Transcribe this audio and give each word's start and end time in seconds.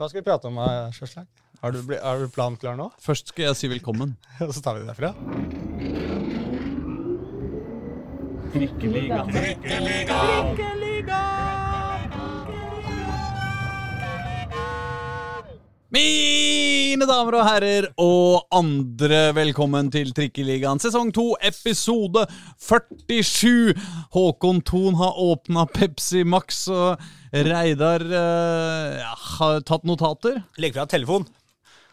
Hva 0.00 0.06
skal 0.08 0.22
vi 0.22 0.24
prate 0.24 0.48
om, 0.48 0.56
eh, 0.56 0.92
Sjøslag? 0.96 1.26
Har 1.60 1.74
du, 1.74 1.82
er 1.92 2.22
du 2.22 2.30
planen 2.32 2.56
klar 2.56 2.72
nå? 2.72 2.86
Først 3.06 3.34
skal 3.34 3.50
jeg 3.50 3.56
si 3.58 3.68
velkommen. 3.68 4.14
Og 4.40 4.54
så 4.56 4.62
tar 4.64 4.78
vi 4.78 4.86
det 4.86 4.94
derfra. 4.94 5.12
Mine 15.92 17.04
damer 17.04 17.36
og 17.36 17.44
herrer 17.44 17.92
og 18.00 18.48
andre, 18.56 19.34
velkommen 19.36 19.92
til 19.92 20.16
Trikkeligaen 20.16 20.80
sesong 20.80 21.12
2, 21.12 21.28
episode 21.52 22.24
47. 22.56 23.76
Håkon 24.16 24.64
Thon 24.64 24.96
har 24.96 25.20
åpna 25.28 25.68
Pepsi 25.68 26.24
Max, 26.24 26.64
og 26.72 26.96
Reidar 27.30 28.02
uh, 28.10 29.10
har 29.36 29.60
tatt 29.66 29.84
notater. 29.86 30.42
Legg 30.58 30.74
fra 30.74 30.86
telefon. 30.90 31.28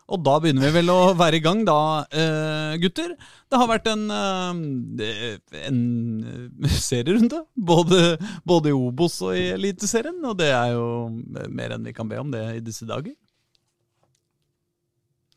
Og 0.08 0.22
da 0.23 0.38
begynner 0.40 0.70
vi 0.70 0.78
vel 0.78 0.90
å 0.94 1.14
være 1.20 1.36
i 1.36 1.44
gang, 1.44 1.66
da, 1.68 2.05
eh, 2.16 2.78
gutter. 2.80 3.12
Det 3.52 3.59
har 3.59 3.68
vært 3.68 3.90
en, 3.92 4.05
eh, 4.09 5.38
en 5.68 5.81
serierunde, 6.64 7.42
både, 7.58 8.16
både 8.48 8.72
i 8.72 8.78
Obos 8.78 9.22
og 9.22 9.36
i 9.36 9.52
Eliteserien. 9.52 10.23
Og 10.23 10.38
det 10.40 10.48
er 10.48 10.72
jo 10.78 11.09
mer 11.52 11.76
enn 11.76 11.84
vi 11.84 11.92
kan 11.92 12.08
be 12.08 12.16
om 12.23 12.31
det 12.31 12.56
i 12.56 12.64
disse 12.64 12.88
dager. 12.88 13.16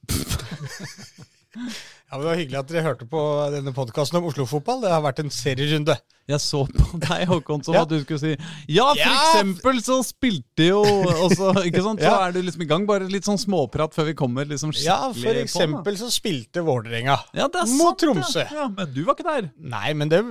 Ja, 1.57 2.17
men 2.17 2.21
Det 2.21 2.29
var 2.29 2.39
hyggelig 2.39 2.59
at 2.61 2.69
dere 2.71 2.83
hørte 2.85 3.07
på 3.11 3.21
denne 3.55 3.73
podkasten 3.75 4.19
om 4.21 4.27
Oslo-fotball. 4.29 4.81
Det 4.85 4.91
har 4.93 5.03
vært 5.03 5.19
en 5.23 5.31
serierunde. 5.35 5.97
Jeg 6.31 6.39
så 6.45 6.61
på 6.71 6.99
deg, 7.03 7.25
Håkon, 7.27 7.65
som 7.67 7.75
Ja. 7.75 7.83
at 7.83 7.89
du 7.91 7.97
skulle 8.05 8.21
si 8.23 8.37
Ja, 8.71 8.87
for 8.95 9.01
Ja! 9.01 9.15
eksempel 9.19 9.81
så 9.83 9.97
spilte 10.07 10.69
jo 10.69 10.83
også, 10.85 11.51
ikke 11.69 11.83
sant? 11.83 11.99
Så 12.01 12.07
Ja. 12.07 12.29
er 12.29 12.33
du 12.33 12.41
liksom 12.43 12.63
i 12.63 12.69
gang. 12.71 12.87
Bare 12.87 13.09
litt 13.11 13.25
sånn 13.27 13.39
småprat 13.39 13.95
før 13.95 14.07
vi 14.07 14.15
kommer 14.15 14.47
liksom 14.47 14.71
skikkelig 14.71 14.87
på. 14.87 14.87
Ja, 14.87 15.25
for 15.25 15.41
eksempel 15.43 15.99
så 15.99 16.11
spilte 16.15 16.63
Vålerenga 16.63 17.19
Ja, 17.35 17.49
mot 17.75 17.99
Tromsø. 17.99 18.45
Ja. 18.47 18.63
ja, 18.63 18.69
Men 18.69 18.95
du 18.95 19.03
var 19.05 19.15
ikke 19.19 19.27
der. 19.27 19.51
Nei, 19.59 19.93
men 19.95 20.09
det, 20.09 20.23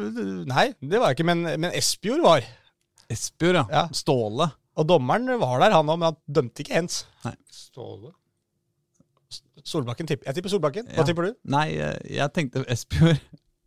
nei, 0.47 0.69
det 0.79 0.99
var 0.99 1.11
jeg 1.11 1.19
ikke. 1.19 1.25
Men, 1.25 1.43
men 1.59 1.71
Espejord 1.75 2.23
var. 2.23 2.47
Esbjørn, 3.09 3.55
ja. 3.55 3.65
Ja. 3.71 3.87
Ståle. 3.91 4.51
Og 4.77 4.87
dommeren 4.87 5.27
var 5.41 5.59
der, 5.59 5.71
han 5.75 5.87
òg, 5.89 5.97
men 5.99 6.13
han 6.13 6.17
dømte 6.31 6.63
ikke 6.63 6.75
hens. 6.79 7.01
Ståle. 7.51 8.13
Solbakken 9.65 10.07
tipper. 10.07 10.25
Jeg 10.29 10.35
tipper 10.39 10.49
Solbakken. 10.49 10.87
Hva 10.87 11.03
Ja. 11.03 11.03
tipper 11.05 11.23
du? 11.29 11.33
Nei, 11.43 11.67
jeg 12.09 12.29
tenkte 12.33 12.63
Espejord. 12.71 13.19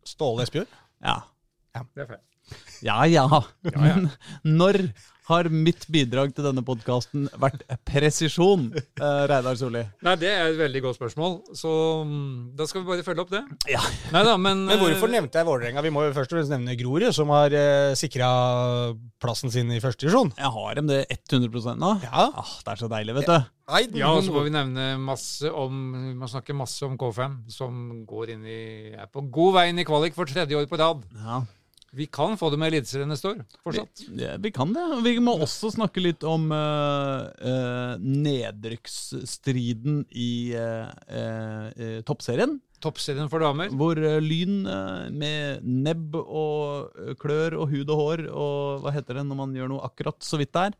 Ståle 0.05 0.43
Espejord? 0.43 0.67
Ja. 1.03 1.19
Det 1.95 2.03
er 2.03 2.07
feil. 2.07 2.23
Ja, 2.83 3.03
ja. 3.07 3.27
Men 3.63 4.09
når 4.43 4.81
har 5.29 5.47
mitt 5.51 5.85
bidrag 5.91 6.33
til 6.35 6.43
denne 6.47 6.63
podkasten 6.65 7.29
vært 7.39 7.61
presisjon, 7.87 8.65
eh, 8.75 9.23
Reidar 9.31 9.55
Solli? 9.59 9.83
Nei, 10.03 10.15
Det 10.19 10.29
er 10.29 10.49
et 10.51 10.59
veldig 10.59 10.81
godt 10.83 10.99
spørsmål, 10.99 11.37
så 11.55 11.71
mm, 12.03 12.55
da 12.59 12.67
skal 12.67 12.83
vi 12.83 12.89
bare 12.91 13.05
følge 13.07 13.23
opp 13.23 13.31
det. 13.31 13.43
Ja. 13.71 13.81
Neida, 14.11 14.35
men 14.37 14.65
Men 14.67 14.81
hvorfor 14.81 15.07
eh, 15.07 15.15
nevnte 15.15 15.39
jeg 15.39 15.47
Vålerenga? 15.47 15.83
Vi 15.85 15.93
må 15.95 16.03
jo 16.07 16.13
først 16.17 16.33
og 16.33 16.39
fremst 16.39 16.51
nevne 16.51 16.75
Grorud, 16.79 17.07
som 17.15 17.31
har 17.35 17.55
eh, 17.55 17.95
sikra 17.99 18.29
plassen 19.23 19.51
sin 19.53 19.71
i 19.71 19.79
første 19.83 20.05
divisjon. 20.05 20.33
Jeg 20.37 20.51
har 20.57 20.75
dem 20.79 20.91
det 20.91 21.01
100 21.09 21.77
nå. 21.79 21.95
Ja. 22.03 22.29
Ah, 22.43 22.55
det 22.65 22.75
er 22.75 22.83
så 22.83 22.91
deilig, 22.91 23.15
vet 23.21 23.31
du. 23.31 23.51
Nei, 23.71 23.83
Ja, 23.95 24.11
og 24.11 24.25
så 24.25 24.33
må 24.35 24.43
vi 24.43 24.51
nevne 24.51 24.97
masse 24.99 25.47
om 25.47 25.93
Vi 25.95 26.13
må 26.19 26.27
snakke 26.27 26.55
masse 26.57 26.83
om 26.83 26.97
K5, 26.99 27.37
som 27.53 27.77
går 28.09 28.35
inn 28.35 28.43
i 28.43 28.61
er 28.91 29.07
på 29.07 29.23
god 29.31 29.55
vei 29.55 29.69
inn 29.71 29.79
i 29.79 29.87
kvalik 29.87 30.15
for 30.17 30.27
tredje 30.27 30.57
år 30.59 30.67
på 30.67 30.79
rad. 30.81 31.05
Ja. 31.15 31.43
Vi 31.93 32.07
kan 32.09 32.33
få 32.37 32.49
det 32.49 32.57
med 32.57 32.71
Eliteserien 32.71 33.09
neste 33.11 33.27
år, 33.29 33.43
fortsatt. 33.61 34.01
Ja, 34.17 34.31
vi 34.41 34.49
kan 34.53 34.71
det. 34.73 34.81
Vi 35.05 35.19
må 35.21 35.35
også 35.45 35.69
snakke 35.75 36.01
litt 36.01 36.23
om 36.25 36.47
uh, 36.49 37.29
nedrykksstriden 38.01 39.99
i 40.09 40.57
uh, 40.57 40.89
toppserien. 42.07 42.57
Toppserien 42.83 43.29
for 43.31 43.39
damer. 43.45 43.69
Hvor 43.77 43.95
Lyn 44.25 44.65
med 45.13 45.61
nebb 45.63 46.17
og 46.19 46.89
klør 47.21 47.53
og 47.61 47.69
hud 47.71 47.87
og 47.93 48.01
hår 48.01 48.25
og 48.33 48.81
hva 48.83 48.91
heter 48.97 49.21
det 49.21 49.27
når 49.29 49.37
man 49.39 49.53
gjør 49.55 49.69
noe 49.71 49.85
akkurat 49.87 50.19
så 50.25 50.41
vidt 50.41 50.51
der 50.57 50.73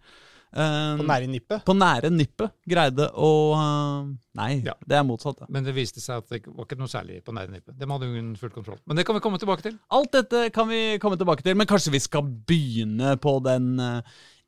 på 0.53 1.05
nære 1.09 1.27
nippet. 1.31 1.63
på 1.65 1.73
nære 1.75 2.11
nippet 2.13 2.51
greide 2.69 3.07
å 3.17 3.29
eh, 3.57 4.11
Nei, 4.37 4.61
Ja. 4.65 4.73
det 4.85 4.97
er 4.97 5.03
motsatt. 5.05 5.39
det. 5.39 5.47
Men 5.49 5.63
det 5.65 5.73
viste 5.75 6.01
seg 6.01 6.17
at 6.23 6.29
det 6.29 6.43
var 6.47 6.65
ikke 6.65 6.77
noe 6.79 6.89
særlig 6.89 7.19
på 7.25 7.33
nære 7.33 7.51
nippet. 7.53 7.77
Dem 7.77 7.89
hadde 7.93 8.09
hun 8.09 8.35
full 8.39 8.49
kontroll. 8.53 8.79
Men 8.85 8.97
det 8.97 9.05
kan 9.05 9.15
vi 9.17 9.21
komme 9.25 9.37
tilbake 9.41 9.61
til. 9.65 9.79
Alt 9.93 10.11
dette 10.13 10.47
kan 10.53 10.67
vi 10.69 10.97
komme 11.01 11.17
tilbake 11.17 11.43
til, 11.45 11.55
men 11.57 11.67
kanskje 11.69 11.91
vi 11.93 12.01
skal 12.05 12.23
begynne 12.49 13.15
på 13.21 13.35
den 13.45 13.79
eh, 13.79 14.01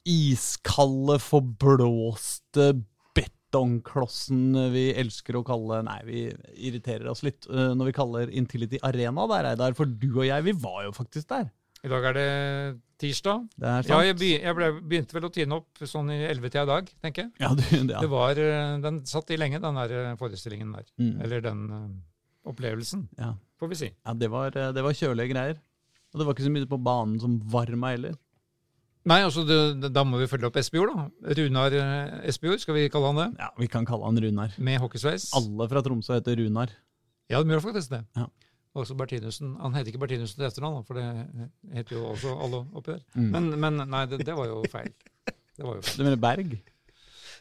iskalde, 0.05 1.17
forblåste 1.21 2.71
betongklossen 3.15 4.53
vi 4.73 4.89
elsker 4.99 5.37
å 5.39 5.43
kalle 5.47 5.81
Nei, 5.85 5.99
vi 6.07 6.23
irriterer 6.67 7.07
oss 7.11 7.23
litt 7.25 7.45
eh, 7.49 7.71
når 7.77 7.89
vi 7.91 7.95
kaller 7.95 8.33
Intility 8.35 8.79
Arena 8.83 9.25
der, 9.31 9.45
Reidar. 9.51 9.75
For 9.77 9.85
du 9.89 10.09
og 10.19 10.25
jeg, 10.27 10.43
vi 10.49 10.55
var 10.65 10.83
jo 10.87 10.91
faktisk 10.97 11.29
der. 11.31 11.47
I 11.85 11.89
dag 11.91 12.05
er 12.09 12.15
det 12.17 12.29
tirsdag. 13.01 13.43
Det 13.59 13.67
er 13.69 13.85
sant. 13.85 13.91
Ja, 13.91 13.99
jeg, 14.07 14.15
begy- 14.17 14.41
jeg 14.41 14.57
ble, 14.57 14.69
begynte 14.81 15.15
vel 15.17 15.27
å 15.27 15.31
tine 15.35 15.57
opp 15.59 15.83
sånn 15.85 16.09
i 16.15 16.17
11-tida 16.31 16.63
i 16.65 16.69
dag, 16.71 16.89
tenker 17.03 17.25
jeg. 17.27 17.31
Ja, 17.43 17.51
du, 17.53 17.63
ja. 17.77 18.01
Det 18.01 18.09
var, 18.09 18.41
eh, 18.41 18.75
Den 18.81 19.01
satt 19.09 19.29
i 19.35 19.37
lenge, 19.37 19.59
den 19.61 19.77
der 19.77 19.93
eh, 19.99 20.11
forestillingen 20.19 20.71
der. 20.73 20.87
Mm. 21.01 21.15
Eller 21.25 21.43
den 21.45 21.63
uh, 21.69 21.83
opplevelsen, 22.49 23.05
ja. 23.19 23.33
får 23.61 23.71
vi 23.73 23.79
si. 23.83 23.89
ja 23.93 24.15
det, 24.17 24.29
var, 24.33 24.55
det 24.55 24.85
var 24.85 24.97
kjølige 24.97 25.33
greier. 25.33 25.59
Og 26.13 26.21
det 26.21 26.27
var 26.27 26.37
ikke 26.37 26.47
så 26.47 26.53
mye 26.55 26.69
på 26.71 26.79
banen 26.79 27.19
som 27.21 27.35
varma 27.51 27.91
heller. 27.93 28.15
Nei, 29.05 29.19
altså, 29.21 29.43
det, 29.45 29.57
det, 29.83 29.91
Da 29.93 30.01
må 30.07 30.17
vi 30.17 30.25
følge 30.31 30.47
opp 30.49 30.55
Espejord, 30.57 30.95
da. 30.95 31.33
Runar 31.37 31.75
Espejord, 32.25 32.63
skal 32.63 32.79
vi 32.79 32.87
kalle 32.89 33.11
han 33.11 33.19
det. 33.21 33.27
Ja, 33.43 33.51
Vi 33.61 33.67
kan 33.69 33.85
kalle 33.85 34.07
han 34.07 34.17
Runar. 34.23 34.55
Med 34.57 34.79
hockeysveis. 34.81 35.27
Alle 35.37 35.67
fra 35.69 35.83
Tromsø 35.85 36.15
heter 36.17 36.39
Runar. 36.41 36.73
Ja, 37.29 37.41
de 37.43 37.53
gjør 37.53 37.61
faktisk 37.67 37.91
det. 37.93 38.01
Ja. 38.17 38.25
Også 38.75 38.95
Bertinussen. 38.99 39.55
Han 39.61 39.75
heter 39.77 39.93
ikke 39.93 40.03
Bertinussen 40.03 40.39
til 40.39 40.49
etternavn, 40.49 40.83
for 40.87 40.99
det 40.99 41.49
heter 41.77 41.95
jo 41.95 42.05
også 42.11 42.35
alle 42.43 42.63
oppi 42.75 42.91
der. 42.91 43.03
Mm. 43.15 43.27
Men, 43.31 43.51
men 43.63 43.83
nei, 43.87 44.05
det, 44.11 44.25
det 44.27 44.35
var 44.35 44.49
jo 44.51 44.63
feil. 44.71 44.91
Det 45.25 45.63
var 45.63 45.77
jo 45.77 45.85
feil. 45.85 45.99
Du 46.01 46.07
mener 46.09 46.19
Berg? 46.19 46.57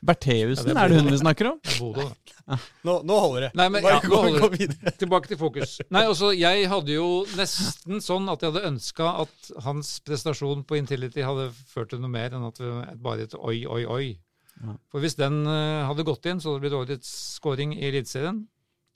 Bertheussen, 0.04 0.68
Ja, 0.68 0.74
er 0.74 0.84
er 0.84 0.92
det 0.92 1.00
hun 1.00 1.10
vi 1.12 1.18
snakker 1.18 1.48
om? 1.48 1.58
Det 1.64 1.72
er 1.74 1.78
Bodø. 1.80 2.04
Nå, 2.84 2.94
nå 3.08 3.16
holder 3.24 3.46
det. 3.46 3.50
Nei, 3.56 3.68
men, 3.72 3.84
Bare 3.84 3.94
ja, 3.94 4.00
gå, 4.04 4.18
holder 4.20 4.42
gå 4.42 4.50
videre. 4.52 4.92
Tilbake 5.00 5.30
til 5.30 5.38
fokus. 5.40 5.78
Nei, 5.94 6.02
altså, 6.04 6.30
Jeg 6.36 6.68
hadde 6.68 6.92
jo 6.92 7.06
nesten 7.38 8.02
sånn 8.04 8.28
at 8.32 8.44
jeg 8.44 8.52
hadde 8.52 8.68
ønska 8.68 9.10
at 9.24 9.50
hans 9.64 9.94
prestasjon 10.04 10.64
på 10.68 10.76
Intility 10.80 11.24
hadde 11.24 11.48
ført 11.70 11.94
til 11.94 12.02
noe 12.04 12.12
mer 12.12 12.36
enn 12.36 12.44
at 12.46 12.60
det 12.60 12.74
bare 13.04 13.28
et 13.28 13.38
oi, 13.38 13.62
oi, 13.64 13.82
oi. 13.88 14.04
Ja. 14.60 14.76
For 14.92 15.02
hvis 15.02 15.16
den 15.18 15.40
eh, 15.50 15.82
hadde 15.88 16.06
gått 16.06 16.28
inn, 16.30 16.38
så 16.42 16.52
hadde 16.52 16.60
det 16.60 16.68
blitt 16.68 16.78
årets 16.82 17.14
scoring 17.38 17.72
i 17.78 17.88
Eliteserien. 17.88 18.44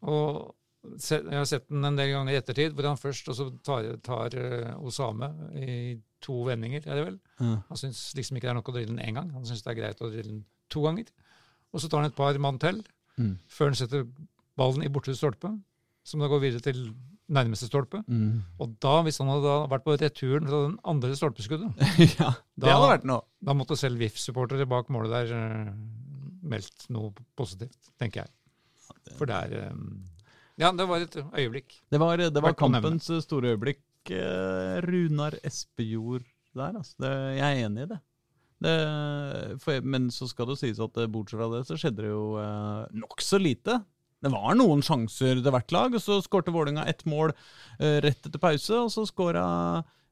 Og 0.07 0.53
jeg 0.97 1.37
har 1.39 1.45
sett 1.49 1.69
den 1.69 1.85
en 1.85 1.97
del 1.99 2.11
ganger 2.15 2.33
i 2.33 2.39
ettertid, 2.41 2.73
hvor 2.75 2.87
han 2.89 2.97
først 3.01 3.29
også 3.33 3.49
tar, 3.67 3.89
tar 4.07 4.35
eh, 4.39 4.75
Osame 4.81 5.29
i 5.59 5.99
to 6.25 6.41
vendinger, 6.49 6.83
er 6.87 6.99
det 6.99 7.05
vel. 7.07 7.19
Ja. 7.39 7.57
Han 7.69 7.79
syns 7.79 8.01
liksom 8.19 8.37
ikke 8.39 8.49
det 8.49 8.53
er 8.55 8.59
nok 8.59 8.71
å 8.73 8.75
drille 8.75 8.91
den 8.95 9.03
én 9.05 9.15
gang. 9.21 9.31
Han 9.37 9.45
syns 9.47 9.63
det 9.63 9.71
er 9.75 9.79
greit 9.81 10.01
å 10.03 10.11
drille 10.11 10.33
den 10.33 10.45
to 10.73 10.83
ganger. 10.87 11.07
Og 11.73 11.81
så 11.83 11.89
tar 11.93 12.03
han 12.03 12.11
et 12.11 12.17
par 12.19 12.39
mann 12.39 12.59
til 12.63 12.83
Mm. 13.19 13.33
før 13.51 13.67
han 13.73 13.75
setter 13.75 14.05
ballen 14.57 14.85
i 14.87 14.89
borte 14.95 15.11
stolpe, 15.19 15.49
som 16.07 16.21
da 16.23 16.29
går 16.31 16.39
videre 16.41 16.63
til 16.63 16.85
nærmeste 17.29 17.67
stolpe. 17.67 17.99
Mm. 18.07 18.45
Og 18.63 18.77
da, 18.81 18.93
hvis 19.03 19.19
han 19.19 19.27
hadde 19.27 19.43
da 19.43 19.57
vært 19.73 19.83
på 19.85 19.97
returen 19.99 20.47
fra 20.47 20.61
den 20.69 20.77
andre 20.87 21.17
stolpeskuddet, 21.19 21.75
ja, 22.21 22.29
det 22.55 22.63
Da- 22.63 22.77
hadde 22.77 22.93
vært 22.93 23.05
noe. 23.11 23.25
da 23.43 23.53
måtte 23.59 23.77
selv 23.77 23.99
VIF-supportere 23.99 24.69
bak 24.71 24.87
målet 24.95 25.11
der 25.11 25.35
eh, 25.35 25.73
meldt 26.49 26.87
noe 26.95 27.11
positivt, 27.37 27.91
tenker 27.99 28.23
jeg. 28.23 28.31
For 29.19 29.27
det 29.27 29.35
er 29.35 29.57
eh, 29.67 29.75
Ja, 30.59 30.73
det 30.75 30.89
var 30.91 31.05
et 31.05 31.15
øyeblikk. 31.17 31.77
Det 31.91 32.01
var, 32.03 32.19
det 32.19 32.43
var 32.43 32.57
kampens 32.59 33.09
eh, 33.15 33.23
store 33.23 33.55
øyeblikk. 33.55 33.85
Eh, 34.11 34.79
Runar 34.83 35.37
Espejord 35.47 36.25
der, 36.57 36.75
altså. 36.81 36.97
Det, 37.05 37.13
jeg 37.39 37.47
er 37.47 37.67
enig 37.69 37.85
i 37.85 37.91
det. 37.93 37.99
det 38.67 38.75
for, 39.63 39.85
men 39.87 40.09
så 40.15 40.27
skal 40.31 40.51
det 40.51 40.59
sies 40.59 40.81
at 40.83 40.99
eh, 40.99 41.07
bortsett 41.11 41.39
fra 41.39 41.51
det, 41.53 41.63
så 41.69 41.79
skjedde 41.79 42.03
det 42.03 42.11
jo 42.11 42.25
eh, 42.43 42.99
nokså 43.05 43.39
lite. 43.43 43.79
Det 44.19 44.33
var 44.35 44.57
noen 44.59 44.83
sjanser 44.83 45.39
til 45.39 45.55
hvert 45.55 45.75
lag, 45.77 45.95
og 45.95 46.03
så 46.03 46.19
skårte 46.25 46.51
Vålerenga 46.55 46.89
ett 46.91 47.05
mål 47.07 47.31
eh, 47.79 48.01
rett 48.03 48.19
etter 48.27 48.43
pause. 48.43 48.75
Og 48.83 48.91
så 48.91 49.07
skåra 49.07 49.45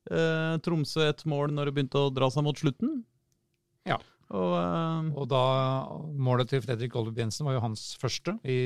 eh, 0.06 0.55
Tromsø 0.62 1.09
ett 1.09 1.26
mål 1.26 1.56
når 1.56 1.71
det 1.71 1.79
begynte 1.81 2.05
å 2.06 2.12
dra 2.15 2.31
seg 2.31 2.47
mot 2.47 2.62
slutten. 2.62 3.00
Ja. 3.88 3.99
Og, 4.31 4.55
eh, 4.61 5.11
Og 5.19 5.26
da 5.31 5.43
Målet 6.15 6.55
til 6.55 6.62
Fredrik 6.62 6.94
Golub 6.94 7.19
Jensen 7.19 7.47
var 7.49 7.59
jo 7.59 7.67
hans 7.67 7.88
første 7.99 8.38
i 8.47 8.61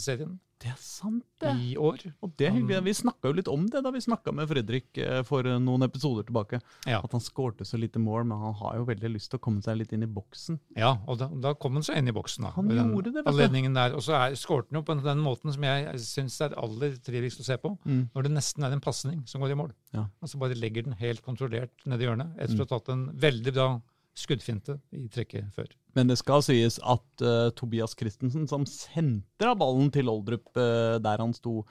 serien 0.00 0.36
det 0.62 0.70
er 0.70 0.78
sant, 0.78 1.24
det. 1.42 1.52
i 1.58 1.72
år. 1.80 2.02
Og 2.22 2.32
det 2.38 2.46
er 2.46 2.54
hyggelig. 2.54 2.82
Vi 2.86 2.94
snakka 3.00 3.30
jo 3.30 3.34
litt 3.34 3.48
om 3.50 3.64
det 3.70 3.80
da 3.82 3.90
vi 3.94 4.02
snakka 4.04 4.34
med 4.36 4.46
Fredrik 4.50 4.98
eh, 5.02 5.22
for 5.26 5.46
eh, 5.48 5.58
noen 5.62 5.82
episoder 5.86 6.26
tilbake. 6.28 6.60
Ja. 6.86 7.00
At 7.02 7.16
han 7.16 7.24
skårte 7.24 7.66
så 7.66 7.80
lite 7.80 7.98
mål, 8.02 8.28
men 8.30 8.38
han 8.38 8.54
har 8.60 8.78
jo 8.78 8.86
veldig 8.86 9.10
lyst 9.16 9.32
til 9.32 9.40
å 9.40 9.42
komme 9.42 9.64
seg 9.64 9.80
litt 9.80 9.94
inn 9.96 10.06
i 10.06 10.10
boksen. 10.10 10.60
Ja, 10.78 10.94
og 11.10 11.18
da, 11.22 11.28
da 11.42 11.54
kom 11.58 11.78
han 11.78 11.86
seg 11.86 11.98
inn 11.98 12.12
i 12.12 12.14
boksen. 12.14 12.46
da. 12.46 12.54
Han 12.58 12.70
gjorde 12.70 13.10
det, 13.10 13.24
vet 13.24 13.26
du. 13.26 13.32
anledningen 13.34 13.78
der. 13.78 13.96
Og 13.98 14.06
så 14.06 14.22
skårte 14.38 14.70
han 14.70 14.80
jo 14.80 14.86
på 14.86 14.98
den 15.02 15.24
måten 15.24 15.54
som 15.56 15.66
jeg 15.66 16.02
syns 16.06 16.38
er 16.46 16.58
aller 16.62 16.94
triveligst 17.02 17.42
å 17.42 17.48
se 17.48 17.58
på. 17.62 17.74
Mm. 17.82 18.04
Når 18.14 18.28
det 18.28 18.34
nesten 18.36 18.68
er 18.68 18.76
en 18.76 18.84
pasning 18.84 19.24
som 19.30 19.42
går 19.42 19.56
i 19.56 19.58
mål. 19.58 19.74
Ja. 19.96 20.06
Altså 20.22 20.38
bare 20.42 20.58
legger 20.58 20.86
den 20.86 20.98
helt 21.02 21.24
kontrollert 21.26 21.74
nedi 21.90 22.06
hjørnet. 22.06 22.36
Etter 22.38 22.62
å 22.62 22.68
ha 22.68 22.76
tatt 22.76 22.94
en 22.94 23.08
veldig 23.22 23.56
bra 23.56 23.72
skuddfinte 24.18 24.76
i 24.92 25.06
trekket 25.12 25.48
før. 25.56 25.70
Men 25.96 26.10
det 26.10 26.18
skal 26.20 26.44
sies 26.44 26.78
at 26.84 27.24
uh, 27.24 27.48
Tobias 27.56 27.96
Christensen, 27.98 28.44
som 28.48 28.66
sentra 28.68 29.54
ballen 29.58 29.90
til 29.92 30.10
Oldrup 30.12 30.50
uh, 30.56 30.98
der 31.02 31.22
han 31.22 31.34
sto 31.36 31.62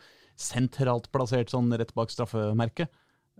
sentralt 0.41 1.11
plassert 1.13 1.53
sånn 1.53 1.69
rett 1.77 1.93
bak 1.97 2.13
straffemerket, 2.13 2.89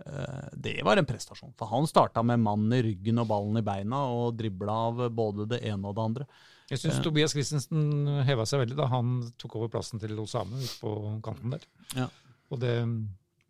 uh, 0.06 0.48
det 0.54 0.78
var 0.86 1.02
en 1.02 1.10
prestasjon. 1.10 1.54
For 1.58 1.72
han 1.74 1.90
starta 1.90 2.24
med 2.26 2.44
mannen 2.46 2.78
i 2.78 2.84
ryggen 2.92 3.22
og 3.24 3.30
ballen 3.32 3.62
i 3.62 3.66
beina 3.66 4.06
og 4.14 4.38
dribla 4.38 4.78
av 4.92 5.06
både 5.18 5.50
det 5.56 5.64
ene 5.72 5.90
og 5.90 5.98
det 5.98 6.08
andre. 6.12 6.30
Jeg 6.72 6.80
syns 6.86 7.02
Tobias 7.04 7.34
Christensen 7.36 8.22
heva 8.24 8.46
seg 8.48 8.62
veldig 8.62 8.78
da 8.78 8.86
han 8.94 9.18
tok 9.42 9.58
over 9.60 9.72
plassen 9.74 10.00
til 10.00 10.16
Osame 10.24 10.62
på 10.80 10.94
kanten 11.26 11.58
der. 11.58 11.66
Ja. 11.98 12.06
Og 12.48 12.62
det 12.62 12.78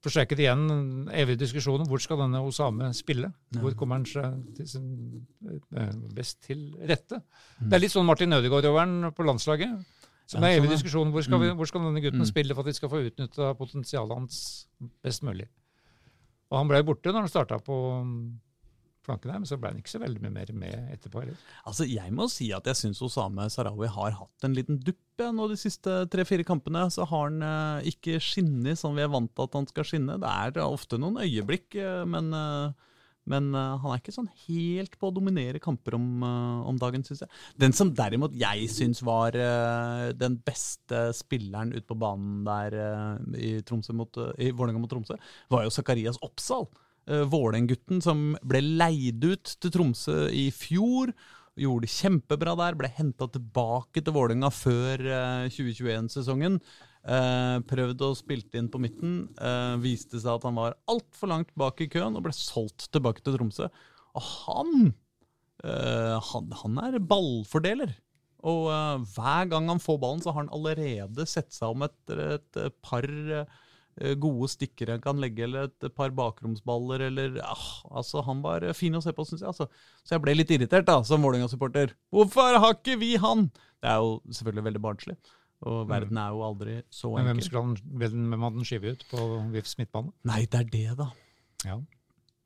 forsterket 0.02 0.40
igjen 0.42 0.64
evig 1.14 1.38
diskusjon 1.38 1.78
diskusjonen 1.82 1.88
hvor 1.90 2.02
skal 2.02 2.18
denne 2.24 2.42
Osame 2.42 2.90
spille? 2.98 3.32
Hvor 3.54 3.76
kommer 3.78 4.00
han 4.00 4.06
seg 4.10 4.56
til 4.58 4.68
sin, 4.68 5.26
eh, 5.78 5.92
best 6.16 6.42
til 6.48 6.72
rette? 6.90 7.22
Det 7.62 7.74
er 7.78 7.84
litt 7.84 7.94
sånn 7.94 8.06
Martin 8.08 8.34
Ødegaard-overen 8.34 9.12
på 9.14 9.26
landslaget. 9.28 9.86
Som 10.32 10.44
er 10.44 10.56
evig 10.58 10.70
sånn, 10.70 10.76
diskusjon. 10.78 11.12
Hvor 11.12 11.24
skal, 11.26 11.40
vi, 11.40 11.50
Mm. 11.52 11.58
hvor 11.58 11.68
skal 11.68 11.82
denne 11.82 12.02
gutten 12.02 12.22
Mm. 12.22 12.26
spille 12.30 12.54
for 12.56 12.62
at 12.62 12.66
de 12.68 12.74
skal 12.74 12.90
få 12.90 13.02
utnytta 13.12 13.54
potensialet 13.58 14.14
hans 14.16 14.68
best 15.04 15.24
mulig? 15.24 15.48
Og 16.52 16.58
han 16.58 16.68
ble 16.68 16.84
borte 16.84 17.12
når 17.12 17.28
han 17.28 17.28
starta 17.30 17.60
på 17.64 18.04
mm, 18.04 18.40
flanken 19.06 19.32
her, 19.34 19.40
men 19.42 19.50
så 19.50 19.58
ble 19.60 19.72
han 19.72 19.80
ikke 19.82 19.94
så 19.96 20.02
veldig 20.02 20.22
mye 20.24 20.36
mer 20.36 20.52
med 20.54 20.92
etterpå 20.96 21.24
heller. 21.24 21.40
Altså, 21.66 21.88
Jeg 21.90 22.14
må 22.14 22.28
si 22.32 22.52
at 22.54 22.68
jeg 22.70 22.78
syns 22.80 23.02
Osame 23.06 23.48
Sarawi 23.50 23.90
har 23.92 24.18
hatt 24.20 24.46
en 24.48 24.58
liten 24.58 24.80
dupp 24.82 25.22
nå 25.22 25.48
de 25.52 25.58
siste 25.60 25.96
tre-fire 26.10 26.46
kampene. 26.48 26.88
Så 26.94 27.06
har 27.06 27.28
han 27.28 27.42
eh, 27.46 27.90
ikke 27.92 28.18
skinnet 28.24 28.80
som 28.80 28.96
vi 28.98 29.04
er 29.06 29.12
vant 29.14 29.30
til 29.30 29.46
at 29.46 29.58
han 29.60 29.68
skal 29.70 29.86
skinne. 29.86 30.16
Det 30.22 30.30
er 30.32 30.64
ofte 30.66 30.98
noen 31.02 31.20
øyeblikk, 31.22 31.76
eh, 31.78 32.02
men, 32.10 32.32
eh, 32.34 32.72
men 33.30 33.52
eh, 33.54 33.76
han 33.84 33.94
er 33.94 34.02
ikke 34.02 34.16
sånn 34.16 34.32
helt 34.48 34.98
på 34.98 35.12
å 35.12 35.14
dominere 35.14 35.62
kamper 35.62 35.98
om, 36.00 36.08
eh, 36.26 36.70
om 36.72 36.80
dagen, 36.82 37.06
syns 37.06 37.22
jeg. 37.26 37.30
Den 37.62 37.76
som 37.78 37.94
derimot 37.98 38.34
jeg 38.38 38.70
syns 38.74 39.04
var 39.06 39.38
eh, 39.38 40.08
den 40.18 40.40
beste 40.46 41.10
spilleren 41.18 41.74
ute 41.76 41.86
på 41.90 42.00
banen 42.02 42.42
der 42.50 42.80
eh, 42.82 43.18
i, 43.38 43.52
Tromsø 43.62 43.94
eh, 43.94 44.48
i 44.48 44.54
Vålerenga 44.54 44.82
mot 44.82 44.90
Tromsø, 44.90 45.20
var 45.54 45.68
jo 45.68 45.74
Zakarias 45.78 46.18
Oppsal. 46.26 46.66
Uh, 47.10 47.24
Vålerenga-gutten 47.30 48.02
som 48.04 48.32
ble 48.46 48.62
leid 48.62 49.24
ut 49.26 49.56
til 49.62 49.74
Tromsø 49.74 50.26
i 50.30 50.50
fjor. 50.54 51.14
Gjorde 51.60 51.88
det 51.88 51.96
kjempebra 51.96 52.56
der. 52.60 52.78
Ble 52.80 52.92
henta 52.96 53.28
tilbake 53.32 54.04
til 54.04 54.16
Vålerenga 54.16 54.50
før 54.56 55.02
eh, 55.04 55.50
2021-sesongen. 55.52 56.62
Uh, 57.02 57.58
prøvde 57.68 58.08
å 58.08 58.16
spilte 58.16 58.62
inn 58.62 58.70
på 58.72 58.80
midten. 58.80 59.26
eh, 59.42 59.74
viste 59.82 60.22
seg 60.22 60.38
at 60.38 60.46
han 60.48 60.56
var 60.60 60.78
altfor 60.92 61.32
langt 61.34 61.52
bak 61.58 61.82
i 61.82 61.90
køen 61.92 62.16
og 62.16 62.24
ble 62.28 62.34
solgt 62.38 62.88
tilbake 62.94 63.26
til 63.26 63.36
Tromsø. 63.36 63.68
Og 64.16 64.30
han 64.46 64.94
eh, 65.66 66.16
han, 66.32 66.56
han 66.62 66.80
er 66.86 67.02
ballfordeler. 67.04 67.98
Og 68.48 68.70
eh, 68.74 69.04
hver 69.16 69.50
gang 69.52 69.70
han 69.70 69.82
får 69.82 70.00
ballen, 70.02 70.24
så 70.24 70.34
har 70.34 70.44
han 70.44 70.54
allerede 70.56 71.28
sett 71.30 71.52
seg 71.54 71.76
om 71.76 71.86
etter 71.86 72.24
et, 72.38 72.62
par 72.86 73.06
eh, 73.06 73.60
gode 74.22 74.48
stikker 74.52 74.90
han 74.94 75.02
kan 75.04 75.20
legge, 75.22 75.44
eller 75.46 75.68
et 75.70 75.88
par 75.96 76.14
bakromsballer, 76.18 77.04
eller 77.10 77.38
ah, 77.46 77.66
Altså, 77.92 78.24
han 78.28 78.42
var 78.46 78.66
fin 78.78 78.96
å 78.98 79.02
se 79.04 79.14
på, 79.14 79.26
syns 79.28 79.44
jeg. 79.44 79.52
Altså. 79.52 79.68
Så 80.04 80.16
jeg 80.16 80.24
ble 80.24 80.36
litt 80.38 80.52
irritert, 80.56 80.88
da, 80.88 81.00
som 81.08 81.22
Vålerenga-supporter. 81.26 81.94
Hvorfor 82.14 82.58
har 82.64 82.76
ikke 82.80 82.98
vi 83.02 83.14
han? 83.22 83.50
Det 83.82 83.90
er 83.92 84.02
jo 84.02 84.18
selvfølgelig 84.34 84.66
veldig 84.70 84.84
barnslig. 84.88 85.18
Og 85.70 85.84
verden 85.90 86.18
er 86.18 86.32
jo 86.34 86.42
aldri 86.42 86.76
så 86.90 87.12
Men 87.14 87.28
hvem 87.30 87.42
skulle 87.46 87.62
han, 87.62 87.76
hvem 88.02 88.32
hadde 88.34 88.58
han 88.64 88.66
skyvet 88.66 88.96
ut 88.98 89.04
på 89.12 89.26
VIFs 89.54 89.76
midtbane? 89.78 90.10
Nei, 90.26 90.40
det 90.50 90.58
er 90.64 90.70
det, 90.74 90.86
da. 90.98 91.10
Ja. 91.68 91.76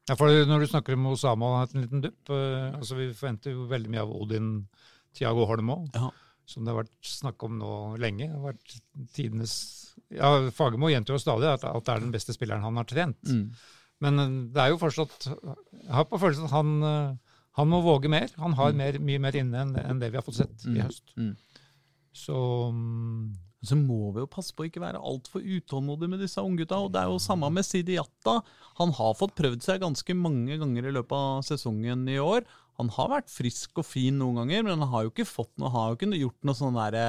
ja, 0.09 0.17
for 0.19 0.27
Når 0.49 0.65
du 0.65 0.67
snakker 0.67 0.97
om 0.97 1.05
Osama 1.13 1.47
og 1.47 1.55
har 1.55 1.63
hatt 1.63 1.75
en 1.77 1.85
liten 1.85 2.03
dupp 2.03 2.31
eh, 2.35 2.73
altså 2.75 2.97
Vi 2.99 3.05
forventer 3.15 3.53
jo 3.55 3.69
veldig 3.71 3.93
mye 3.93 4.03
av 4.03 4.11
Odin 4.11 4.49
Tiago 5.15 5.45
Holm 5.47 5.71
òg, 5.71 5.85
Ja. 5.95 6.09
som 6.43 6.65
det 6.65 6.73
har 6.73 6.81
vært 6.83 7.07
snakk 7.07 7.45
om 7.47 7.55
nå 7.61 7.71
lenge. 8.03 8.27
Det 8.27 8.35
har 8.35 8.49
vært 8.49 8.75
tidenes 9.15 9.53
ja, 10.15 10.30
Fagermo 10.56 10.89
gjentar 10.92 11.15
jo 11.18 11.21
stadig 11.24 11.47
at, 11.50 11.63
at 11.65 11.86
det 11.88 11.94
er 11.95 12.03
den 12.06 12.13
beste 12.13 12.36
spilleren 12.36 12.63
han 12.65 12.77
har 12.80 12.88
trent. 12.89 13.21
Mm. 13.25 13.47
Men 14.03 14.19
eh, 14.19 14.36
det 14.56 14.62
er 14.65 14.74
jo 14.74 14.80
fortsatt 14.81 15.30
Jeg 15.30 15.94
har 15.95 16.06
på 16.09 16.19
følelsen 16.21 16.45
at 16.50 16.56
han, 16.56 16.75
eh, 16.83 17.39
han 17.59 17.69
må 17.71 17.80
våge 17.86 18.12
mer. 18.12 18.30
Han 18.42 18.53
har 18.59 18.75
mer, 18.75 19.00
mye 19.00 19.21
mer 19.24 19.38
inne 19.39 19.62
enn 19.65 19.75
enn 19.80 20.00
det 20.03 20.12
vi 20.12 20.19
har 20.19 20.25
fått 20.27 20.42
sett 20.44 20.65
i 20.68 20.75
Mm. 20.75 20.81
høst. 20.86 21.15
Mm. 21.18 21.33
Så 22.15 22.36
mm, 22.71 23.33
Så 23.65 23.75
må 23.80 24.12
vi 24.13 24.21
jo 24.21 24.27
passe 24.30 24.53
på 24.53 24.62
å 24.62 24.68
ikke 24.69 24.83
være 24.83 25.00
altfor 25.01 25.42
utålmodige 25.42 26.12
med 26.12 26.19
disse 26.21 26.44
unggutta. 26.44 26.77
Og 26.86 26.91
det 26.94 27.01
er 27.01 27.09
jo 27.09 27.18
samme 27.24 27.50
med 27.50 27.65
Sidi 27.65 27.95
Jatta. 27.98 28.36
Han 28.77 28.91
har 28.94 29.15
fått 29.18 29.33
prøvd 29.39 29.63
seg 29.65 29.81
ganske 29.81 30.13
mange 30.13 30.59
ganger 30.62 30.86
i 30.86 30.94
løpet 30.94 31.15
av 31.18 31.41
sesongen 31.48 32.03
i 32.12 32.19
år. 32.21 32.45
Han 32.77 32.91
har 32.94 33.09
vært 33.09 33.31
frisk 33.33 33.80
og 33.81 33.88
fin 33.88 34.19
noen 34.19 34.38
ganger, 34.44 34.68
men 34.68 34.77
han 34.83 34.91
har 34.91 35.07
jo 35.07 35.13
ikke 35.15 35.25
fått 35.25 35.53
noe, 35.57 35.71
har 35.74 35.89
jo 35.89 35.98
ikke 35.98 36.19
gjort 36.19 36.45
noe 36.45 36.59
sånn 36.59 36.77
derre 36.77 37.07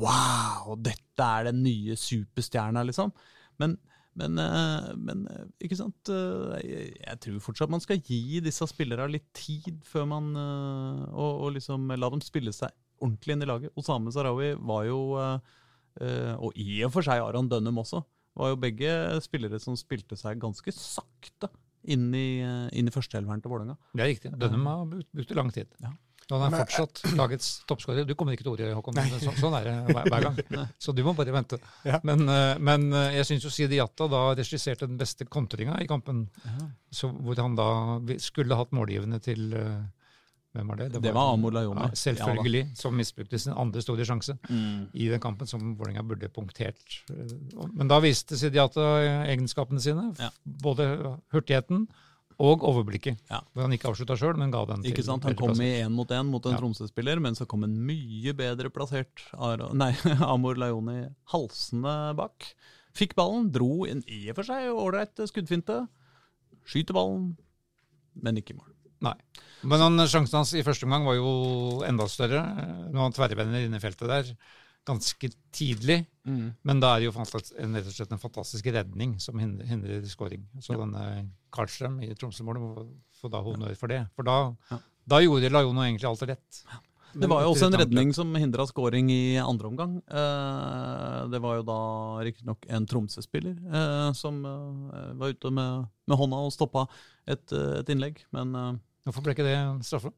Wow, 0.00 0.76
dette 0.80 1.24
er 1.26 1.48
den 1.50 1.62
nye 1.64 1.96
superstjerna, 1.98 2.84
liksom. 2.88 3.12
Men, 3.60 3.76
men, 4.18 4.38
eh, 4.40 4.92
men 4.96 5.24
eh, 5.30 5.48
ikke 5.66 5.76
sant 5.78 6.10
eh, 6.12 6.60
Jeg, 6.64 6.92
jeg 6.98 7.20
tror 7.24 7.42
fortsatt 7.44 7.72
man 7.72 7.82
skal 7.84 8.00
gi 8.00 8.40
disse 8.44 8.66
spillerne 8.70 9.10
litt 9.12 9.28
tid 9.36 9.82
før 9.86 10.08
man 10.14 10.30
og, 10.36 11.42
og 11.44 11.52
liksom 11.58 11.92
la 11.96 12.10
dem 12.12 12.22
spille 12.24 12.54
seg 12.56 12.72
ordentlig 13.02 13.36
inn 13.36 13.44
i 13.44 13.50
laget. 13.50 13.74
Osame 13.78 14.12
Sarawi 14.14 14.52
var 14.62 14.86
jo 14.86 15.00
Og 15.18 16.54
i 16.56 16.84
og 16.86 16.92
for 16.94 17.04
seg 17.04 17.20
Aron 17.20 17.50
Dønnum 17.50 17.82
også. 17.82 18.00
Var 18.38 18.52
jo 18.52 18.60
begge 18.62 18.92
spillere 19.24 19.58
som 19.60 19.74
spilte 19.76 20.16
seg 20.16 20.38
ganske 20.40 20.72
sakte 20.72 21.50
inn 21.82 22.12
i, 22.14 22.38
inn 22.78 22.86
i 22.86 22.94
førsteelveren 22.94 23.42
til 23.42 23.50
Vålerenga. 23.50 23.74
det 23.90 24.04
er 24.04 24.12
riktig. 24.12 24.30
Dønnum 24.38 24.68
har 24.70 24.84
brukt 24.86 25.34
lang 25.34 25.50
tid. 25.52 25.74
Ja. 25.82 25.90
Og 26.32 26.40
han 26.46 26.54
er 26.56 26.62
fortsatt 26.64 27.02
lagets 27.20 27.48
toppskårer. 27.68 28.06
Du 28.08 28.14
kommer 28.18 28.32
ikke 28.36 28.46
til 28.46 28.54
ordet, 28.54 28.70
Håkon. 28.74 28.96
men 28.96 29.12
Så, 29.20 29.34
sånn 29.38 29.56
er 29.60 29.68
det 29.68 29.74
hver, 29.92 30.08
hver 30.08 30.26
gang. 30.30 30.68
Så 30.82 30.94
du 30.96 31.02
må 31.06 31.12
bare 31.18 31.34
vente. 31.34 31.58
Ja. 31.84 32.00
Men, 32.08 32.24
eh, 32.32 32.54
men 32.58 32.88
eh, 32.96 33.18
jeg 33.20 33.28
syns 33.30 33.44
jo 33.46 33.52
Sidi 33.52 33.76
Jatta 33.80 34.08
da 34.10 34.22
regisserte 34.38 34.88
den 34.88 34.96
beste 35.00 35.26
kontringa 35.28 35.76
i 35.84 35.88
kampen. 35.90 36.24
Så, 36.92 37.12
hvor 37.12 37.36
han 37.42 37.54
da 37.58 37.66
skulle 38.22 38.56
hatt 38.58 38.72
målgivende 38.76 39.20
til 39.24 39.52
eh, 39.58 39.82
Hvem 40.52 40.68
var 40.68 40.76
det? 40.82 40.86
Det 41.00 41.12
var 41.16 41.30
Amor 41.32 41.54
Lajoni. 41.56 41.80
Ja, 41.80 41.96
selvfølgelig. 41.96 42.60
som 42.76 42.92
misbrukte 43.00 43.38
sin 43.40 43.54
andre 43.56 43.80
store 43.80 44.04
sjanse 44.04 44.34
Mm. 44.50 44.82
i 44.92 45.06
den 45.08 45.20
kampen 45.24 45.48
som 45.48 45.70
Vålerenga 45.78 46.02
burde 46.04 46.28
punktert. 46.28 46.98
Men 47.72 47.88
da 47.88 47.96
viste 48.04 48.36
Sidiata 48.36 48.84
egenskapene 49.32 49.80
sine. 49.80 50.10
Ja. 50.20 50.28
Både 50.44 50.90
hurtigheten 51.32 51.86
og 52.40 52.64
overblikket. 52.68 53.20
Ja. 53.30 53.40
Hvor 53.52 53.66
han 53.66 53.74
ikke 53.76 53.90
avslutta 53.90 54.16
sjøl, 54.18 54.36
men 54.40 54.52
ga 54.54 54.64
den 54.68 54.84
til 54.84 54.92
Ikke 54.92 55.04
sant? 55.06 55.24
Han 55.28 55.36
kom 55.38 55.58
i 55.60 55.70
én 55.82 55.92
mot 55.92 56.08
én 56.08 56.28
mot 56.30 56.44
en 56.46 56.54
Ja. 56.56 56.60
Tromsø-spiller, 56.60 57.20
men 57.20 57.34
så 57.34 57.46
kom 57.48 57.64
en 57.64 57.74
mye 57.86 58.32
bedre 58.36 58.70
plassert 58.70 59.24
Aro, 59.34 59.72
nei, 59.82 59.92
Amor 60.24 60.56
Laioni 60.60 61.08
halsende 61.32 62.14
bak. 62.18 62.52
Fikk 62.96 63.16
ballen, 63.16 63.50
dro 63.52 63.86
en 63.88 64.02
i 64.06 64.28
og 64.30 64.36
for 64.40 64.48
seg 64.48 64.68
ålreit 64.72 65.22
skuddfinte. 65.28 65.86
Skyter 66.68 66.94
ballen, 66.96 67.32
men 68.14 68.38
ikke 68.38 68.54
i 68.54 68.58
mål. 68.60 68.68
Nei. 69.02 69.16
Men 69.66 69.82
han, 69.82 69.98
sjansen 70.06 70.40
hans 70.40 70.52
i 70.54 70.62
første 70.66 70.86
omgang 70.86 71.06
var 71.06 71.16
jo 71.16 71.30
enda 71.86 72.06
større. 72.10 72.42
Når 72.92 73.00
han 73.08 73.14
tverrvender 73.16 73.64
inne 73.66 73.78
i 73.78 73.82
feltet 73.82 74.10
der 74.10 74.34
ganske 74.88 75.30
tidlig. 75.54 76.00
Men 76.24 76.80
da 76.82 76.94
er 76.96 77.00
det 77.02 77.08
jo 77.08 77.12
en, 77.18 77.74
rett 77.76 77.86
og 77.86 77.94
slett 77.94 78.12
en 78.14 78.18
fantastisk 78.22 78.66
redning 78.74 79.16
som 79.22 79.38
hindrer, 79.38 79.66
hindrer 79.66 80.06
scoring. 80.10 80.44
Så 80.60 80.74
denne 80.78 81.28
Karlstrøm 81.54 82.00
i 82.02 82.12
Tromsø-målet 82.18 82.62
må 82.62 82.86
få 83.20 83.30
da 83.30 83.42
honnør 83.42 83.76
for 83.78 83.88
det. 83.92 84.04
For 84.16 84.26
da, 84.26 84.54
Ja. 84.70 84.78
da 85.06 85.20
gjorde 85.22 85.50
Lajono 85.52 85.82
egentlig 85.84 86.08
alt 86.08 86.22
rett. 86.30 86.62
Det 87.12 87.28
var 87.28 87.42
jo 87.44 87.50
også 87.52 87.66
en 87.68 87.76
redning 87.76 88.14
som 88.16 88.30
hindra 88.34 88.64
scoring 88.66 89.10
i 89.12 89.36
andre 89.36 89.68
omgang. 89.68 89.98
Eh, 90.08 91.28
Det 91.28 91.40
var 91.42 91.56
jo 91.58 91.62
da 91.68 91.78
riktignok 92.24 92.64
en 92.68 92.86
Tromsø-spiller 92.86 93.58
eh, 93.68 94.12
som 94.16 94.44
eh, 94.46 95.12
var 95.20 95.34
ute 95.34 95.50
med, 95.52 95.88
med 96.08 96.16
hånda 96.18 96.36
og 96.46 96.52
stoppa 96.54 96.86
et, 97.26 97.52
et 97.52 97.88
innlegg. 97.92 98.24
Men 98.32 98.80
Hvorfor 99.04 99.22
ble 99.26 99.34
ikke 99.34 99.44
det 99.44 99.58
straffe? 99.84 100.12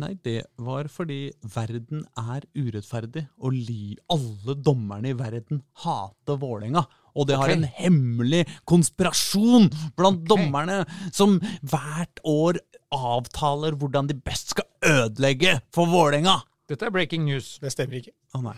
Nei, 0.00 0.12
det 0.26 0.40
var 0.62 0.88
fordi 0.92 1.28
verden 1.54 2.04
er 2.18 2.46
urettferdig, 2.56 3.26
og 3.38 3.54
li 3.54 3.94
alle 4.12 4.56
dommerne 4.58 5.12
i 5.12 5.16
verden 5.18 5.62
hater 5.84 6.38
Vålerenga. 6.40 6.84
Og 7.14 7.28
det 7.30 7.38
har 7.38 7.52
en 7.54 7.66
hemmelig 7.76 8.42
konspirasjon 8.66 9.68
blant 9.94 10.24
dommerne 10.26 10.80
som 11.14 11.36
hvert 11.62 12.22
år 12.26 12.58
avtaler 12.94 13.76
hvordan 13.78 14.10
de 14.10 14.18
best 14.18 14.54
skal 14.56 14.66
ødelegge 14.84 15.60
for 15.74 15.90
Vålerenga. 15.90 16.40
Dette 16.70 16.86
er 16.88 16.92
breaking 16.94 17.26
news. 17.28 17.58
Det 17.60 17.70
stemmer 17.74 18.00
ikke. 18.00 18.14
Å 18.34 18.40
nei. 18.40 18.54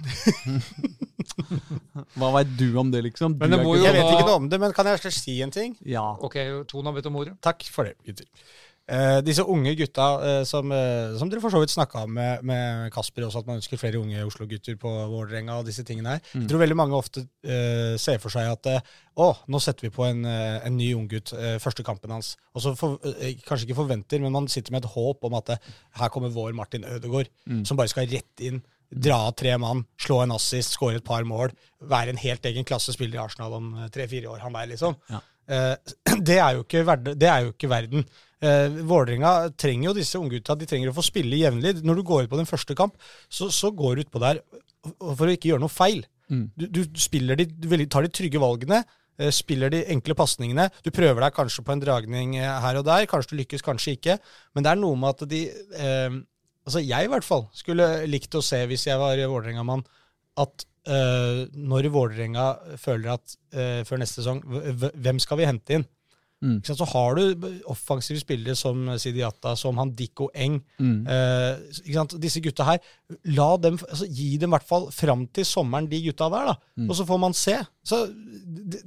Hva 2.17 2.29
veit 2.37 2.53
du 2.59 2.69
om 2.79 2.93
det, 2.93 3.03
liksom? 3.09 3.35
Men 3.41 3.53
det 3.53 3.59
må 3.65 3.75
jo 3.75 3.83
Jeg 3.83 3.97
vet 3.97 4.13
ikke 4.13 4.29
noe 4.29 4.39
om 4.39 4.47
det, 4.51 4.61
men 4.63 4.75
kan 4.77 4.89
jeg 4.93 5.13
si 5.15 5.35
en 5.45 5.53
ting? 5.53 5.75
Ja. 5.85 6.05
Ok, 6.25 6.39
Tone 6.71 6.89
har 6.93 6.97
bedt 6.97 7.09
om 7.11 7.19
ordet. 7.19 7.35
Takk 7.45 7.67
for 7.73 7.89
det, 7.89 7.97
gutter. 8.07 8.29
Eh, 8.87 9.19
disse 9.27 9.43
unge 9.43 9.73
gutta 9.75 10.05
eh, 10.23 10.45
som, 10.47 10.71
eh, 10.71 11.17
som 11.19 11.27
dere 11.27 11.41
for 11.43 11.51
så 11.51 11.59
vidt 11.59 11.73
snakka 11.73 12.05
om 12.07 12.13
med, 12.15 12.45
med 12.47 12.93
Kasper 12.95 13.25
også, 13.27 13.41
at 13.43 13.49
man 13.49 13.59
ønsker 13.59 13.81
flere 13.81 13.99
unge 13.99 14.23
Oslo-gutter 14.23 14.77
på 14.79 14.93
Vålerenga 15.11 15.57
og 15.59 15.67
disse 15.67 15.83
tingene 15.83 16.13
her. 16.15 16.21
Jeg 16.37 16.47
tror 16.53 16.63
veldig 16.63 16.77
mange 16.79 16.95
ofte 16.95 17.25
eh, 17.43 17.97
ser 17.99 18.21
for 18.23 18.31
seg 18.31 18.47
at 18.53 18.71
eh, 18.71 18.95
å, 19.19 19.33
nå 19.51 19.59
setter 19.65 19.89
vi 19.89 19.93
på 19.97 20.07
en, 20.07 20.23
eh, 20.31 20.61
en 20.69 20.79
ny 20.79 20.93
unggutt 20.95 21.35
første 21.63 21.83
kampen 21.83 22.15
hans. 22.15 22.37
Og 22.55 22.63
så 22.63 22.77
for, 22.79 23.03
kanskje 23.49 23.67
ikke 23.67 23.81
forventer, 23.83 24.23
men 24.23 24.35
man 24.39 24.47
sitter 24.53 24.77
med 24.77 24.85
et 24.87 24.95
håp 24.95 25.27
om 25.27 25.35
at 25.41 25.57
her 25.99 26.15
kommer 26.15 26.31
vår 26.31 26.55
Martin 26.55 26.87
Ødegaard, 26.87 27.33
som 27.67 27.79
bare 27.79 27.91
skal 27.91 28.07
rett 28.13 28.47
inn. 28.47 28.63
Dra 28.87 29.17
av 29.27 29.33
tre 29.35 29.51
mann, 29.59 29.83
slå 29.99 30.21
en 30.23 30.37
assist, 30.37 30.77
skåre 30.77 31.01
et 31.01 31.05
par 31.07 31.27
mål. 31.27 31.51
Være 31.91 32.15
en 32.15 32.21
helt 32.23 32.47
egen 32.47 32.67
klasse 32.69 32.95
spiller 32.95 33.19
i 33.19 33.25
Arsenal 33.25 33.57
om 33.59 33.73
tre-fire 33.91 34.31
år, 34.31 34.45
han 34.45 34.55
der, 34.55 34.71
liksom. 34.71 34.95
Ja. 35.11 35.25
Eh, 35.47 35.75
det, 36.29 36.39
er 36.39 36.57
jo 36.57 36.65
ikke 36.65 36.85
det 37.15 37.31
er 37.31 37.47
jo 37.47 37.55
ikke 37.55 37.71
verden. 37.71 38.07
Eh, 38.45 38.83
Vålerenga 38.85 39.53
trenger 39.57 39.91
jo 39.91 39.97
disse 39.97 40.21
unggutta. 40.21 40.59
De 40.59 40.69
trenger 40.69 40.93
å 40.93 40.97
få 40.97 41.05
spille 41.07 41.41
jevnlig. 41.41 41.79
Når 41.87 42.01
du 42.01 42.07
går 42.07 42.27
ut 42.27 42.35
på 42.35 42.41
din 42.41 42.49
første 42.49 42.77
kamp, 42.79 42.97
så, 43.29 43.51
så 43.55 43.73
går 43.75 43.97
du 43.97 44.07
utpå 44.07 44.23
der 44.23 44.43
for 45.01 45.27
å 45.27 45.33
ikke 45.35 45.53
gjøre 45.53 45.65
noe 45.65 45.73
feil. 45.73 46.05
Mm. 46.31 46.47
Du, 46.59 46.69
du 46.75 47.01
spiller 47.01 47.39
de, 47.39 47.47
du 47.47 47.69
tar 47.91 48.07
de 48.07 48.13
trygge 48.13 48.41
valgene, 48.43 48.83
eh, 49.19 49.33
spiller 49.35 49.73
de 49.73 49.85
enkle 49.95 50.17
pasningene. 50.19 50.69
Du 50.85 50.93
prøver 50.95 51.27
deg 51.27 51.37
kanskje 51.37 51.65
på 51.67 51.75
en 51.75 51.83
dragning 51.83 52.39
eh, 52.41 52.55
her 52.65 52.81
og 52.81 52.87
der. 52.89 53.09
Kanskje 53.11 53.35
du 53.35 53.43
lykkes, 53.43 53.65
kanskje 53.67 53.97
ikke. 53.99 54.19
Men 54.55 54.67
det 54.67 54.73
er 54.73 54.81
noe 54.83 54.99
med 55.01 55.15
at 55.15 55.29
de 55.31 55.45
eh, 55.51 56.23
Altså 56.67 56.81
jeg 56.83 57.07
i 57.07 57.11
hvert 57.13 57.23
fall 57.23 57.45
skulle 57.55 57.85
likt 58.11 58.33
å 58.35 58.41
se, 58.43 58.59
hvis 58.67 58.89
jeg 58.89 58.99
var 58.99 59.21
Vålerenga-mann, 59.31 59.85
at 60.43 60.65
eh, 60.87 61.43
når 61.53 61.91
Vålerenga 61.95 62.47
føler 62.81 63.17
at 63.17 63.37
uh, 63.57 63.83
før 63.87 64.01
neste 64.03 64.23
sesong 64.23 64.43
Hvem 64.95 65.21
skal 65.23 65.41
vi 65.41 65.49
hente 65.49 65.79
inn? 65.79 65.87
Mm. 66.45 66.59
Så 66.65 66.85
har 66.85 67.17
du 67.17 67.47
offensive 67.73 68.21
spillere 68.21 68.55
som 68.59 68.83
Sidiata, 69.01 69.55
som 69.57 69.79
han 69.81 69.93
Dikko 69.97 70.29
Eng. 70.37 70.59
Mm. 70.79 71.07
Eh? 71.09 72.11
Disse 72.21 72.43
gutta 72.45 72.67
her, 72.69 72.83
la 73.33 73.49
dem, 73.57 73.79
altså, 73.89 74.05
gi 74.05 74.37
dem 74.37 74.53
i 74.53 74.57
hvert 74.57 74.69
fall 74.69 74.91
fram 74.93 75.25
til 75.33 75.49
sommeren, 75.49 75.89
de 75.91 76.03
gutta 76.05 76.29
der. 76.33 76.53
da. 76.53 76.57
Mm. 76.77 76.91
Og 76.91 76.99
så 76.99 77.07
får 77.09 77.23
man 77.23 77.37
se. 77.37 77.57
Så, 77.85 78.03
det, 78.13 78.83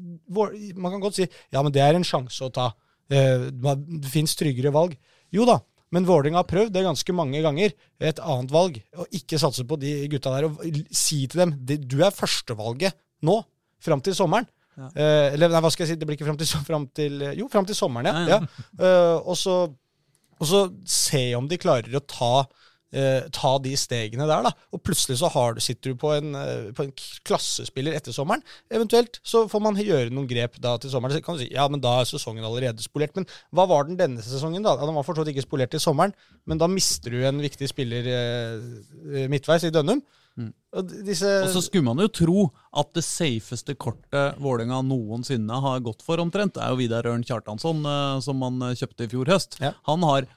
man 0.77 0.93
kan 0.93 1.01
godt 1.01 1.17
si 1.17 1.25
ja, 1.25 1.63
men 1.63 1.73
det 1.73 1.81
er 1.81 1.97
en 1.97 2.05
sjanse 2.05 2.45
å 2.45 2.53
ta. 2.53 2.69
Eh, 3.09 3.49
det 3.49 4.13
fins 4.13 4.37
tryggere 4.37 4.73
valg. 4.75 4.93
Jo 5.33 5.49
da, 5.49 5.57
men 5.95 6.05
Vålerenga 6.05 6.43
har 6.43 6.49
prøvd 6.49 6.73
det 6.75 6.85
ganske 6.85 7.15
mange 7.17 7.41
ganger. 7.41 7.73
Et 7.99 8.21
annet 8.21 8.53
valg. 8.53 8.77
Å 8.93 9.07
ikke 9.19 9.39
satse 9.41 9.65
på 9.67 9.77
de 9.81 9.93
gutta 10.11 10.35
der. 10.35 10.47
Og 10.49 10.79
si 10.93 11.23
til 11.29 11.41
dem 11.41 11.55
du 11.65 11.99
er 12.05 12.13
førstevalget 12.13 12.97
nå, 13.25 13.39
fram 13.83 14.03
til 14.05 14.15
sommeren. 14.17 14.47
Ja. 14.79 14.89
Eh, 14.93 15.33
eller 15.35 15.51
nei, 15.51 15.61
hva 15.63 15.71
skal 15.73 15.83
jeg 15.83 15.93
si, 15.93 15.99
det 15.99 16.07
blir 16.07 16.15
ikke 16.15 16.27
fram 16.29 16.39
til, 16.39 16.51
fram 16.69 16.85
til 16.95 17.23
Jo, 17.35 17.49
fram 17.51 17.67
til 17.67 17.75
sommeren, 17.75 18.07
ja. 18.07 18.21
Ja, 18.21 18.37
ja. 18.37 18.39
ja. 18.39 18.77
Eh, 18.79 19.17
og, 19.19 19.35
så, 19.39 19.55
og 20.39 20.47
så 20.47 20.61
se 20.87 21.23
om 21.35 21.49
de 21.51 21.59
klarer 21.59 21.97
å 21.97 22.05
ta, 22.05 22.45
eh, 22.93 23.27
ta 23.35 23.51
de 23.63 23.73
stegene 23.79 24.27
der, 24.29 24.45
da. 24.49 24.51
Og 24.75 24.81
plutselig 24.85 25.19
så 25.21 25.29
har 25.33 25.55
du, 25.55 25.61
sitter 25.63 25.93
du 25.93 25.99
på 26.01 26.13
en, 26.15 26.35
eh, 26.35 26.69
på 26.75 26.85
en 26.85 26.93
klassespiller 27.27 27.97
etter 27.97 28.15
sommeren. 28.15 28.43
Eventuelt 28.73 29.21
så 29.23 29.45
får 29.51 29.63
man 29.65 29.79
gjøre 29.79 30.13
noen 30.13 30.29
grep 30.29 30.59
da 30.63 30.75
til 30.81 30.93
sommeren. 30.93 31.17
Så 31.17 31.25
kan 31.25 31.39
du 31.39 31.43
si 31.45 31.51
ja, 31.53 31.67
men 31.71 31.83
da 31.83 31.99
er 31.99 32.09
sesongen 32.09 32.45
allerede 32.45 32.85
spolert. 32.85 33.15
Men 33.17 33.27
hva 33.55 33.67
var 33.69 33.89
den 33.89 33.99
denne 33.99 34.23
sesongen, 34.25 34.65
da? 34.65 34.77
Den 34.79 34.95
var 34.95 35.07
for 35.07 35.17
så 35.17 35.25
vidt 35.25 35.35
ikke 35.35 35.47
spolert 35.47 35.73
til 35.75 35.83
sommeren, 35.83 36.15
men 36.49 36.61
da 36.61 36.69
mister 36.71 37.13
du 37.13 37.21
en 37.25 37.43
viktig 37.43 37.69
spiller 37.71 38.13
eh, 38.13 39.27
midtveis 39.31 39.67
i 39.67 39.73
Dønnum. 39.73 40.03
Og 40.77 40.91
disse 41.03 41.27
Og 41.43 41.49
så 41.51 41.61
skulle 41.65 41.87
man 41.87 41.99
jo 42.03 42.07
tro 42.13 42.43
at 42.77 42.91
det 42.95 43.03
safeste 43.03 43.73
kortet 43.79 44.37
Vålerenga 44.39 44.81
noensinne 44.85 45.57
har 45.65 45.81
gått 45.83 46.03
for, 46.05 46.21
omtrent, 46.21 46.59
er 46.61 46.71
jo 46.71 46.79
Vidar 46.79 47.07
Ørn 47.09 47.25
Kjartansson, 47.27 47.81
eh, 47.83 48.19
som 48.23 48.39
man 48.39 48.61
eh, 48.69 48.75
kjøpte 48.79 49.07
i 49.07 49.11
fjor 49.11 49.33
høst. 49.33 49.59
Ja. 49.63 49.73
Han 49.89 50.05
har 50.07 50.29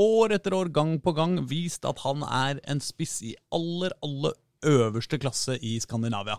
år 0.00 0.36
etter 0.36 0.56
år, 0.56 0.70
gang 0.74 0.96
på 1.02 1.14
gang, 1.16 1.38
vist 1.50 1.84
at 1.88 2.00
han 2.04 2.24
er 2.26 2.60
en 2.70 2.80
spiss 2.84 3.20
i 3.26 3.34
aller, 3.54 3.94
aller 4.04 4.36
øverste 4.66 5.20
klasse 5.20 5.56
i 5.64 5.76
Skandinavia. 5.82 6.38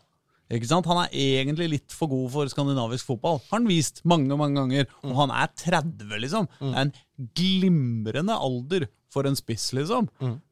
Ikke 0.51 0.68
sant? 0.68 0.88
Han 0.89 1.00
er 1.06 1.13
egentlig 1.15 1.70
litt 1.72 1.94
for 1.96 2.12
god 2.12 2.27
for 2.34 2.50
skandinavisk 2.51 3.08
fotball. 3.08 3.39
Har 3.48 3.62
han 3.62 3.70
vist 3.70 4.01
mange 4.03 4.36
mange 4.36 4.60
ganger. 4.60 4.89
Og 5.08 5.13
han 5.22 5.32
er 5.32 5.51
30, 5.56 6.18
liksom. 6.25 6.50
Det 6.60 6.72
er 6.74 6.89
en 6.89 7.30
glimrende 7.38 8.36
alder 8.36 8.88
for 9.12 9.27
en 9.30 9.38
spiss, 9.39 9.70
liksom. 9.77 10.10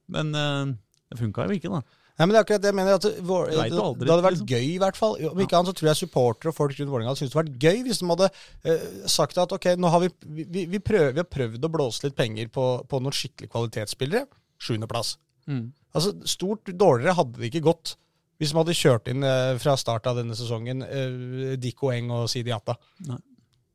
Men 0.07 0.31
uh, 0.35 0.71
det 1.11 1.19
funka 1.19 1.49
jo 1.49 1.57
ikke, 1.57 1.73
da. 1.73 1.81
Nei, 2.19 2.25
men 2.27 2.33
det 2.35 2.39
er 2.39 2.43
akkurat 2.43 2.63
det 2.63 2.67
jeg 2.67 2.75
mener. 2.75 2.97
At 2.99 3.05
vår, 3.23 3.45
det, 3.53 3.59
aldri, 3.79 4.03
det 4.03 4.11
hadde 4.11 4.23
vært 4.25 4.35
liksom. 4.35 4.49
gøy, 4.51 4.65
i 4.73 4.79
hvert 4.83 4.97
fall. 4.99 5.13
Om 5.29 5.41
ikke 5.45 5.55
annet 5.55 5.71
så 5.71 5.75
tror 5.79 5.88
jeg 5.88 5.99
supportere 6.01 6.51
og 6.51 6.57
folk 6.57 6.73
rundt 6.75 6.91
Vålerenga 6.91 7.13
hadde 7.13 7.21
syntes 7.21 7.31
det 7.31 7.39
hadde 7.39 7.53
vært 7.53 7.63
gøy 7.63 7.85
hvis 7.85 8.01
de 8.01 8.09
hadde 8.09 8.27
uh, 8.67 9.05
sagt 9.13 9.39
at 9.39 9.55
ok, 9.55 9.67
nå 9.79 9.91
har 9.93 10.03
vi, 10.03 10.09
vi, 10.41 10.65
vi, 10.73 10.81
prøver, 10.83 11.13
vi 11.15 11.23
har 11.23 11.29
prøvd 11.31 11.63
å 11.63 11.71
blåse 11.71 12.03
litt 12.03 12.17
penger 12.19 12.51
på, 12.51 12.65
på 12.91 12.99
noen 12.99 13.15
skikkelig 13.15 13.53
kvalitetsspillere. 13.53 14.27
Sjuendeplass. 14.59 15.13
Mm. 15.47 15.69
Altså, 15.95 16.11
stort 16.27 16.73
dårligere 16.75 17.15
hadde 17.21 17.39
det 17.39 17.53
ikke 17.53 17.63
gått 17.69 17.95
hvis 18.39 18.51
de 18.51 18.59
hadde 18.59 18.75
kjørt 18.81 19.07
inn 19.11 19.23
uh, 19.23 19.55
fra 19.63 19.77
start 19.79 20.11
av 20.11 20.19
denne 20.19 20.35
sesongen 20.35 20.83
uh, 20.83 21.55
Dikko 21.59 21.93
Eng 21.95 22.11
og 22.17 22.27
Sidi 22.31 22.51
Atta. 22.55 22.75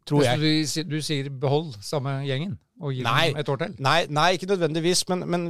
Tror 0.05 0.21
jeg. 0.21 0.37
du, 0.37 0.85
du 0.93 1.01
sier 1.01 1.33
behold 1.33 1.79
samme 1.81 2.19
gjengen 2.29 2.59
og 2.83 2.91
gi 2.93 3.05
Nei. 3.07 3.29
dem 3.31 3.39
et 3.39 3.51
år 3.53 3.61
til? 3.61 3.75
Nei, 3.87 3.99
nei, 4.11 4.29
ikke 4.35 4.49
nødvendigvis, 4.51 5.05
men, 5.13 5.21
men 5.31 5.45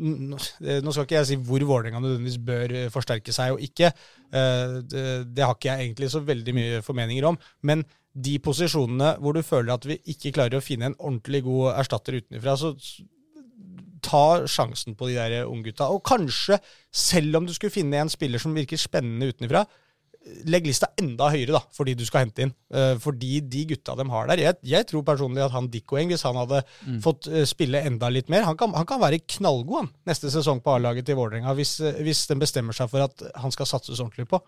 nå 0.00 0.38
skal 0.94 1.04
ikke 1.04 1.18
jeg 1.18 1.28
si 1.28 1.36
hvor 1.36 1.64
Vålerenga 1.68 2.00
nødvendigvis 2.00 2.38
bør 2.46 2.76
eh, 2.78 2.90
forsterke 2.92 3.34
seg 3.34 3.56
og 3.56 3.64
ikke. 3.64 3.92
Eh, 4.32 4.78
Det, 4.88 5.02
det 5.36 5.44
har 5.44 5.54
ikke 5.54 5.68
jeg 5.68 5.86
egentlig 5.86 6.10
så 6.14 6.22
veldig 6.24 6.54
mye 6.56 6.82
formeninger 6.86 7.28
om. 7.28 7.38
Men 7.62 7.84
de 8.12 8.38
posisjonene 8.44 9.16
hvor 9.20 9.36
du 9.36 9.42
føler 9.44 9.74
at 9.74 9.86
vi 9.88 9.98
ikke 10.12 10.32
klarer 10.36 10.58
å 10.58 10.64
finne 10.64 10.90
en 10.90 10.98
ordentlig 10.98 11.42
god 11.46 11.74
erstatter 11.76 12.18
utenfra, 12.20 12.56
så 12.56 12.74
ta 14.02 14.42
sjansen 14.50 14.96
på 14.98 15.08
de 15.08 15.14
der 15.20 15.46
unggutta. 15.46 15.86
Og 15.92 16.02
kanskje, 16.04 16.58
selv 16.92 17.38
om 17.38 17.46
du 17.46 17.54
skulle 17.54 17.72
finne 17.72 18.00
en 18.00 18.10
spiller 18.12 18.42
som 18.42 18.56
virker 18.56 18.80
spennende 18.80 19.30
utenfra, 19.30 19.62
legg 20.46 20.66
lista 20.68 20.88
enda 21.00 21.30
høyere 21.32 21.56
da, 21.56 21.62
for 21.74 21.88
de 21.88 21.94
du 21.98 22.04
skal 22.06 22.26
hente 22.26 22.46
inn. 22.46 22.52
Uh, 22.72 22.94
fordi 23.02 23.40
de 23.52 23.64
gutta 23.72 23.96
de 23.98 24.06
har 24.12 24.30
der 24.30 24.42
Jeg, 24.42 24.58
jeg 24.70 24.86
tror 24.88 25.04
personlig 25.06 25.42
at 25.44 25.54
han 25.54 25.68
Dikko 25.72 25.98
Eng, 26.00 26.12
hvis 26.12 26.24
han 26.26 26.38
hadde 26.38 26.62
fått 27.04 27.28
eh, 27.28 27.44
spille 27.48 27.82
enda 27.84 28.08
litt 28.12 28.30
mer 28.32 28.46
Han 28.46 28.56
kan, 28.58 28.72
han 28.76 28.86
kan 28.88 29.00
være 29.02 29.20
knallgod 29.36 29.76
han, 29.80 29.90
neste 30.08 30.30
sesong 30.32 30.62
på 30.64 30.76
A-laget 30.76 31.06
til 31.08 31.18
Vålerenga, 31.18 31.52
hvis, 31.58 31.74
eh, 31.84 32.00
hvis 32.06 32.24
den 32.30 32.40
bestemmer 32.42 32.76
seg 32.76 32.90
for 32.92 33.04
at 33.04 33.26
han 33.42 33.54
skal 33.54 33.68
satses 33.68 34.00
ordentlig 34.02 34.28
på. 34.30 34.40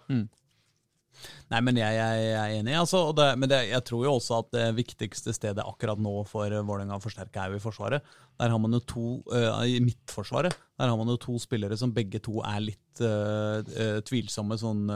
Nei, 1.53 1.61
men 1.65 1.79
jeg, 1.79 1.97
jeg, 1.97 2.23
jeg 2.25 2.39
er 2.41 2.55
enig, 2.59 2.75
altså. 2.77 3.01
Det, 3.17 3.27
men 3.41 3.51
det, 3.51 3.61
jeg 3.71 3.85
tror 3.89 4.07
jo 4.07 4.15
også 4.17 4.41
at 4.43 4.51
det 4.57 4.65
viktigste 4.79 5.35
stedet 5.37 5.65
akkurat 5.65 6.01
nå 6.01 6.15
for 6.29 6.53
Vålerenga 6.53 6.99
å 6.99 7.03
forsterke 7.05 7.41
er 7.41 7.53
jo 7.53 7.61
i 7.61 7.63
Forsvaret. 7.63 8.17
Der 8.41 8.53
har 8.53 8.61
man 8.61 8.75
jo 8.77 8.83
to, 8.89 9.07
uh, 9.33 9.63
I 9.63 9.79
Midtforsvaret 9.85 10.57
der 10.57 10.91
har 10.91 10.99
man 10.99 11.13
jo 11.13 11.21
to 11.23 11.37
spillere 11.43 11.79
som 11.79 11.95
begge 11.95 12.21
to 12.25 12.41
er 12.45 12.65
litt 12.65 13.05
uh, 13.05 13.61
uh, 13.63 14.01
tvilsomme 14.07 14.59
sånn 14.61 14.89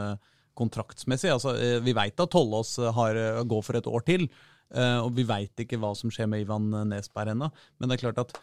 kontraktsmessig. 0.59 1.31
Altså, 1.33 1.55
eh, 1.57 1.79
vi 1.83 1.95
veit 1.97 2.19
at 2.19 2.31
Tollås 2.33 2.77
eh, 2.79 2.91
har, 2.95 3.17
eh, 3.17 3.41
går 3.47 3.65
for 3.65 3.79
et 3.79 3.89
år 3.89 4.05
til, 4.07 4.29
og 4.69 5.15
vi 5.17 5.23
veit 5.25 5.57
ikke 5.63 5.79
hva 5.81 5.95
som 5.97 6.11
skjer 6.13 6.27
med 6.29 6.43
Ivan 6.43 6.67
Nesberg 6.91 7.31
ennå. 7.31 7.47
Men 7.81 7.89
det 7.89 7.95
er 7.95 8.03
klart 8.03 8.19
at 8.21 8.35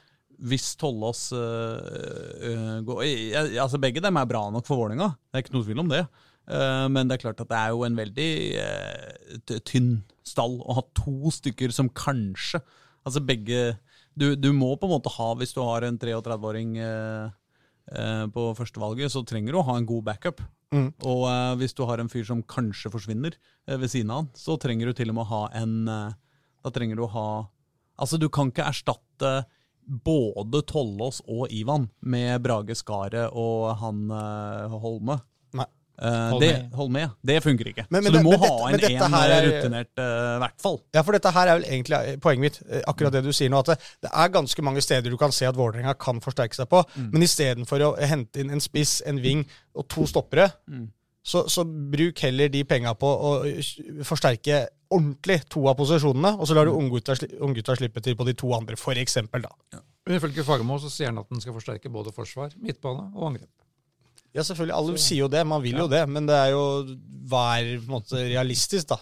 hvis 0.43 0.73
Tollås 0.75 1.29
går 2.83 3.05
altså 3.63 3.79
Begge 3.79 4.03
dem 4.03 4.19
er 4.19 4.27
bra 4.27 4.41
nok 4.51 4.67
for 4.67 4.81
Vålerenga, 4.81 5.13
det 5.15 5.39
er 5.39 5.45
ikke 5.45 5.55
noe 5.55 5.69
tvil 5.69 5.85
om 5.85 5.93
det. 5.93 6.01
Men 6.91 7.07
det 7.07 7.15
er 7.15 7.23
klart 7.23 7.45
at 7.45 7.53
det 7.53 7.61
er 7.61 7.71
jo 7.77 7.87
en 7.87 8.01
veldig 8.01 8.33
tynn 9.71 9.93
stall 10.27 10.59
å 10.67 10.81
ha 10.81 10.85
to 10.99 11.31
stykker 11.31 11.71
som 11.71 11.95
kanskje 11.95 12.59
Altså 13.07 13.23
begge 13.23 13.77
du, 14.17 14.31
du 14.35 14.49
må 14.57 14.73
på 14.81 14.89
en 14.89 14.95
måte 14.97 15.13
ha, 15.13 15.33
hvis 15.37 15.53
du 15.55 15.61
har 15.65 15.85
en 15.85 15.99
33-åring 16.01 16.77
eh, 16.81 17.27
eh, 17.93 18.25
på 18.33 18.47
førstevalget, 18.57 19.13
så 19.13 19.23
trenger 19.29 19.53
du 19.53 19.61
å 19.61 19.67
ha 19.69 19.77
en 19.77 19.89
god 19.89 20.07
backup. 20.09 20.41
Mm. 20.75 20.89
Og 21.07 21.27
eh, 21.31 21.53
hvis 21.61 21.77
du 21.79 21.85
har 21.87 22.01
en 22.03 22.11
fyr 22.11 22.25
som 22.27 22.43
kanskje 22.43 22.91
forsvinner 22.91 23.37
eh, 23.37 23.77
ved 23.79 23.91
siden 23.93 24.11
av 24.11 24.25
han, 24.25 24.31
så 24.35 24.57
trenger 24.61 24.91
du 24.91 24.99
til 24.99 25.13
og 25.13 25.19
med 25.19 25.27
å 25.27 25.31
ha 25.31 25.43
en 25.63 25.77
eh, 25.93 26.17
Da 26.67 26.73
trenger 26.75 26.99
du 26.99 27.05
å 27.07 27.13
ha 27.13 27.29
Altså, 27.97 28.19
du 28.21 28.27
kan 28.29 28.51
ikke 28.51 28.67
erstatte 28.69 29.31
både 29.87 30.61
Tollås 30.69 31.23
og 31.31 31.53
Ivan 31.55 31.87
med 32.03 32.43
Brage 32.45 32.75
Skaret 32.77 33.31
og 33.33 33.71
han 33.81 34.11
eh, 34.13 34.75
Holme. 34.83 35.17
Eh, 35.99 36.31
Holme. 36.31 36.41
det, 36.41 36.75
Holme, 36.77 37.01
ja. 37.01 37.09
Det 37.25 37.37
funker 37.43 37.69
ikke. 37.71 37.87
Men- 37.89 38.05
men 38.05 38.13
så 38.13 38.19
du 38.19 38.25
må 38.25 38.31
men 38.35 38.41
ha 38.41 38.47
dette- 38.47 38.67
en 38.69 38.81
dette 38.81 39.05
en 39.07 39.13
her 39.17 39.31
er- 39.31 39.47
rutinert, 39.47 39.89
i 39.97 40.01
uh, 40.03 40.39
hvert 40.43 40.61
fall. 40.61 40.81
Ja, 40.95 41.03
for 41.03 41.13
dette 41.13 41.33
her 41.33 41.49
er 41.49 41.59
vel 41.59 41.65
egentlig 41.71 41.97
eh, 42.11 42.17
poenget 42.17 42.41
mitt, 42.41 42.59
eh, 42.69 42.83
akkurat 42.87 43.13
det 43.13 43.23
du 43.25 43.33
sier 43.33 43.49
nå, 43.49 43.59
at 43.65 43.67
det, 43.73 43.79
det 44.03 44.11
er 44.13 44.29
ganske 44.29 44.63
mange 44.63 44.83
steder 44.85 45.09
du 45.11 45.17
kan 45.17 45.33
se 45.33 45.47
at 45.49 45.57
Vålerenga 45.57 45.95
kan 45.99 46.21
forsterke 46.21 46.55
seg 46.55 46.69
på, 46.69 46.83
men 46.97 47.23
istedenfor 47.23 47.81
å 47.81 47.97
hente 47.99 48.41
inn 48.45 48.51
en 48.51 48.61
spiss, 48.61 49.01
en 49.07 49.17
ving 49.23 49.47
og 49.75 49.89
to 49.89 50.05
stoppere, 50.07 50.51
så, 51.27 51.49
så 51.51 51.65
bruk 51.65 52.21
heller 52.23 52.49
de 52.53 52.63
penga 52.65 52.93
på 52.95 53.07
å 53.09 53.33
eh, 53.49 54.03
forsterke 54.05 54.67
ordentlig 54.93 55.41
to 55.51 55.65
av 55.67 55.75
posisjonene, 55.81 56.37
og 56.39 56.47
så 56.47 56.55
lar 56.55 56.69
du 56.69 56.73
unggutta 56.77 57.17
sli, 57.17 57.27
slippe 57.81 58.03
til 58.05 58.15
på 58.15 58.25
de 58.29 58.35
to 58.39 58.53
andre, 58.55 58.77
for 58.79 58.93
eksempel, 58.95 59.43
da. 59.43 59.81
Men 60.07 60.21
Ifølge 60.21 60.45
Fagermo 60.47 60.77
så 60.79 60.91
sier 60.93 61.09
han 61.11 61.19
at 61.19 61.29
den 61.33 61.41
skal 61.43 61.57
forsterke 61.57 61.91
både 61.91 62.13
forsvar, 62.15 62.53
midtbane 62.63 63.09
og 63.17 63.25
angrep. 63.33 63.51
Ja, 64.35 64.43
selvfølgelig. 64.45 64.75
Alle 64.77 65.01
sier 65.01 65.23
jo 65.25 65.29
det. 65.33 65.43
Man 65.49 65.63
vil 65.65 65.79
jo 65.81 65.87
det. 65.91 66.03
Men 66.11 66.27
det 66.29 66.37
er 66.37 66.51
jo 66.55 66.65
hva 67.27 67.43
er 67.57 67.81
på 67.81 67.89
en 67.89 67.95
måte 67.97 68.21
realistisk, 68.21 68.93
da. 68.93 68.99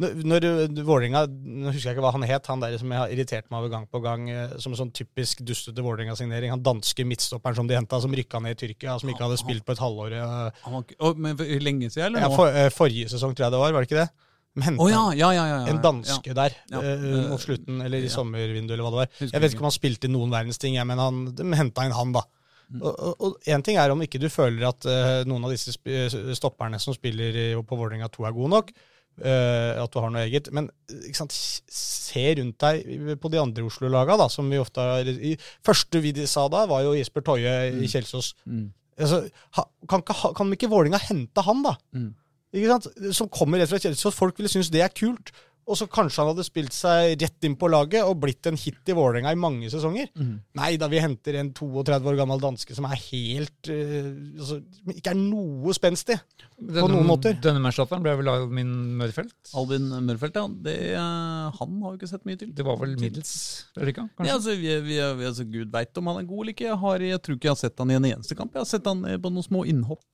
Når, 0.00 0.16
når 0.26 0.46
Vålerenga 0.86 1.24
Nå 1.28 1.70
husker 1.70 1.90
jeg 1.90 1.96
ikke 1.96 2.04
hva 2.04 2.12
han 2.16 2.26
het, 2.26 2.48
han 2.50 2.62
der 2.62 2.76
som 2.80 2.90
jeg 2.90 3.02
har 3.02 3.14
irritert 3.14 3.46
meg 3.52 3.60
over 3.60 3.72
gang 3.76 3.86
på 3.90 4.00
gang, 4.04 4.26
eh, 4.32 4.56
som 4.62 4.74
en 4.74 4.80
sånn 4.80 4.92
typisk 4.96 5.44
dustete 5.46 5.84
Vålerenga-signering. 5.84 6.52
Han 6.54 6.64
danske 6.64 7.06
midtstopperen 7.06 7.58
som 7.58 7.70
de 7.70 7.78
henta, 7.78 8.00
som 8.02 8.14
rykka 8.14 8.42
ned 8.42 8.56
i 8.56 8.60
Tyrkia, 8.64 8.98
som 9.00 9.12
ikke 9.12 9.26
hadde 9.26 9.40
spilt 9.40 9.66
på 9.66 9.76
et 9.76 9.82
halvår. 9.84 10.18
eh, 10.18 11.14
men 11.14 11.42
lenge 11.62 11.90
siden, 11.90 12.08
eller 12.10 12.26
Ja, 12.26 12.30
for, 12.34 12.50
eh, 12.50 12.70
forrige 12.74 13.12
sesong, 13.14 13.36
tror 13.36 13.46
jeg 13.46 13.54
det 13.54 13.62
var. 13.62 13.74
Var 13.76 13.84
det 13.84 13.90
ikke 13.90 14.02
det? 14.02 14.10
Men 14.54 14.76
oh, 14.78 14.86
ja, 14.86 15.10
ja, 15.18 15.32
ja, 15.34 15.56
en 15.66 15.80
danske 15.82 16.34
der 16.36 16.54
eh, 16.70 17.06
mot 17.26 17.42
slutten, 17.42 17.80
eller 17.82 18.04
i 18.06 18.10
sommervinduet, 18.12 18.76
eller 18.76 18.86
hva 18.86 18.92
det 18.92 19.00
var. 19.02 19.08
Jeg 19.32 19.42
vet 19.42 19.54
ikke. 19.54 19.64
om 19.64 19.66
han 19.66 19.74
spilte 19.74 20.06
i 20.06 20.12
noen 20.14 20.30
verdens 20.30 20.62
ting, 20.62 20.78
men 20.86 21.02
han, 21.02 21.24
henta 21.58 21.86
inn 21.88 21.96
han, 21.96 22.14
da. 22.14 22.22
Mm. 22.72 22.82
Og- 22.82 23.38
én 23.46 23.62
ting 23.62 23.76
er 23.78 23.92
om 23.92 24.02
ikke 24.02 24.20
du 24.22 24.28
føler 24.32 24.66
at 24.68 24.86
uh, 24.88 25.22
noen 25.28 25.44
av 25.44 25.52
disse 25.52 25.74
sp 25.76 25.88
stopperne 26.34 26.80
som 26.82 26.96
spiller 26.96 27.36
i, 27.36 27.46
på 27.54 27.78
Vålerenga 27.78 28.08
2 28.12 28.26
er 28.28 28.36
gode 28.36 28.52
nok, 28.54 28.72
uh, 29.22 29.82
at 29.82 29.92
du 29.92 30.00
har 30.00 30.10
noe 30.14 30.24
eget, 30.24 30.50
men 30.54 30.70
eh, 30.90 31.12
sant, 31.14 31.34
se 31.34 32.24
rundt 32.40 32.58
deg 32.64 33.18
på 33.20 33.30
de 33.30 33.40
andre 33.42 33.66
Oslo-laga, 33.68 34.16
som 34.32 34.48
vi 34.50 34.58
ofte 34.62 34.80
har 34.80 35.06
i, 35.12 35.36
Første 35.66 36.00
vi 36.02 36.14
sa 36.30 36.48
da, 36.52 36.64
var 36.70 36.82
jo 36.86 36.96
Jesper 36.96 37.26
Toje 37.26 37.54
i 37.74 37.90
Kjelsås. 37.90 38.34
Mm. 38.46 38.68
Altså, 38.98 39.24
ha, 39.58 39.64
kan, 39.90 40.04
ikke, 40.04 40.34
kan 40.38 40.52
ikke 40.54 40.70
Vålerenga 40.70 41.00
hente 41.02 41.42
han, 41.46 41.64
da? 41.66 41.76
Mm. 41.94 42.12
Som 43.12 43.28
kommer 43.34 43.58
rett 43.58 43.72
fra 43.72 43.80
Kjelsås. 43.82 44.14
Folk 44.14 44.38
ville 44.38 44.50
synes 44.52 44.70
det 44.70 44.84
er 44.84 44.92
kult. 44.94 45.32
Og 45.64 45.78
så 45.78 45.86
kanskje 45.88 46.20
han 46.20 46.30
hadde 46.32 46.44
spilt 46.44 46.74
seg 46.76 47.14
rett 47.22 47.46
inn 47.46 47.54
på 47.56 47.68
laget 47.72 48.04
og 48.04 48.18
blitt 48.20 48.44
en 48.50 48.58
hit 48.60 48.90
i 48.90 48.96
Vålerenga 48.96 49.32
i 49.32 49.38
mange 49.40 49.70
sesonger. 49.72 50.10
Mm. 50.12 50.34
Nei 50.60 50.70
da, 50.80 50.88
vi 50.92 51.00
henter 51.00 51.38
en 51.40 51.52
32 51.56 52.10
år 52.10 52.18
gammel 52.18 52.42
danske 52.42 52.76
som 52.76 52.88
er 52.88 52.98
helt 53.06 53.70
uh, 53.72 54.10
altså, 54.40 54.58
Ikke 54.92 55.14
er 55.14 55.18
noe 55.20 55.76
spenstig. 55.76 56.18
Denne, 56.58 56.88
noen 56.92 57.08
måter. 57.08 57.38
Denne 57.44 57.62
matchdatteren 57.64 58.04
ble 58.04 58.12
vel 58.20 58.28
Alvin 58.32 58.74
Mørfelt. 59.00 59.36
Albin 59.56 59.88
Mørfelt, 60.04 60.36
ja. 60.36 60.44
Det, 60.66 60.76
uh, 60.98 61.48
han 61.60 61.78
har 61.84 61.94
vi 61.94 62.00
ikke 62.00 62.10
sett 62.12 62.28
mye 62.28 62.40
til. 62.40 62.50
Det 62.56 62.66
var 62.66 62.80
vel 62.82 62.96
middels, 63.00 63.32
ikke? 63.78 64.04
Kanskje? 64.04 64.28
Ja, 64.28 64.36
altså, 64.36 64.58
vi, 64.58 64.74
vi, 64.84 64.98
vi, 65.00 65.30
altså, 65.30 65.48
Gud 65.48 65.72
veit 65.72 66.02
om 66.02 66.12
han 66.12 66.20
er 66.20 66.28
god 66.28 66.44
eller 66.44 66.56
ikke. 66.56 66.68
Jeg, 66.68 66.80
har, 66.84 67.06
jeg 67.08 67.24
tror 67.24 67.38
ikke 67.38 67.50
jeg 67.50 67.56
har 67.56 67.62
sett 67.62 67.80
han 67.80 67.94
i 67.94 67.98
en 68.00 68.10
eneste 68.12 68.36
kamp. 68.36 68.52
Jeg 68.52 68.66
har 68.66 68.68
sett 68.68 68.90
han 68.90 69.00
eh, 69.08 69.16
på 69.20 69.32
noen 69.32 69.48
små 69.48 69.64
innhopp 69.70 70.04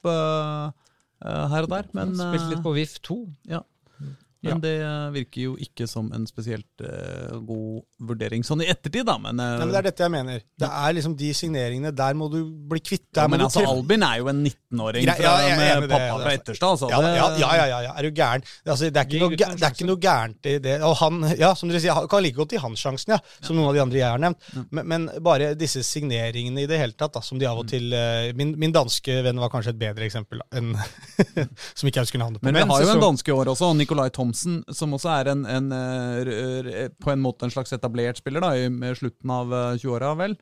Uh, 1.21 1.47
her 1.53 1.67
og 1.67 1.73
der. 1.73 1.89
Men, 1.93 2.15
Han 2.17 2.33
Spilte 2.33 2.55
litt 2.55 2.63
på 2.65 2.73
VIF 2.73 2.95
2. 3.05 3.17
men 4.43 4.55
ja. 4.55 4.59
det 4.65 4.75
eh, 4.81 5.09
virker 5.13 5.43
jo 5.43 5.55
ikke 5.61 5.85
som 5.91 6.07
en 6.17 6.23
spesielt 6.29 6.81
uh, 6.81 7.37
god 7.45 7.83
vurdering 8.09 8.45
sånn 8.47 8.63
i 8.65 8.69
ettertid, 8.73 9.05
da. 9.05 9.19
Men, 9.21 9.37
uh, 9.37 9.51
ja, 9.53 9.59
men 9.61 9.73
Det 9.75 9.81
er 9.83 9.87
dette 9.91 10.05
jeg 10.07 10.13
mener. 10.15 10.45
Det 10.63 10.71
er 10.81 10.95
liksom 10.97 11.17
de 11.21 11.29
signeringene 11.37 11.93
Der 11.93 12.17
må 12.17 12.31
du 12.33 12.39
bli 12.71 12.81
kvitt. 12.81 13.05
Der 13.13 13.27
ja, 13.27 13.33
men 13.33 13.45
altså, 13.45 13.61
treffe- 13.61 13.75
Albin 13.75 14.07
er 14.07 14.23
jo 14.23 14.31
en 14.33 14.41
19-åring 14.47 15.05
Grei- 15.05 15.17
fra, 15.19 15.35
ja, 15.45 15.59
med 15.61 15.89
pappa 15.91 15.99
det, 16.01 16.09
fra 16.25 16.33
er- 16.33 16.39
Etterstad. 16.41 16.71
Altså, 16.71 16.89
Ja, 16.89 17.01
det- 17.05 17.13
ja, 17.19 17.27
ja, 17.37 17.51
ja, 17.61 17.67
ja, 17.69 17.81
ja. 17.89 17.93
Er 17.99 18.09
du 18.09 18.11
gæren? 18.17 18.47
Altså, 18.65 18.89
det, 18.89 18.97
er 18.97 19.05
ikke 19.11 19.21
noe, 19.27 19.37
det 19.37 19.67
er 19.69 19.75
ikke 19.77 19.91
noe 19.91 20.01
gærent 20.07 20.51
i 20.51 20.57
det. 20.69 20.77
Og 20.89 20.97
han, 21.03 21.21
ja, 21.37 21.53
som 21.55 21.69
dere 21.69 21.83
sier, 21.85 22.09
kan 22.09 22.25
like 22.25 22.41
godt 22.41 22.57
gi 22.57 22.63
han 22.65 22.81
sjansen, 22.81 23.13
ja. 23.17 23.21
Som 23.45 23.61
noen 23.61 23.69
av 23.69 23.77
de 23.77 23.85
andre 23.85 24.01
jeg 24.01 24.09
har 24.09 24.25
nevnt. 24.25 24.51
Men, 24.71 24.89
men 24.95 25.09
bare 25.21 25.53
disse 25.61 25.85
signeringene 25.85 26.65
i 26.65 26.71
det 26.71 26.81
hele 26.81 26.97
tatt, 26.97 27.13
da, 27.19 27.21
som 27.21 27.37
de 27.39 27.45
av 27.51 27.61
og 27.61 27.69
til 27.69 27.93
uh, 27.93 28.33
min, 28.41 28.57
min 28.57 28.73
danske 28.73 29.21
venn 29.29 29.37
var 29.37 29.53
kanskje 29.53 29.77
et 29.77 29.83
bedre 29.85 30.09
eksempel 30.09 30.41
da, 30.41 30.49
enn 30.57 30.73
Som 31.79 31.89
ikke 31.89 32.01
jeg 32.01 32.09
husker 32.09 32.21
navnet 32.23 32.41
på. 32.41 32.47
Men 32.49 32.57
vi 32.57 32.65
har 32.71 32.83
jo 32.85 32.93
en 32.95 33.03
danske 33.03 33.29
i 33.29 33.35
år 33.35 33.51
også, 33.53 33.71
Nicolai 33.77 34.09
Thomsen, 34.15 34.30
som 34.37 34.97
også 34.97 35.13
er 35.13 35.31
en, 35.33 35.45
en, 35.49 35.71
eh, 35.75 36.89
på 37.01 37.13
en 37.13 37.23
måte 37.23 37.47
en 37.47 37.53
slags 37.55 37.73
etablert 37.77 38.21
spiller 38.21 38.45
da, 38.45 38.55
i 38.57 38.95
slutten 38.99 39.33
av 39.35 39.53
eh, 39.55 39.79
20-åra, 39.81 40.15
vel. 40.21 40.37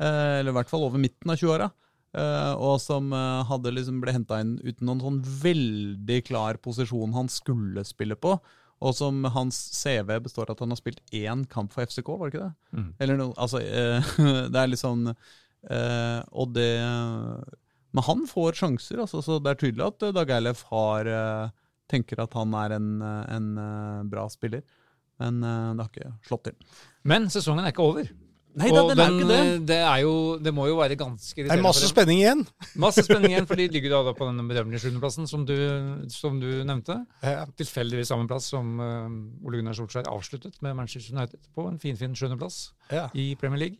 Eh, 0.00 0.40
Eller 0.40 0.52
i 0.52 0.56
hvert 0.58 0.70
fall 0.72 0.86
over 0.86 1.02
midten 1.02 1.32
av 1.32 1.40
20-åra. 1.40 1.70
Eh, 2.10 2.54
og 2.58 2.80
som 2.82 3.12
eh, 3.14 3.42
hadde 3.46 3.70
liksom 3.76 4.00
ble 4.02 4.14
henta 4.16 4.40
inn 4.42 4.56
uten 4.64 4.88
noen 4.88 5.02
sånn 5.04 5.20
veldig 5.44 6.18
klar 6.26 6.58
posisjon 6.62 7.14
han 7.14 7.30
skulle 7.30 7.84
spille 7.86 8.18
på. 8.18 8.34
Og 8.80 8.96
som 8.96 9.20
hans 9.34 9.58
CV 9.76 10.16
består 10.24 10.48
av 10.48 10.56
at 10.56 10.62
han 10.64 10.72
har 10.72 10.80
spilt 10.80 11.02
én 11.12 11.44
kamp 11.52 11.74
for 11.74 11.84
FCK, 11.84 12.08
var 12.16 12.30
det 12.30 12.34
ikke 12.34 12.46
det? 12.46 12.78
Mm. 12.80 12.90
Eller 13.04 13.18
noe, 13.20 13.34
altså 13.36 13.60
eh, 13.60 14.12
Det 14.52 14.56
er 14.62 14.70
litt 14.72 14.80
sånn 14.80 15.10
eh, 15.12 16.20
Og 16.32 16.54
det 16.56 16.70
Men 16.80 18.06
han 18.06 18.24
får 18.30 18.56
sjanser, 18.62 19.02
altså, 19.04 19.20
så 19.20 19.36
det 19.42 19.52
er 19.52 19.60
tydelig 19.60 19.84
at 19.84 20.06
eh, 20.08 20.14
Dag 20.16 20.32
Eilef 20.32 20.64
har 20.72 21.10
eh, 21.12 21.52
tenker 21.90 22.22
at 22.24 22.34
han 22.38 22.54
er 22.62 22.76
en, 22.78 22.88
eh, 23.02 23.36
en 23.36 23.50
eh, 23.58 24.00
bra 24.10 24.28
spiller. 24.32 24.64
Men 25.20 25.42
eh, 25.44 25.70
det 25.76 25.84
har 25.84 25.92
ikke 25.92 26.12
slått 26.30 26.48
til. 26.50 26.74
Men 27.10 27.28
sesongen 27.32 27.66
er 27.66 27.74
ikke 27.74 27.84
over. 27.86 28.10
Nei 28.58 28.66
da, 28.74 28.80
Og 28.82 28.88
den 28.90 28.98
er 28.98 29.10
jo 29.12 29.18
ikke 29.20 29.26
det. 29.30 29.66
det, 29.68 29.76
er 29.86 29.98
jo, 30.02 30.12
det 30.42 30.50
må 30.56 30.64
jo 30.66 30.74
være 30.80 30.96
ganske 30.98 31.44
Det 31.46 31.52
er 31.54 31.60
masse 31.62 31.86
spenning 31.86 32.18
igjen. 32.18 32.40
Masse 32.82 33.04
spenning 33.06 33.30
igjen, 33.30 33.46
for 33.50 33.60
de 33.60 33.68
ligger 33.70 33.92
da, 33.94 34.00
da 34.08 34.14
på 34.18 34.26
denne 34.26 34.42
bedømmelige 34.48 34.82
sjuendeplassen 34.82 35.28
som, 35.30 35.44
du- 35.46 36.08
som 36.10 36.40
du 36.42 36.48
nevnte. 36.66 36.96
Ja. 37.22 37.44
Tilfeldigvis 37.60 38.10
samme 38.10 38.26
plass 38.30 38.48
som 38.50 38.72
uh, 38.82 39.46
Ole 39.46 39.60
Gunnar 39.60 39.78
Solskjær 39.78 40.10
avsluttet 40.10 40.58
med 40.66 40.74
Manchester 40.80 41.14
United, 41.14 41.46
på 41.54 41.68
en 41.70 41.78
finfin 41.78 42.16
sjuendeplass 42.18 42.72
Ja. 42.90 43.08
i 43.14 43.34
Premier 43.40 43.58
League. 43.64 43.78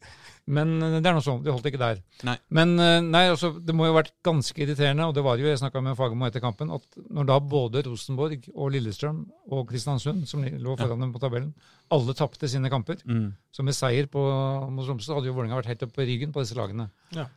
Men 0.51 0.83
eh, 0.83 0.97
det 1.01 1.07
er 1.07 1.15
noe 1.15 1.23
sånn, 1.23 1.43
det 1.45 1.53
holdt 1.53 1.67
ikke 1.69 1.79
der. 1.79 1.99
Nei. 2.27 2.35
Men 2.51 2.73
eh, 2.83 3.01
nei, 3.05 3.25
altså, 3.31 3.53
det 3.63 3.75
må 3.77 3.87
jo 3.87 3.93
ha 3.95 4.01
vært 4.01 4.15
ganske 4.27 4.57
irriterende, 4.65 5.07
og 5.07 5.15
det 5.15 5.23
var 5.27 5.39
jo, 5.39 5.47
jeg 5.47 5.61
snakka 5.61 5.83
med 5.85 5.99
Fagermo 5.99 6.27
etter 6.27 6.43
kampen, 6.43 6.73
at 6.75 6.83
når 7.11 7.29
da 7.29 7.37
både 7.41 7.85
Rosenborg 7.87 8.49
og 8.55 8.73
Lillestrøm 8.75 9.21
og 9.53 9.69
Kristiansund, 9.71 10.25
som 10.31 10.43
lå 10.43 10.75
foran 10.81 11.05
dem 11.05 11.13
på 11.15 11.23
tabellen, 11.23 11.53
alle 11.95 12.15
tapte 12.19 12.49
sine 12.51 12.71
kamper, 12.73 12.99
Mm. 13.07 13.31
så 13.55 13.63
med 13.67 13.75
seier 13.79 14.07
på, 14.11 14.23
mot 14.71 14.87
Tromsø 14.87 15.15
hadde 15.15 15.31
jo 15.31 15.37
Vålerenga 15.37 15.61
vært 15.61 15.71
helt 15.75 15.83
oppe 15.87 16.01
på 16.01 16.07
ryggen 16.09 16.33
på 16.35 16.43
disse 16.43 16.59
lagene. 16.59 16.89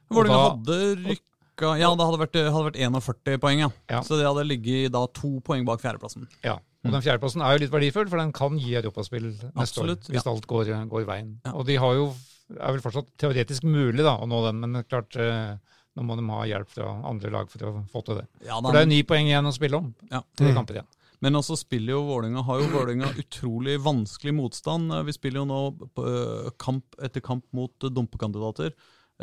Vålerenga 0.09 0.49
hadde 0.49 0.79
rykka 1.05 1.29
Ja, 1.77 1.91
det 1.93 2.05
hadde 2.07 2.17
vært, 2.23 2.37
hadde 2.49 2.65
vært 2.71 2.79
41 2.81 3.37
poeng, 3.41 3.59
ja. 3.61 3.69
Ja. 3.91 3.99
Så 4.01 4.17
det 4.17 4.25
hadde 4.25 4.45
ligget 4.49 4.91
da 4.95 5.05
to 5.13 5.35
poeng 5.45 5.65
bak 5.67 5.81
fjerdeplassen. 5.83 6.25
Ja, 6.43 6.57
og 6.83 6.91
den 6.91 7.01
fjerdeplassen 7.05 7.41
er 7.41 7.53
jo 7.55 7.61
litt 7.63 7.71
verdifull, 7.73 8.07
for 8.11 8.19
den 8.19 8.31
kan 8.35 8.57
gi 8.59 8.73
europaspill 8.75 9.29
neste 9.31 9.51
Absolutt, 9.55 10.07
år, 10.09 10.13
hvis 10.15 10.25
ja. 10.25 10.31
alt 10.33 10.47
går, 10.47 10.71
går 10.91 11.05
veien. 11.07 11.29
Ja. 11.45 11.53
Og 11.55 11.65
de 11.69 11.77
har 11.79 11.93
jo, 11.95 12.09
er 12.57 12.73
vel 12.75 12.81
fortsatt 12.83 13.13
teoretisk 13.23 13.63
mulig 13.63 14.03
da, 14.03 14.17
å 14.19 14.27
nå 14.27 14.41
den, 14.47 14.59
men 14.59 14.83
klart, 14.89 15.15
eh, 15.15 15.53
nå 15.95 16.03
må 16.03 16.17
de 16.19 16.25
ha 16.27 16.41
hjelp 16.49 16.69
fra 16.73 16.89
andre 17.07 17.31
lag 17.31 17.47
for 17.53 17.63
å 17.69 17.71
få 17.93 18.01
til 18.07 18.19
det. 18.19 18.25
Ja, 18.49 18.57
For 18.59 18.73
det 18.75 18.81
er 18.81 18.87
jo 18.87 18.91
ni 18.95 19.03
poeng 19.07 19.29
igjen 19.29 19.47
å 19.47 19.53
spille 19.55 19.79
om. 19.79 19.93
Ja. 20.11 20.21
Tre 20.35 20.49
Mm. 20.51 20.55
kamper 20.57 20.79
igjen. 20.81 20.89
Men 21.23 21.37
også 21.39 21.55
spiller 21.55 21.93
jo 21.95 22.01
Vålinga, 22.03 22.41
har 22.43 22.59
jo 22.59 22.67
Vålerenga 22.73 23.13
utrolig 23.15 23.77
vanskelig 23.79 24.33
motstand. 24.35 24.91
Eh, 24.91 25.03
Vi 25.07 25.13
spiller 25.15 25.39
jo 25.39 25.45
nå 25.47 25.61
eh, 26.03 26.49
kamp 26.59 26.83
etter 27.01 27.21
kamp 27.23 27.45
mot 27.53 27.71
dumpekandidater. 27.79 28.73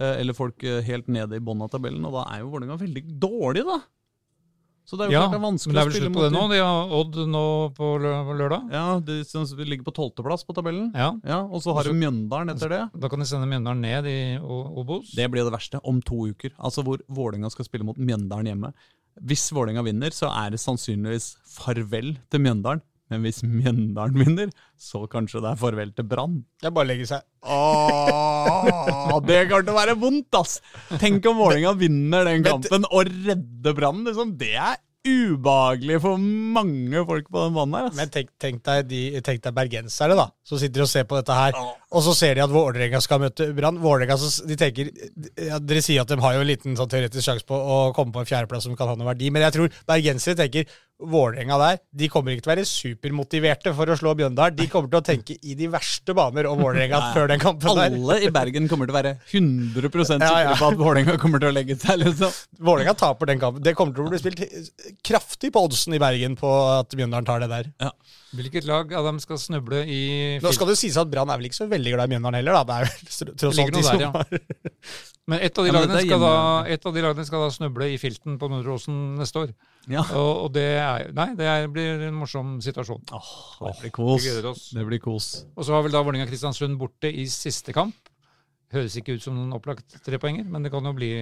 Eller 0.01 0.33
folk 0.33 0.63
helt 0.63 1.09
nede 1.09 1.37
i 1.37 1.41
bunnen 1.45 1.67
av 1.67 1.69
tabellen, 1.75 2.05
og 2.07 2.15
da 2.15 2.23
er 2.33 2.41
jo 2.41 2.49
Vålerenga 2.55 2.79
veldig 2.79 3.03
dårlig, 3.21 3.65
da. 3.67 3.81
Så 4.91 4.99
det 4.99 5.05
er 5.07 5.11
jo 5.13 5.15
Ja, 5.15 5.21
klart 5.23 5.31
det 5.31 5.39
er 5.39 5.43
men 5.45 5.53
vanskelig 5.55 5.71
det 5.77 5.79
er 5.79 5.83
å 5.83 5.87
vel 5.87 5.95
spille 5.95 6.09
slutt 6.11 6.17
på 6.19 6.23
det 6.25 6.33
nå. 6.35 6.41
De 6.51 6.57
har 6.59 6.95
Odd 6.99 7.19
nå 7.31 7.43
på 7.77 7.89
lø- 8.03 8.25
på 8.27 8.35
lørdag. 8.41 8.63
Ja, 8.75 8.87
de 8.99 9.65
ligger 9.71 9.85
på 9.87 9.95
tolvteplass 9.95 10.43
på 10.49 10.57
tabellen. 10.57 10.91
Ja, 10.99 11.13
Ja, 11.25 11.39
Og 11.47 11.63
så 11.63 11.73
har 11.77 11.85
du 11.87 11.93
Mjøndalen 11.95 12.51
etter 12.51 12.69
det. 12.75 12.81
Da 12.99 13.09
kan 13.09 13.21
de 13.23 13.25
sende 13.31 13.47
Mjøndalen 13.47 13.81
ned 13.87 14.05
i 14.11 14.39
Obos. 14.43 15.13
Det 15.15 15.31
blir 15.31 15.45
det 15.47 15.53
verste 15.55 15.79
om 15.85 16.03
to 16.03 16.27
uker. 16.35 16.51
Altså 16.59 16.83
hvor 16.83 16.99
Vålerenga 17.09 17.51
skal 17.55 17.65
spille 17.71 17.85
mot 17.87 17.97
Mjøndalen 17.97 18.51
hjemme. 18.51 18.73
Hvis 19.23 19.53
Vålerenga 19.53 19.85
vinner, 19.85 20.11
så 20.11 20.27
er 20.35 20.51
det 20.51 20.59
sannsynligvis 20.59 21.37
farvel 21.47 22.17
til 22.31 22.41
Mjøndalen. 22.41 22.83
Men 23.11 23.25
hvis 23.27 23.41
Mjøndalen 23.43 24.21
vinner, 24.23 24.53
så 24.79 25.03
kanskje 25.11 25.43
det 25.43 25.51
er 25.53 25.59
farvel 25.61 25.91
til 25.97 26.07
Brann. 26.11 26.37
Det 26.61 26.71
er 26.71 26.75
bare 26.77 26.87
å 26.87 26.91
legge 26.93 27.09
seg. 27.11 27.25
Åh, 27.43 29.17
det 29.27 29.41
kommer 29.51 29.67
til 29.67 29.75
å 29.75 29.81
være 29.81 29.97
vondt, 29.99 30.39
ass! 30.39 30.61
Tenk 31.03 31.27
om 31.31 31.41
Vålerenga 31.41 31.75
vinner 31.81 32.31
den 32.31 32.47
kampen 32.47 32.87
og 32.91 33.11
redder 33.11 33.77
Brann. 33.77 34.05
Liksom. 34.07 34.37
Det 34.39 34.55
er 34.55 34.79
ubehagelig 35.01 35.97
for 36.05 36.21
mange 36.21 37.03
folk 37.09 37.31
på 37.33 37.45
den 37.47 37.55
banen 37.57 37.77
her. 37.79 37.89
Ass. 37.89 37.97
Men 37.99 38.13
tenk, 38.13 38.31
tenk, 38.41 38.63
deg 38.67 38.89
de, 38.91 39.03
tenk 39.25 39.43
deg 39.47 39.57
bergensere, 39.57 40.17
da, 40.19 40.29
som 40.47 40.61
sitter 40.61 40.85
og 40.85 40.91
ser 40.93 41.07
på 41.09 41.17
dette 41.19 41.37
her. 41.37 41.57
Og 41.91 42.05
så 42.07 42.13
ser 42.15 42.37
de 42.39 42.43
at 42.45 42.53
Vålerenga 42.55 43.01
skal 43.03 43.19
møte 43.25 43.49
Brann. 43.57 43.81
Vålerenga, 43.83 44.15
så 44.21 44.45
de 44.47 44.55
tenker 44.59 44.93
ja, 45.35 45.59
Dere 45.59 45.83
sier 45.83 46.05
at 46.05 46.13
de 46.13 46.21
har 46.23 46.37
jo 46.37 46.45
en 46.45 46.51
liten 46.51 46.77
sånn 46.79 46.91
teoretisk 46.91 47.27
sjanse 47.27 47.47
på 47.49 47.57
å 47.57 47.81
komme 47.97 48.15
på 48.15 48.23
en 48.23 48.29
fjerdeplass 48.31 48.69
som 48.69 48.77
kan 48.79 48.93
ha 48.93 48.95
noe 48.99 49.09
verdi, 49.11 49.33
men 49.35 49.43
jeg 49.43 49.57
tror 49.57 49.75
bergensere 49.91 50.39
tenker 50.39 50.71
Vålerenga 51.01 51.57
der 51.59 51.81
de 51.97 52.11
kommer 52.13 52.35
ikke 52.35 52.45
til 52.45 52.51
å 52.51 52.53
være 52.53 52.69
supermotiverte 52.69 53.73
for 53.75 53.91
å 53.91 53.97
slå 53.99 54.13
Bjøndalen. 54.19 54.59
De 54.59 54.69
kommer 54.71 54.93
til 54.93 55.01
å 55.01 55.07
tenke 55.09 55.37
i 55.41 55.57
de 55.59 55.71
verste 55.73 56.15
baner 56.15 56.47
om 56.51 56.61
Vålerenga 56.63 57.01
før 57.17 57.33
den 57.33 57.43
kampen 57.43 57.73
der. 57.81 57.97
Alle 57.97 58.19
i 58.23 58.31
Bergen 58.35 58.69
kommer 58.71 58.87
til 58.87 58.95
å 58.95 58.99
være 59.01 59.15
100 59.33 59.91
sikre 60.13 60.29
Ja, 60.29 60.43
ja. 60.51 60.55
på 60.61 60.71
at 60.71 60.79
Vålerenga 60.79 61.17
kommer 61.19 61.43
til 61.43 61.51
å 61.51 61.57
legge 61.57 61.79
seg. 61.81 62.05
Liksom. 62.05 62.37
Vålerenga 62.61 62.95
taper 63.01 63.33
den 63.33 63.43
kampen. 63.43 63.65
Det 63.67 63.75
kommer 63.79 63.97
til 63.97 64.07
å 64.07 64.13
bli 64.13 64.21
spilt 64.21 64.45
kraftig 65.07 65.51
på 65.57 65.65
oddsen 65.67 65.97
i 65.97 66.03
Bergen 66.03 66.37
på 66.39 66.53
at 66.77 66.93
Bjøndalen 66.95 67.27
tar 67.27 67.43
det 67.43 67.51
der. 67.51 67.73
Hvilket 68.31 68.67
lag 68.69 68.93
av 68.95 69.07
dem 69.09 69.17
skal 69.19 69.41
snuble 69.43 69.81
i 69.91 70.03
Nå 70.43 70.53
skal 70.55 70.69
det 70.71 70.77
sies 70.79 70.95
at 71.01 71.09
Brann 71.11 71.33
er 71.33 71.41
vel 71.41 71.49
ikke 71.49 71.59
så 71.59 71.67
veldig 71.71 71.95
glad 71.97 72.07
i 72.07 72.13
Mjøndalen 72.13 72.39
heller, 72.39 72.61
da. 72.61 72.63
Det 72.69 72.77
er 72.77 73.33
tross 73.43 73.59
alt 73.59 73.75
de 73.75 73.83
som 73.83 74.05
ja. 74.05 74.11
har 74.15 74.29
Men 75.31 75.43
et 75.47 75.59
av, 75.59 75.67
de 75.67 75.71
Ja, 75.71 75.75
men 75.75 75.83
lagene 75.83 76.03
skal 76.05 76.23
da, 76.23 76.31
hjemme. 76.31 76.77
et 76.77 76.87
av 76.87 76.95
de 76.95 77.03
lagene 77.05 77.27
skal 77.27 77.43
da 77.45 77.49
snuble 77.55 77.89
i 77.91 77.99
filten 78.03 78.39
på 78.39 78.51
Nordre 78.51 78.77
Åsen 78.77 79.01
neste 79.19 79.43
år. 79.45 79.51
Ja. 79.91 80.05
Og, 80.19 80.31
og 80.45 80.49
det, 80.55 80.67
er, 80.79 81.11
nei, 81.17 81.29
det 81.39 81.51
er, 81.51 81.67
blir 81.75 82.07
en 82.07 82.17
morsom 82.19 82.57
situasjon. 82.65 83.03
Åh, 83.19 83.35
det 83.67 83.75
blir 83.83 83.95
kos. 83.99 84.31
Det 84.75 84.87
blir 84.87 85.03
kos. 85.03 85.29
Og 85.57 85.67
så 85.67 85.75
har 85.77 85.85
vel 85.87 85.95
da 85.95 86.03
Vålerenga 86.07 86.31
Kristiansund 86.31 86.79
borte 86.81 87.11
i 87.11 87.27
siste 87.31 87.75
kamp. 87.77 88.11
Høres 88.75 88.95
ikke 88.99 89.19
ut 89.19 89.27
som 89.27 89.35
noen 89.35 89.55
opplagt 89.57 89.99
trepoenger, 90.07 90.47
men 90.47 90.63
det 90.67 90.71
kan 90.71 90.87
jo 90.87 90.95
bli, 90.95 91.13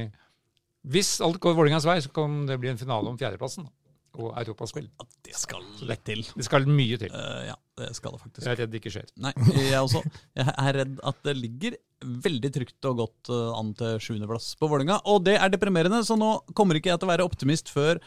Hvis 0.88 1.18
alt 1.24 1.40
går 1.40 1.56
Vålerengas 1.56 1.88
vei, 1.88 1.98
så 2.04 2.12
kan 2.12 2.42
det 2.48 2.60
bli 2.60 2.72
en 2.72 2.80
finale 2.80 3.08
om 3.08 3.16
fjerdeplassen 3.20 3.64
da, 3.64 3.72
og 4.18 4.32
europaspill. 4.42 4.88
Ja, 4.98 5.06
det 5.28 5.36
skal 5.38 5.64
lett 5.88 6.04
til. 6.06 6.24
Det 6.34 6.46
skal 6.46 6.66
mye 6.68 6.98
til. 7.00 7.12
Uh, 7.14 7.42
ja, 7.50 7.56
det 7.80 7.90
skal 7.98 8.14
det 8.14 8.22
faktisk. 8.24 8.46
Jeg 8.46 8.54
er 8.54 8.60
redd 8.64 8.72
det 8.74 8.80
ikke 8.82 8.94
skjer. 8.94 9.12
Nei, 9.22 9.34
jeg 9.56 9.78
også. 9.80 10.02
Jeg 10.38 10.54
er 10.54 10.80
redd 10.82 10.96
at 11.12 11.20
det 11.28 11.36
ligger 11.38 11.78
veldig 11.98 12.50
trygt 12.54 12.86
og 12.86 13.00
godt 13.00 13.30
eh, 13.34 13.58
an 13.58 13.72
til 13.74 13.96
sjuendeplass 14.02 14.52
på 14.58 14.68
Vålerenga. 14.70 15.00
Og 15.10 15.24
det 15.26 15.34
er 15.38 15.50
deprimerende, 15.50 16.04
så 16.06 16.14
nå 16.18 16.36
kommer 16.54 16.78
ikke 16.78 16.92
jeg 16.92 17.00
til 17.02 17.08
å 17.08 17.10
være 17.10 17.26
optimist 17.26 17.72
før 17.74 17.98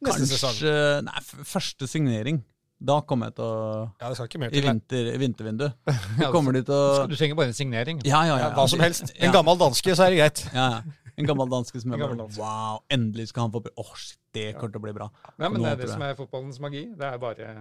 Neste 0.00 0.38
kanskje 0.40 0.74
Nei, 1.04 1.22
første 1.48 1.88
signering. 1.88 2.40
Da 2.80 3.02
kommer 3.04 3.28
jeg 3.28 3.36
til 3.36 3.44
å 3.44 3.56
Ja, 4.00 4.08
det 4.08 4.16
skal 4.16 4.28
ikke 4.30 4.40
mer 4.40 4.52
til. 4.52 4.62
I 4.62 4.64
vinter, 4.64 5.10
vintervinduet. 5.20 5.76
Ja, 6.22 6.30
til 6.32 6.72
å 6.72 7.08
Du 7.10 7.16
trenger 7.16 7.36
bare 7.36 7.52
en 7.52 7.56
signering. 7.56 8.00
Ja, 8.08 8.22
ja, 8.28 8.38
ja. 8.40 8.48
Hva 8.56 8.64
som 8.72 8.80
helst. 8.80 9.12
En 9.20 9.34
gammel 9.34 9.60
danske, 9.60 9.96
så 9.96 10.06
er 10.06 10.14
det 10.14 10.22
greit. 10.22 10.44
Ja, 10.56 10.68
ja. 10.78 10.96
En 11.20 11.28
gammel 11.28 11.52
danske 11.52 11.82
som 11.82 11.92
er 11.94 12.02
bare. 12.02 12.28
Wow, 12.38 12.80
endelig 12.92 13.28
skal 13.30 13.46
han 13.46 13.54
få 13.54 13.62
Åh, 13.70 13.92
shit, 14.00 14.18
det 14.36 14.48
kommer 14.56 14.74
til 14.74 14.82
å 14.82 14.86
bli 14.88 14.96
bra. 14.96 15.10
Ja, 15.36 15.48
men 15.48 15.60
det 15.62 15.76
er 15.76 15.84
det 15.84 15.92
som 15.92 16.02
er 16.06 16.18
fotballens 16.18 16.60
magi. 16.62 16.86
Det 16.98 17.06
er 17.06 17.20
bare 17.22 17.52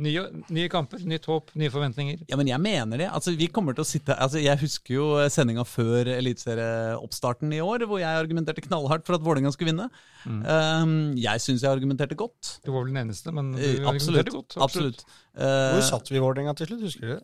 nye, 0.00 0.22
nye 0.54 0.68
kamper, 0.72 1.02
nytt 1.04 1.26
håp, 1.28 1.50
nye 1.60 1.68
forventninger. 1.72 2.22
Ja, 2.30 2.38
men 2.40 2.48
jeg 2.48 2.60
mener 2.64 3.00
det. 3.02 3.08
Altså, 3.12 3.34
vi 3.36 3.50
kommer 3.52 3.76
til 3.76 3.84
å 3.84 3.88
sitte 3.88 4.14
altså, 4.16 4.40
Jeg 4.40 4.56
husker 4.62 4.94
jo 4.94 5.08
sendinga 5.32 5.64
før 5.68 6.08
eliteserieoppstarten 6.14 7.52
i 7.52 7.60
år, 7.64 7.84
hvor 7.90 8.00
jeg 8.00 8.22
argumenterte 8.22 8.64
knallhardt 8.64 9.04
for 9.08 9.18
at 9.18 9.24
Vålerenga 9.26 9.52
skulle 9.52 9.74
vinne. 9.74 9.88
Mm. 10.24 10.40
Um, 10.48 10.94
jeg 11.20 11.44
syns 11.44 11.66
jeg 11.66 11.72
argumenterte 11.74 12.16
godt. 12.18 12.54
Du 12.64 12.72
var 12.72 12.86
vel 12.86 12.94
den 12.94 13.02
eneste, 13.04 13.34
men 13.34 13.52
du 13.56 13.60
Eh, 13.60 13.84
Absolutt. 13.84 13.92
argumenterte 13.92 14.36
godt. 14.38 14.58
absolutt. 14.68 15.04
Hvor 15.36 15.82
Uh, 15.82 15.88
satt 15.90 16.08
vi 16.10 16.16
i 16.16 16.24
Vålerenga 16.24 16.56
til 16.56 16.70
slutt, 16.70 16.86
husker 16.88 17.00
du 17.04 17.12
det? 17.18 17.22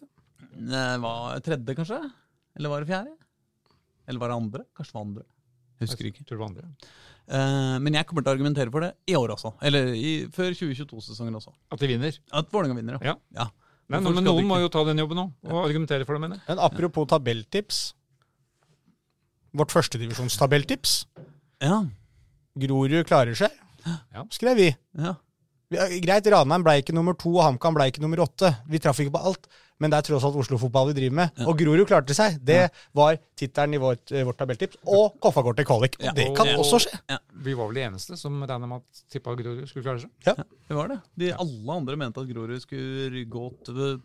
det 0.70 0.84
var 1.02 1.40
tredje, 1.42 1.74
kanskje? 1.74 1.98
Eller 2.54 2.70
var 2.70 2.84
det 2.84 2.92
fjerde? 2.92 3.16
Eller 4.08 4.20
var 4.20 4.28
det 4.32 4.36
andre? 4.36 4.64
Kanskje 4.76 4.92
det 4.92 4.98
var 4.98 5.06
andre. 5.08 5.24
Jeg 5.80 5.88
husker 5.88 6.06
ikke. 6.10 6.22
Jeg 6.22 6.26
tror 6.28 6.38
det 6.38 6.44
var 6.44 6.52
andre. 6.52 6.70
Uh, 7.24 7.76
men 7.80 7.94
jeg 7.96 8.06
kommer 8.06 8.22
til 8.24 8.30
å 8.30 8.34
argumentere 8.36 8.70
for 8.70 8.84
det 8.84 8.92
i 9.10 9.14
år 9.16 9.32
også. 9.34 9.54
Eller 9.64 9.92
i, 9.96 10.12
før 10.32 10.52
2022-sesongen 10.52 11.38
også. 11.40 11.52
At 11.72 11.80
de 11.80 11.88
vinner. 11.88 12.18
At 12.32 12.50
Vålerenga 12.52 12.76
vinner, 12.78 12.98
Ja. 13.04 13.16
ja. 13.34 13.48
Nei, 13.92 13.98
men 14.00 14.24
noen 14.24 14.46
må 14.48 14.56
jo 14.62 14.70
ta 14.72 14.80
den 14.86 14.96
jobben 15.02 15.18
nå, 15.20 15.24
og 15.44 15.58
argumentere 15.66 16.06
for 16.08 16.16
det, 16.16 16.22
mener 16.22 16.38
jeg. 16.38 16.44
Men 16.48 16.60
apropos 16.64 17.04
tabelltips. 17.10 17.80
Vårt 19.54 19.74
førstedivisjonstabelltips. 19.74 20.94
Ja. 21.62 21.82
Grorud 22.58 23.04
klarer 23.08 23.36
seg, 23.38 23.52
Ja. 23.84 24.24
skrev 24.30 24.56
vi. 24.56 24.70
Vi- 24.94 25.76
ja, 25.76 25.88
Greit, 26.00 26.26
Ranheim 26.32 26.62
ble 26.64 26.78
ikke 26.80 26.94
nummer 26.94 27.12
to, 27.18 27.28
og 27.36 27.44
HamKam 27.44 27.74
ble 27.74 27.90
ikke 27.90 28.00
nummer 28.00 28.16
åtte. 28.24 28.56
Vi 28.68 28.78
traff 28.78 28.98
ikke 29.00 29.12
på 29.12 29.24
alt, 29.24 29.46
men 29.84 29.92
det 29.92 29.98
er 30.00 30.06
tross 30.08 30.24
alt 30.24 30.38
Oslo-fotball 30.40 30.88
vi 30.90 30.96
driver 30.96 31.18
med. 31.20 31.36
Ja. 31.36 31.46
Og 31.52 31.58
Grorud 31.60 31.84
klarte 31.90 32.16
seg. 32.16 32.38
Det 32.40 32.62
var 32.96 33.18
tittelen 33.36 33.76
i 33.76 33.82
vårt, 33.82 34.08
eh, 34.16 34.24
vårt 34.24 34.38
tabelltips. 34.40 34.80
Og 34.88 35.18
Koffa 35.20 35.44
går 35.44 35.58
til 35.60 35.68
kvalik. 35.68 35.98
Ja. 36.00 36.10
Og 36.14 36.16
det 36.16 36.28
kan 36.38 36.48
Og- 36.54 36.64
også 36.64 36.80
skje. 36.86 37.18
Vi 37.44 37.52
var 37.58 37.68
vel 37.68 37.74
de 37.82 37.84
eneste 37.90 38.16
som 38.16 38.40
regna 38.40 38.66
med 38.66 38.80
at 38.80 39.02
tippa 39.12 39.36
Grorud 39.36 39.68
skulle 39.68 39.84
klare 39.84 40.00
seg. 40.00 40.10
Ja, 40.26 40.34
Det 40.40 40.74
var 40.78 40.88
det. 40.88 41.00
De, 41.20 41.32
alle 41.36 41.68
andre 41.76 41.96
mente 42.00 42.22
at 42.24 42.28
Grorud 42.32 42.60
skulle 42.64 43.26
gå 43.28 43.44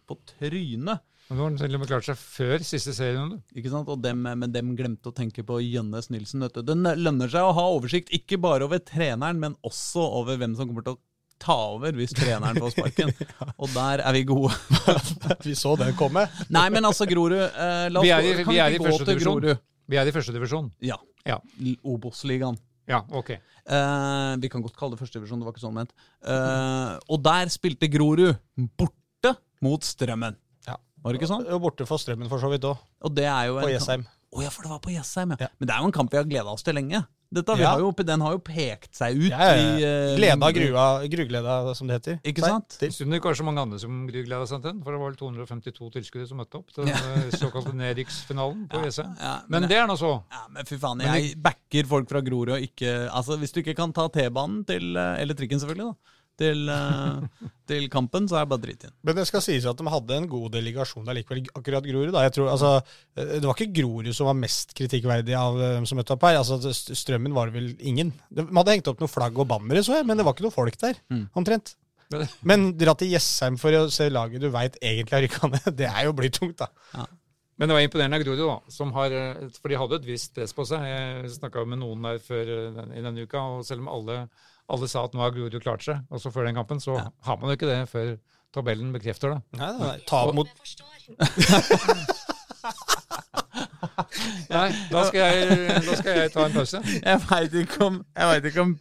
på 0.06 0.18
trynet. 0.36 1.00
Men 1.30 1.38
nå 1.38 1.44
har 1.46 1.52
de 1.54 1.58
til 1.62 1.76
og 1.78 1.82
med 1.84 1.90
klart 1.92 2.08
seg 2.08 2.18
før 2.18 2.64
siste 2.66 2.90
serierunde. 2.98 3.36
Ikke 3.56 3.70
sant? 3.70 3.88
Og 3.94 4.02
dem, 4.02 4.24
men 4.24 4.52
dem 4.52 4.72
glemte 4.76 5.12
å 5.12 5.14
tenke 5.14 5.44
på 5.46 5.60
Jønnes 5.62 6.10
Nilsen. 6.10 6.42
Vet 6.42 6.54
du. 6.58 6.64
Det 6.64 6.76
lønner 6.98 7.30
seg 7.30 7.46
å 7.46 7.54
ha 7.54 7.66
oversikt, 7.70 8.10
ikke 8.18 8.40
bare 8.42 8.66
over 8.66 8.80
treneren, 8.82 9.38
men 9.38 9.56
også 9.64 10.02
over 10.02 10.40
hvem 10.42 10.56
som 10.58 10.68
kommer 10.72 10.84
til 10.88 10.96
å 10.98 11.00
ta 11.40 11.56
over 11.74 11.96
hvis 11.98 12.12
treneren 12.18 12.60
får 12.60 12.74
sparken. 12.76 13.12
Og 13.62 13.70
der 13.74 14.04
er 14.06 14.16
vi 14.18 14.24
gode. 14.28 14.54
Vi 15.48 15.56
så 15.56 15.76
den 15.80 15.94
komme. 16.00 16.26
Nei, 16.52 16.66
men 16.74 16.86
altså, 16.88 17.08
Grorud 17.10 17.38
eh, 17.40 17.88
La 17.90 18.00
oss 18.02 18.06
Vi 18.06 18.12
er 18.16 18.26
i- 18.28 18.44
vi 18.44 18.58
er 18.60 18.76
i 18.76 18.80
gå 18.82 18.86
første 18.90 19.06
til 19.06 19.14
divisjon. 19.16 19.60
Vi 19.90 19.98
er 19.98 20.06
i 20.10 20.12
førstedivisjon. 20.14 20.68
Ja. 20.86 20.98
Ja. 21.26 21.40
Obos-ligaen. 21.84 22.58
Ja, 22.90 23.04
ok. 23.14 23.30
Eh, 23.32 24.36
vi 24.42 24.50
kan 24.50 24.64
godt 24.66 24.76
kalle 24.78 24.96
det 24.96 25.02
førstedivisjon, 25.04 25.40
det 25.42 25.46
var 25.48 25.54
ikke 25.54 25.62
sånn 25.66 25.76
ment. 25.78 25.92
Eh, 26.26 26.94
og 27.10 27.22
der 27.26 27.52
spilte 27.54 27.90
Grorud 27.92 28.34
borte 28.80 29.36
mot 29.66 29.84
Strømmen. 29.86 30.36
Ja. 30.68 30.78
Var 31.04 31.14
det 31.14 31.22
ikke 31.22 31.30
sånn? 31.32 31.46
Og 31.54 31.62
borte 31.68 31.86
for 31.90 32.02
Strømmen 32.02 32.30
for 32.32 32.42
så 32.42 32.50
vidt 32.52 32.66
òg, 32.70 32.78
Og 33.06 33.14
det 33.16 33.28
er 33.30 33.50
jo 33.52 33.60
en 33.60 33.66
på 33.68 33.74
Jessheim. 33.76 34.06
Å 34.30 34.44
ja, 34.46 34.50
for 34.54 34.66
det 34.66 34.72
var 34.74 34.82
på 34.84 34.92
Jessheim, 34.94 35.32
ja. 35.34 35.46
Ja. 35.46 35.50
Men 35.60 35.70
det 35.70 35.76
er 35.76 35.80
jo 35.86 35.90
en 35.90 35.96
kamp 35.96 36.12
vi 36.14 36.18
har 36.22 36.28
gleda 36.30 36.52
oss 36.54 36.66
til 36.66 36.76
lenge. 36.78 37.04
Dette, 37.32 37.54
vi 37.56 37.62
Ja. 37.62 37.76
har 37.76 37.80
jo, 37.84 37.92
den 37.94 38.22
har 38.26 38.32
jo 38.34 38.40
pekt 38.42 38.96
seg 38.98 39.16
ut. 39.20 39.30
Ja, 39.30 39.38
ja, 39.38 39.54
i, 39.54 39.82
ja. 39.84 39.90
eh, 40.10 40.16
Gleda, 40.18 40.48
grua, 40.52 40.86
grugleda, 41.08 41.76
som 41.78 41.86
det 41.88 42.00
heter. 42.00 42.16
Ikke 42.26 42.42
Nei, 42.42 42.50
sant? 42.50 42.78
til- 42.80 42.90
Synes 42.90 43.12
det 43.14 43.22
kanskje 43.22 43.46
mange 43.46 43.62
andre 43.62 43.78
som 43.78 44.08
grugleda 44.08 44.48
seg 44.50 44.64
til 44.64 44.72
den, 44.72 44.80
for 44.84 44.92
det 44.92 45.00
var 45.00 45.12
vel 45.12 45.20
252 45.20 45.92
tilskuere 45.94 46.28
som 46.28 46.38
møtte 46.42 46.58
opp 46.58 46.74
til 46.74 46.86
den 46.86 46.96
eh, 46.96 47.30
såkalte 47.38 47.76
nedrykksfinalen 47.78 48.68
på 48.72 48.82
EC. 48.88 48.98
Ja, 49.22 49.36
Men 49.48 49.68
det 49.70 49.78
er 49.78 49.86
nå 49.86 49.96
så. 50.00 50.24
ja, 50.32 50.42
men 50.50 50.66
fy 50.66 50.78
faen, 50.82 51.02
jeg 51.06 51.36
backer 51.38 51.86
folk 51.86 52.10
fra 52.10 52.22
Grorud 52.26 52.50
og 52.58 52.66
ikke 52.66 52.96
Altså, 53.14 53.38
hvis 53.38 53.52
du 53.54 53.62
ikke 53.62 53.76
kan 53.78 53.94
ta 53.94 54.08
T-banen 54.10 54.66
til 54.66 54.96
eh, 54.98 55.22
Eller 55.22 55.36
trikken, 55.38 55.60
selvfølgelig, 55.62 55.94
da. 55.94 56.16
Til, 56.40 56.62
eh, 56.72 57.48
til 57.68 57.90
kampen, 57.92 58.30
så 58.32 58.38
er 58.40 58.46
det 58.46 58.52
bare 58.54 58.64
drit 58.64 58.84
inn. 58.88 58.94
Men 59.04 59.18
det 59.18 59.26
skal 59.28 59.42
sies 59.44 59.66
at 59.68 59.76
de 59.82 59.92
hadde 59.92 60.16
en 60.16 60.28
god 60.32 60.54
delegasjon 60.54 61.04
der 61.10 61.18
likevel, 61.18 61.42
akkurat 61.60 61.84
Grorud. 61.84 62.14
da. 62.16 62.22
Jeg 62.30 62.34
tror, 62.38 62.48
altså, 62.54 62.72
Det 63.20 63.44
var 63.44 63.58
ikke 63.58 63.74
Grorud 63.82 64.08
som 64.16 64.30
var 64.30 64.38
mest 64.40 64.72
kritikkverdig 64.80 65.36
av 65.36 65.60
hvem 65.60 65.86
som 65.90 66.00
møtte 66.00 66.16
opp 66.16 66.24
her. 66.24 66.38
altså 66.40 66.72
Strømmen 66.96 67.36
var 67.36 67.52
vel 67.52 67.74
ingen. 67.80 68.14
De 68.32 68.46
de 68.48 68.56
hadde 68.56 68.72
hengt 68.78 68.88
opp 68.88 69.04
noen 69.04 69.12
flagg 69.12 69.38
og 69.38 69.48
bannere, 69.52 69.84
så 69.84 70.00
jeg, 70.00 70.08
men 70.08 70.18
det 70.18 70.26
var 70.26 70.34
ikke 70.34 70.48
noe 70.48 70.56
folk 70.56 70.80
der. 70.80 70.96
Mm. 71.12 71.26
Omtrent. 71.36 71.76
Men- 72.50 72.72
dra 72.80 72.96
til 72.98 73.12
Jessheim 73.12 73.58
for 73.60 73.70
å 73.76 73.84
se 73.92 74.08
laget 74.10 74.42
du 74.42 74.48
veit 74.50 74.80
egentlig 74.82 75.12
har 75.14 75.22
rykka 75.28 75.50
ned, 75.52 75.76
det 75.78 75.86
er 75.92 76.06
jo 76.08 76.14
blytungt, 76.18 76.58
da. 76.64 77.06
Men 77.60 77.68
det 77.68 77.76
var 77.76 77.84
imponerende 77.84 78.16
av 78.16 78.24
Grorud, 78.24 78.40
da. 78.48 78.72
Som 78.72 78.94
har, 78.96 79.12
eh, 79.12 79.50
for 79.60 79.68
de 79.68 79.76
hadde 79.76 79.98
et 80.00 80.06
visst 80.08 80.34
press 80.34 80.54
på 80.56 80.64
seg. 80.66 80.80
Jeg 80.80 81.34
snakka 81.36 81.66
med 81.68 81.82
noen 81.84 82.02
der 82.08 82.18
før 82.24 82.48
eh, 82.56 82.98
i 82.98 83.04
denne 83.04 83.28
uka, 83.28 83.38
og 83.60 83.66
selv 83.68 83.84
om 83.84 83.90
alle, 83.92 84.30
alle 84.70 84.88
sa 84.92 85.04
at 85.08 85.14
nå 85.16 85.22
har 85.24 85.32
Grorud 85.36 85.60
klart 85.64 85.84
seg, 85.86 86.02
og 86.10 86.22
så 86.22 86.32
før 86.34 86.46
den 86.50 86.56
kampen, 86.60 86.80
så 86.84 86.98
Ja. 87.00 87.08
har 87.28 87.38
man 87.42 87.50
jo 87.52 87.58
ikke 87.58 87.70
det 87.70 87.80
før 87.90 88.18
tabellen 88.56 88.92
bekrefter 88.94 89.36
det. 89.36 89.42
Nei, 89.60 89.72
nei, 89.72 89.88
nei. 89.88 89.98
Ta 90.10 90.26
mot 90.34 90.48
Nei, 94.50 94.68
da 94.92 95.04
skal 95.08 95.20
jeg, 95.22 95.70
da 95.86 95.96
skal 96.00 96.18
jeg 96.24 96.32
ta 96.34 96.46
en 96.48 96.56
pause. 96.56 96.82
Jeg 97.00 97.22
veit 97.30 97.58
ikke, 97.64 97.90
vet 98.34 98.48
ikke 98.52 98.64
om 98.66 98.76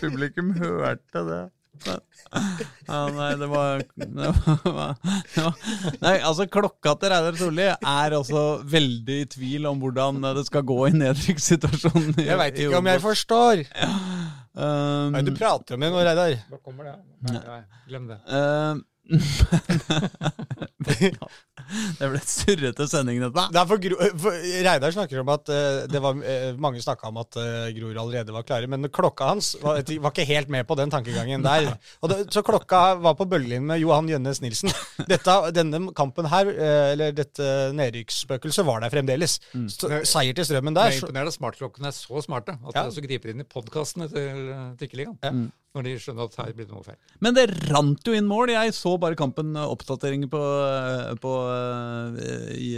publikum 0.00 0.52
hørte 0.58 1.22
det. 1.28 1.42
Ja, 1.82 2.98
nei, 3.10 3.30
det 3.40 3.48
var, 3.50 3.80
det 3.98 4.28
var, 4.36 4.92
det 5.34 5.42
var 5.42 5.56
Nei, 6.04 6.12
altså 6.22 6.46
Klokka 6.46 6.92
til 7.00 7.10
Reidar 7.10 7.38
Solli 7.40 7.64
er 7.72 8.14
også 8.14 8.42
veldig 8.70 9.16
i 9.24 9.26
tvil 9.32 9.66
om 9.66 9.80
hvordan 9.82 10.20
det 10.38 10.44
skal 10.46 10.62
gå 10.68 10.76
i 10.86 10.92
nedrykkssituasjonen. 11.00 12.14
Jeg 12.22 12.38
veit 12.38 12.60
i 12.60 12.68
ikke 12.68 12.78
om 12.78 12.90
jeg 12.92 13.02
forstår. 13.02 13.64
forstår. 13.66 14.31
Um, 14.52 15.14
Nei, 15.14 15.22
du 15.24 15.30
prater 15.32 15.74
jo 15.74 15.78
med 15.80 15.94
noe, 15.94 16.02
Reidar. 16.04 16.34
Da 16.50 16.58
kommer 16.60 16.84
det. 16.90 16.96
Nei, 17.24 17.38
nei, 17.46 17.62
glem 17.88 18.04
det. 18.10 18.18
um, 18.28 18.82
det 21.98 22.08
ble 22.12 22.20
et 22.20 22.32
surrete 22.32 22.86
sending, 22.90 23.20
dette. 23.24 23.44
Det 23.54 23.60
er 23.62 23.68
for 23.70 23.82
Gro 23.82 23.98
for 24.22 24.36
Reidar 24.66 24.94
snakker 24.94 25.20
om 25.22 25.32
at 25.34 25.52
eh, 25.52 25.78
det 25.92 26.02
var, 26.04 26.18
eh, 26.24 26.48
mange 26.62 26.82
snakka 26.84 27.08
om 27.10 27.20
at 27.22 27.38
uh, 27.40 27.68
Grorud 27.76 28.00
allerede 28.02 28.34
var 28.34 28.46
klare, 28.48 28.68
men 28.70 28.88
klokka 28.92 29.30
hans 29.32 29.52
var, 29.62 29.80
var 29.82 30.14
ikke 30.14 30.26
helt 30.28 30.52
med 30.52 30.66
på 30.68 30.76
den 30.78 30.92
tankegangen 30.92 31.44
der. 31.44 31.72
Og 32.02 32.12
det, 32.12 32.18
så 32.34 32.42
klokka 32.46 32.82
var 33.02 33.16
på 33.18 33.26
bølgelinje 33.30 33.66
med 33.72 33.82
Johan 33.82 34.08
Jønnes 34.10 34.42
Nilsen. 34.44 34.72
Dette, 35.08 35.36
denne 35.56 35.92
kampen 35.98 36.28
her, 36.32 36.50
eh, 36.52 36.92
eller 36.94 37.14
dette 37.16 37.48
nedrykksspøkelset, 37.78 38.64
var 38.66 38.82
der 38.84 38.92
fremdeles. 38.92 39.38
Så, 39.72 39.90
seier 40.08 40.34
til 40.36 40.46
Strømmen 40.48 40.74
Jeg 40.74 40.80
der. 40.80 40.92
er 40.92 41.00
Så, 41.00 41.06
imponert 41.08 41.32
at 41.32 41.38
smartklokkene 41.38 41.90
er 41.92 41.96
så 41.96 42.22
smarte 42.24 42.56
at 42.58 42.74
Ja. 42.74 42.82
de 42.82 42.88
også 42.92 43.04
griper 43.04 43.32
inn 43.34 43.40
i 43.44 43.48
podkastene 43.48 44.08
til 44.12 44.48
eh, 44.52 44.70
Tikkeligaen. 44.80 45.18
Ja. 45.22 45.32
Når 45.72 45.86
de 45.86 45.92
skjønner 45.96 46.28
at 46.28 46.34
her 46.36 46.50
blir 46.52 46.66
det 46.68 46.74
noe 46.74 46.84
feil. 46.84 46.98
Men 47.24 47.36
det 47.36 47.46
rant 47.70 48.08
jo 48.08 48.12
inn 48.16 48.26
mål. 48.28 48.50
Jeg 48.52 48.74
så 48.76 48.92
bare 49.00 49.16
kampen 49.16 49.54
eh, 49.56 49.70
oppdateringer 49.72 50.28
på, 50.32 50.40
eh, 50.68 51.12
på 51.22 51.30
eh, 51.48 52.50
i 52.60 52.70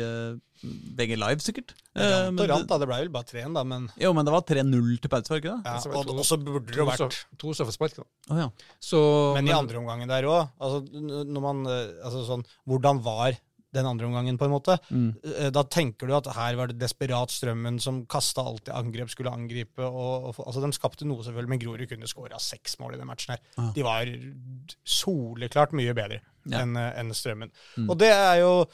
VG 0.94 1.16
Live, 1.18 1.42
sikkert. 1.44 1.74
Det 1.90 2.06
rant 2.06 2.38
og 2.44 2.52
rant, 2.52 2.68
da. 2.70 2.78
Det 2.80 2.88
ble 2.88 3.00
vel 3.02 3.10
bare 3.16 3.28
3-1, 3.32 3.56
da, 3.58 3.64
men 3.66 3.88
Jo, 4.00 4.12
men 4.16 4.26
det 4.26 4.34
var 4.36 4.46
3-0 4.46 4.92
til 5.02 5.10
pause, 5.12 5.32
var 5.32 5.40
det 5.40 5.42
ikke 5.42 5.56
det? 5.56 5.72
ja, 5.72 5.74
Så 5.82 5.90
var 5.90 6.06
det 6.06 6.14
og, 6.14 6.22
og 6.22 6.28
så 6.28 6.38
burde 6.40 6.70
det 6.70 6.78
jo 6.78 6.86
vært 6.88 7.18
to 7.42 7.56
straffespark, 7.58 7.98
da. 7.98 8.06
Oh, 8.30 8.38
ja. 8.44 8.46
Så, 8.78 9.00
Men 9.36 9.50
i 9.50 9.56
andre 9.58 9.82
omgangen 9.82 10.14
der 10.14 10.30
òg, 10.30 10.54
altså, 10.62 11.02
når 11.34 11.44
man 11.48 11.66
altså, 11.66 12.22
sånn, 12.30 12.46
Hvordan 12.70 13.02
var 13.04 13.34
den 13.74 13.86
andre 13.90 14.06
omgangen, 14.08 14.38
på 14.40 14.46
en 14.48 14.54
måte? 14.54 14.78
Mm. 14.90 15.10
Eh, 15.34 15.50
Da 15.54 15.62
tenker 15.68 16.06
du 16.08 16.14
at 16.16 16.30
her 16.36 16.56
var 16.56 16.70
det 16.70 16.78
desperat 16.80 17.30
Strømmen 17.34 17.80
som 17.82 18.04
kasta 18.06 18.40
alt 18.46 18.68
i 18.70 18.74
angrep, 18.74 19.10
skulle 19.12 19.32
angripe. 19.34 19.82
Og, 19.84 20.30
og, 20.30 20.40
altså, 20.46 20.62
de 20.64 20.72
skapte 20.76 21.04
noe, 21.06 21.22
selvfølgelig, 21.26 21.52
men 21.54 21.62
Grorud 21.64 21.88
kunne 21.90 22.08
skåra 22.10 22.38
seks 22.40 22.78
mål 22.80 22.94
i 22.94 23.02
den 23.02 23.06
matchen. 23.10 23.34
her. 23.36 23.42
Ja. 23.58 23.70
De 23.74 23.82
var 23.86 24.06
soleklart 24.84 25.74
mye 25.76 25.94
bedre 25.96 26.20
Ja. 26.46 26.60
enn 26.60 26.76
en 26.76 27.12
Strømmen. 27.16 27.50
Mm. 27.78 27.86
Og 27.90 27.96
det 27.98 28.10
er 28.12 28.40
jo 28.42 28.66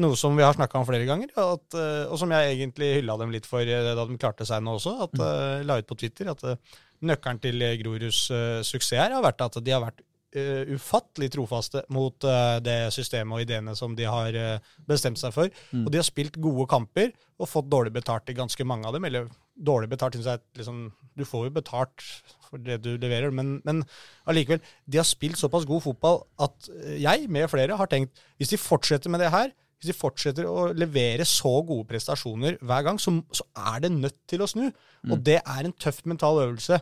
noe 0.00 0.16
som 0.16 0.36
vi 0.36 0.42
har 0.42 0.54
snakka 0.56 0.78
om 0.80 0.86
flere 0.88 1.04
ganger, 1.08 1.28
at, 1.36 1.74
eh, 1.76 2.06
og 2.08 2.16
som 2.18 2.30
jeg 2.32 2.56
egentlig 2.56 2.94
hylla 3.02 3.16
dem 3.20 3.30
litt 3.30 3.44
for 3.48 3.60
eh, 3.60 3.94
da 3.94 4.06
de 4.06 4.16
klarte 4.16 4.46
seg 4.48 4.62
nå 4.64 4.78
også. 4.78 4.94
At, 5.04 5.12
Mm. 5.12 5.20
eh, 5.26 5.64
la 5.64 5.76
ut 5.78 5.86
på 5.86 5.98
Twitter 5.98 6.30
at 6.30 6.42
eh, 6.44 6.56
nøkkelen 7.02 7.40
til 7.40 7.60
eh, 7.62 7.76
Groruds 7.76 8.30
eh, 8.30 8.62
suksess 8.62 8.96
her 8.98 9.10
har 9.12 9.22
vært 9.22 9.40
at 9.44 9.62
de 9.62 9.70
har 9.70 9.82
vært 9.84 10.00
eh, 10.36 10.72
ufattelig 10.74 11.30
trofaste 11.34 11.82
mot 11.94 12.26
uh, 12.26 12.58
det 12.62 12.92
systemet 12.94 13.36
og 13.36 13.44
ideene 13.44 13.74
som 13.78 13.94
de 13.98 14.06
har 14.08 14.36
uh, 14.36 14.72
bestemt 14.88 15.20
seg 15.20 15.34
for. 15.34 15.52
Mm. 15.70 15.84
Og 15.84 15.92
de 15.92 16.00
har 16.00 16.06
spilt 16.06 16.38
gode 16.40 16.66
kamper 16.70 17.12
og 17.40 17.50
fått 17.50 17.70
dårlig 17.72 17.94
betalt 17.96 18.30
i 18.30 18.36
ganske 18.36 18.66
mange 18.68 18.88
av 18.88 18.96
dem. 18.96 19.06
Eller 19.08 19.30
dårlig 19.54 19.90
betalt, 19.92 20.16
synes 20.16 20.28
jeg 20.30 20.40
at 20.40 20.60
liksom, 20.60 20.90
Du 21.18 21.24
får 21.26 21.48
jo 21.48 21.56
betalt 21.58 22.04
for 22.50 22.62
det 22.62 22.80
du 22.82 22.94
leverer, 22.96 23.30
men, 23.30 23.58
men 23.64 23.82
allikevel. 24.26 24.62
De 24.86 24.98
har 24.98 25.08
spilt 25.08 25.38
såpass 25.38 25.68
god 25.68 25.84
fotball 25.84 26.22
at 26.42 26.70
jeg, 26.98 27.28
med 27.28 27.50
flere, 27.50 27.76
har 27.76 27.90
tenkt 27.90 28.18
hvis 28.40 28.54
de 28.54 28.58
fortsetter 28.58 29.12
med 29.12 29.22
det 29.22 29.30
her, 29.30 29.52
hvis 29.80 29.94
de 29.94 29.96
fortsetter 29.96 30.48
å 30.48 30.70
levere 30.76 31.24
så 31.24 31.52
gode 31.64 31.86
prestasjoner 31.88 32.58
hver 32.60 32.82
gang, 32.84 32.98
så, 33.00 33.14
så 33.32 33.46
er 33.56 33.84
det 33.84 33.92
nødt 33.94 34.18
til 34.28 34.42
å 34.44 34.48
snu. 34.50 34.66
Mm. 34.68 35.12
Og 35.14 35.22
det 35.24 35.38
er 35.40 35.64
en 35.64 35.76
tøff 35.80 36.02
mental 36.04 36.42
øvelse 36.42 36.80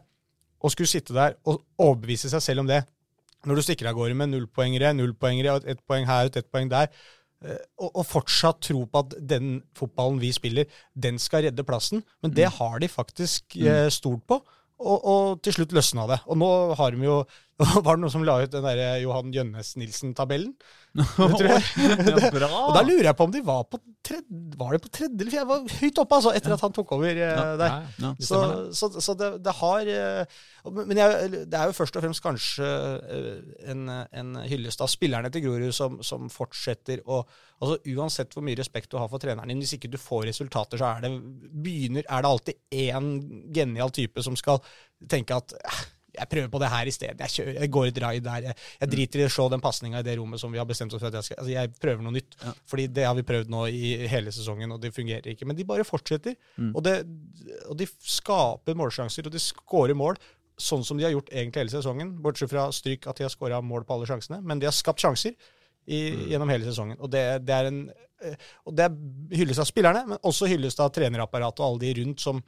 å 0.58 0.70
skulle 0.72 0.90
sitte 0.90 1.14
der 1.14 1.36
og 1.46 1.60
overbevise 1.78 2.30
seg 2.32 2.42
selv 2.42 2.64
om 2.64 2.70
det. 2.70 2.80
Når 3.46 3.58
du 3.58 3.64
stikker 3.66 3.90
av 3.90 3.96
gårde 3.98 4.16
med 4.18 4.32
nullpoengere, 4.32 4.94
nullpoengere, 4.96 5.60
ett 5.70 5.82
poeng 5.86 6.08
her 6.08 6.28
og 6.28 6.38
ett 6.40 6.50
poeng 6.50 6.70
der, 6.72 6.90
eh, 7.44 7.60
og, 7.78 7.90
og 7.92 8.06
fortsatt 8.08 8.62
tro 8.66 8.84
på 8.90 9.04
at 9.04 9.18
den 9.30 9.60
fotballen 9.78 10.18
vi 10.22 10.32
spiller, 10.34 10.66
den 10.94 11.20
skal 11.22 11.46
redde 11.46 11.66
plassen. 11.66 12.02
Men 12.22 12.34
det 12.34 12.50
har 12.58 12.78
de 12.82 12.90
faktisk 12.90 13.58
eh, 13.62 13.86
stolt 13.94 14.26
på. 14.26 14.40
Og, 14.78 14.98
og 14.98 15.42
til 15.42 15.56
slutt 15.56 15.74
løsna 15.74 16.06
det. 16.10 16.20
Og 16.30 16.38
nå 16.38 16.50
har 16.78 16.94
de 16.94 17.06
jo 17.06 17.22
Var 17.84 17.96
det 17.96 18.00
noen 18.04 18.12
som 18.12 18.22
la 18.22 18.36
ut 18.44 18.52
den 18.54 18.62
der 18.62 19.00
Johan 19.02 19.32
tror 21.34 21.48
jeg. 21.50 21.64
Ja, 22.06 22.28
bra! 22.32 22.48
Og 22.68 22.76
da 22.76 22.82
lurer 22.86 23.08
jeg 23.10 23.16
på 23.18 23.26
om 23.26 23.32
de 23.34 23.40
var 23.46 23.64
på 23.70 23.80
tredje, 24.06 24.24
var 24.58 24.72
det 24.76 24.78
på 24.84 24.90
tredje 24.94 25.18
eller 25.20 25.32
fjerde? 25.34 25.48
Var 25.50 25.74
høyt 25.82 25.98
oppe, 26.02 26.16
altså, 26.20 26.32
etter 26.38 26.54
at 26.54 26.62
han 26.64 26.72
tok 26.76 26.94
over 26.96 27.10
eh, 27.10 27.18
Ja. 27.18 27.42
der. 27.60 27.74
Ja, 27.74 27.80
Ja. 28.04 28.12
det 28.18 28.28
Så, 28.28 28.38
så, 28.78 28.88
så 29.04 29.16
det, 29.18 29.28
det 29.44 29.54
har 29.58 29.90
eh, 29.90 30.38
Men 30.70 30.96
jeg, 31.02 31.32
det 31.50 31.58
er 31.58 31.66
jo 31.72 31.76
først 31.80 31.98
og 31.98 32.06
fremst 32.06 32.22
kanskje 32.24 32.70
eh, 33.18 33.42
en, 33.74 33.84
en 33.90 34.32
hyllest 34.48 34.80
av 34.86 34.90
spillerne 34.94 35.30
til 35.34 35.44
Grorud 35.48 35.74
som, 35.76 35.98
som 36.06 36.30
fortsetter 36.32 37.02
å 37.10 37.20
altså 37.58 37.80
Uansett 37.98 38.34
hvor 38.38 38.46
mye 38.46 38.58
respekt 38.58 38.92
du 38.94 39.00
har 39.02 39.10
for 39.10 39.18
treneren 39.18 39.50
din, 39.50 39.58
hvis 39.64 39.74
ikke 39.74 39.90
du 39.90 39.98
får 39.98 40.28
resultater, 40.30 40.78
så 40.78 40.92
er 40.94 41.08
det, 41.08 41.12
begynner, 41.58 42.06
er 42.06 42.22
det 42.22 42.30
alltid 42.30 42.60
én 42.86 43.08
genial 43.54 43.90
type 43.94 44.22
som 44.22 44.38
skal 44.38 44.62
tenke 45.10 45.34
at 45.42 45.56
"Eh, 45.58 45.80
jeg 46.18 46.30
prøver 46.32 46.50
på 46.52 46.60
det 46.62 46.70
her 46.72 46.90
i 46.90 46.94
stedet. 46.94 47.22
Jeg, 47.24 47.34
kjører, 47.36 47.58
jeg 47.62 47.72
går 47.74 47.90
et 47.90 48.00
raid 48.04 48.24
der. 48.26 48.48
Jeg, 48.48 48.58
jeg 48.82 48.92
driter 48.94 49.22
i 49.22 49.26
å 49.26 49.32
se 49.32 49.46
den 49.54 49.64
pasninga 49.64 50.02
i 50.02 50.06
det 50.06 50.16
rommet 50.18 50.42
som 50.42 50.54
vi 50.54 50.60
har 50.60 50.68
bestemt 50.68 50.94
oss 50.94 51.02
for 51.02 51.10
at 51.10 51.18
jeg 51.18 51.28
skal. 51.28 51.40
Altså, 51.42 51.52
jeg 51.54 51.74
prøver 51.82 52.04
noe 52.06 52.16
nytt. 52.16 52.38
Ja. 52.42 52.54
Fordi 52.72 52.86
det 52.98 53.06
har 53.08 53.14
vi 53.18 53.26
prøvd 53.28 53.52
nå 53.54 53.66
i 53.72 53.92
hele 54.10 54.32
sesongen, 54.34 54.74
og 54.74 54.82
det 54.82 54.94
fungerer 54.96 55.30
ikke. 55.32 55.48
Men 55.48 55.58
de 55.58 55.66
bare 55.68 55.86
fortsetter. 55.88 56.36
Mm. 56.56 56.72
Og, 56.72 56.82
det, 56.86 56.96
og 57.68 57.78
de 57.80 57.88
skaper 57.88 58.78
målsjanser, 58.78 59.28
og 59.28 59.34
de 59.34 59.42
skårer 59.42 59.98
mål. 59.98 60.18
Sånn 60.58 60.82
som 60.86 60.98
de 60.98 61.06
har 61.06 61.14
gjort 61.14 61.30
egentlig 61.30 61.64
hele 61.64 61.76
sesongen, 61.76 62.16
bortsett 62.22 62.50
fra 62.50 62.66
stryk 62.74 63.06
at 63.06 63.20
de 63.20 63.28
har 63.28 63.32
skåra 63.32 63.62
mål 63.62 63.86
på 63.86 63.94
alle 63.94 64.10
sjansene. 64.10 64.40
Men 64.42 64.60
de 64.60 64.66
har 64.66 64.74
skapt 64.74 65.04
sjanser 65.04 65.36
i, 65.88 66.00
gjennom 66.32 66.50
hele 66.52 66.66
sesongen. 66.68 66.98
Og 67.00 67.10
det, 67.12 67.24
det 67.46 67.54
er 67.54 67.70
en 67.70 67.84
eh, 67.88 68.48
og 68.66 68.74
det 68.76 68.88
hylles 69.38 69.60
av 69.62 69.68
spillerne, 69.70 70.04
men 70.10 70.26
også 70.26 70.50
hylles 70.50 70.76
av 70.82 70.90
trenerapparatet 70.96 71.62
og 71.62 71.68
alle 71.70 71.84
de 71.86 71.94
rundt 72.02 72.24
som, 72.24 72.42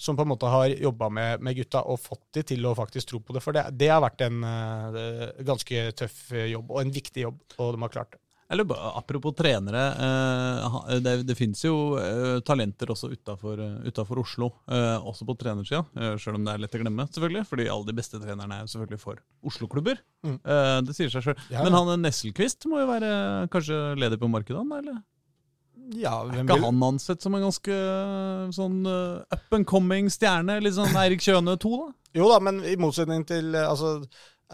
som 0.00 0.16
på 0.16 0.24
en 0.24 0.32
måte 0.32 0.48
har 0.48 0.72
jobba 0.72 1.10
med, 1.12 1.44
med 1.44 1.58
gutta 1.58 1.84
og 1.84 2.00
fått 2.00 2.24
de 2.38 2.44
til 2.54 2.64
å 2.66 2.74
faktisk 2.78 3.12
tro 3.12 3.20
på 3.20 3.36
det. 3.36 3.44
For 3.44 3.56
det, 3.56 3.66
det 3.76 3.90
har 3.92 4.00
vært 4.04 4.24
en 4.24 4.40
uh, 4.46 5.44
ganske 5.44 5.84
tøff 6.00 6.30
jobb, 6.32 6.72
og 6.72 6.82
en 6.82 6.94
viktig 6.94 7.26
jobb, 7.26 7.40
og 7.58 7.74
de 7.76 7.84
har 7.84 7.96
klart 7.98 8.16
det. 8.16 8.24
Eller 8.50 8.66
apropos 8.98 9.30
trenere, 9.38 9.82
eh, 10.02 10.78
det, 10.98 11.12
det 11.22 11.36
finnes 11.38 11.60
jo 11.62 11.94
eh, 12.02 12.40
talenter 12.42 12.90
også 12.90 13.12
utafor 13.14 14.18
Oslo, 14.18 14.48
også 14.66 15.26
på 15.28 15.36
trenersida. 15.38 15.84
Sjøl 16.18 16.40
om 16.40 16.48
det 16.48 16.56
er 16.56 16.64
lett 16.64 16.74
å 16.74 16.80
glemme, 16.82 17.06
selvfølgelig. 17.12 17.44
Fordi 17.46 17.68
alle 17.70 17.86
de 17.86 17.94
beste 18.00 18.18
trenerne 18.18 18.58
er 18.58 18.72
selvfølgelig 18.72 18.98
for 19.04 19.22
Oslo-klubber. 19.46 20.02
Mm. 20.26 20.40
Det 20.88 20.96
sier 20.98 21.14
seg 21.14 21.28
sjøl. 21.28 21.38
Ja, 21.52 21.62
Men 21.62 21.78
han 21.78 22.02
Nesselquist 22.02 22.66
må 22.66 22.82
jo 22.82 22.90
være 22.90 23.12
kanskje 23.54 23.78
leder 24.02 24.18
på 24.18 24.32
markedet, 24.34 24.58
han? 24.64 24.74
eller? 24.82 24.98
Ja, 25.98 26.16
hvem 26.26 26.44
Er 26.44 26.56
ikke 26.56 26.66
han 26.68 26.82
ansett 26.86 27.24
som 27.24 27.34
en 27.34 27.46
ganske 27.46 27.74
eh, 27.74 28.50
sånn 28.54 28.82
eh, 28.86 29.36
up 29.36 29.56
and 29.56 29.66
coming 29.68 30.10
stjerne? 30.12 30.60
Litt 30.62 30.76
sånn 30.78 30.94
Eirik 31.00 31.24
Kjøne 31.24 31.56
2, 31.60 31.72
da? 31.80 31.88
Jo 32.20 32.28
da, 32.30 32.40
men 32.42 32.60
i 32.66 32.76
motsetning 32.78 33.24
til 33.26 33.54
eh, 33.54 33.66
altså, 33.66 33.96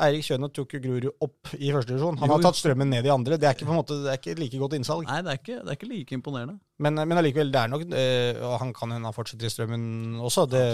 Eirik 0.07 0.27
Kjøne 0.27 0.51
tok 0.53 0.75
jo 0.77 0.81
Grorud 0.85 1.07
opp 1.25 1.53
i 1.57 1.71
første 1.73 1.95
divisjon. 1.95 2.19
Han 2.21 2.29
Jo, 2.29 2.37
har 2.37 2.43
tatt 2.45 2.59
strømmen 2.59 2.91
ned 2.93 3.07
i 3.09 3.13
andre. 3.13 3.39
Det 3.41 3.49
er 3.49 3.57
ikke 3.57 3.69
på 3.69 3.73
en 3.73 3.79
måte, 3.81 3.97
det 4.05 4.11
er 4.13 4.19
ikke 4.21 4.35
like 4.41 4.61
godt 4.61 4.77
innsalg. 4.77 5.07
Nei, 5.09 5.23
det 5.25 5.33
er 5.33 5.41
ikke, 5.41 5.57
det 5.63 5.73
er 5.73 5.79
ikke 5.79 5.89
like 5.93 6.19
imponerende. 6.19 6.59
Men, 6.85 7.01
men 7.01 7.17
allikevel, 7.17 7.53
det 7.55 7.61
er 7.63 7.71
nok 7.73 7.87
eh, 7.97 8.41
Og 8.45 8.59
han 8.61 8.75
kan 8.77 8.93
hende 8.93 9.09
han 9.09 9.17
fortsetter 9.17 9.49
i 9.49 9.53
strømmen 9.55 10.19
også. 10.21 10.45
Det, 10.53 10.65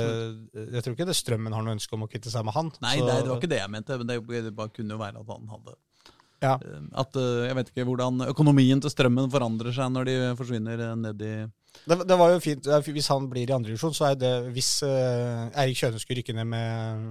jeg 0.74 0.82
tror 0.82 0.96
ikke 0.96 1.06
det 1.06 1.18
strømmen 1.18 1.54
har 1.54 1.62
noe 1.62 1.76
ønske 1.78 1.94
om 1.94 2.02
å 2.06 2.10
kvitte 2.10 2.32
seg 2.34 2.46
med 2.48 2.56
han. 2.58 2.72
Nei, 2.82 2.96
det, 2.98 3.20
det 3.22 3.30
var 3.30 3.38
ikke 3.38 3.52
det 3.54 3.62
jeg 3.62 3.74
mente. 3.76 3.98
Men 4.02 4.10
det, 4.10 4.18
det 4.48 4.54
bare 4.58 4.74
kunne 4.74 4.98
jo 4.98 5.02
være 5.04 5.22
at 5.22 5.34
han 5.36 5.54
hadde 5.54 5.78
Ja. 6.42 6.56
eh, 6.58 6.84
At 6.98 7.16
eh, 7.16 7.46
Jeg 7.48 7.56
vet 7.58 7.72
ikke 7.72 7.84
hvordan 7.88 8.24
økonomien 8.28 8.80
til 8.82 8.90
strømmen 8.92 9.30
forandrer 9.32 9.74
seg 9.74 9.92
når 9.94 10.08
de 10.08 10.16
forsvinner 10.38 10.80
eh, 10.88 10.94
ned 10.98 11.22
i 11.22 11.34
Det, 11.88 11.98
det 12.08 12.18
var 12.18 12.32
jo 12.34 12.40
fint. 12.42 12.66
Hvis 12.66 13.08
han 13.08 13.28
blir 13.30 13.48
i 13.48 13.54
andre 13.54 13.72
divisjon, 13.72 13.94
så 13.96 14.10
er 14.10 14.18
det 14.20 14.32
Hvis 14.52 14.82
Eirik 14.84 15.78
Kjøne 15.78 16.02
skulle 16.02 16.20
rykke 16.20 16.34
ned 16.36 16.50
med, 16.50 17.06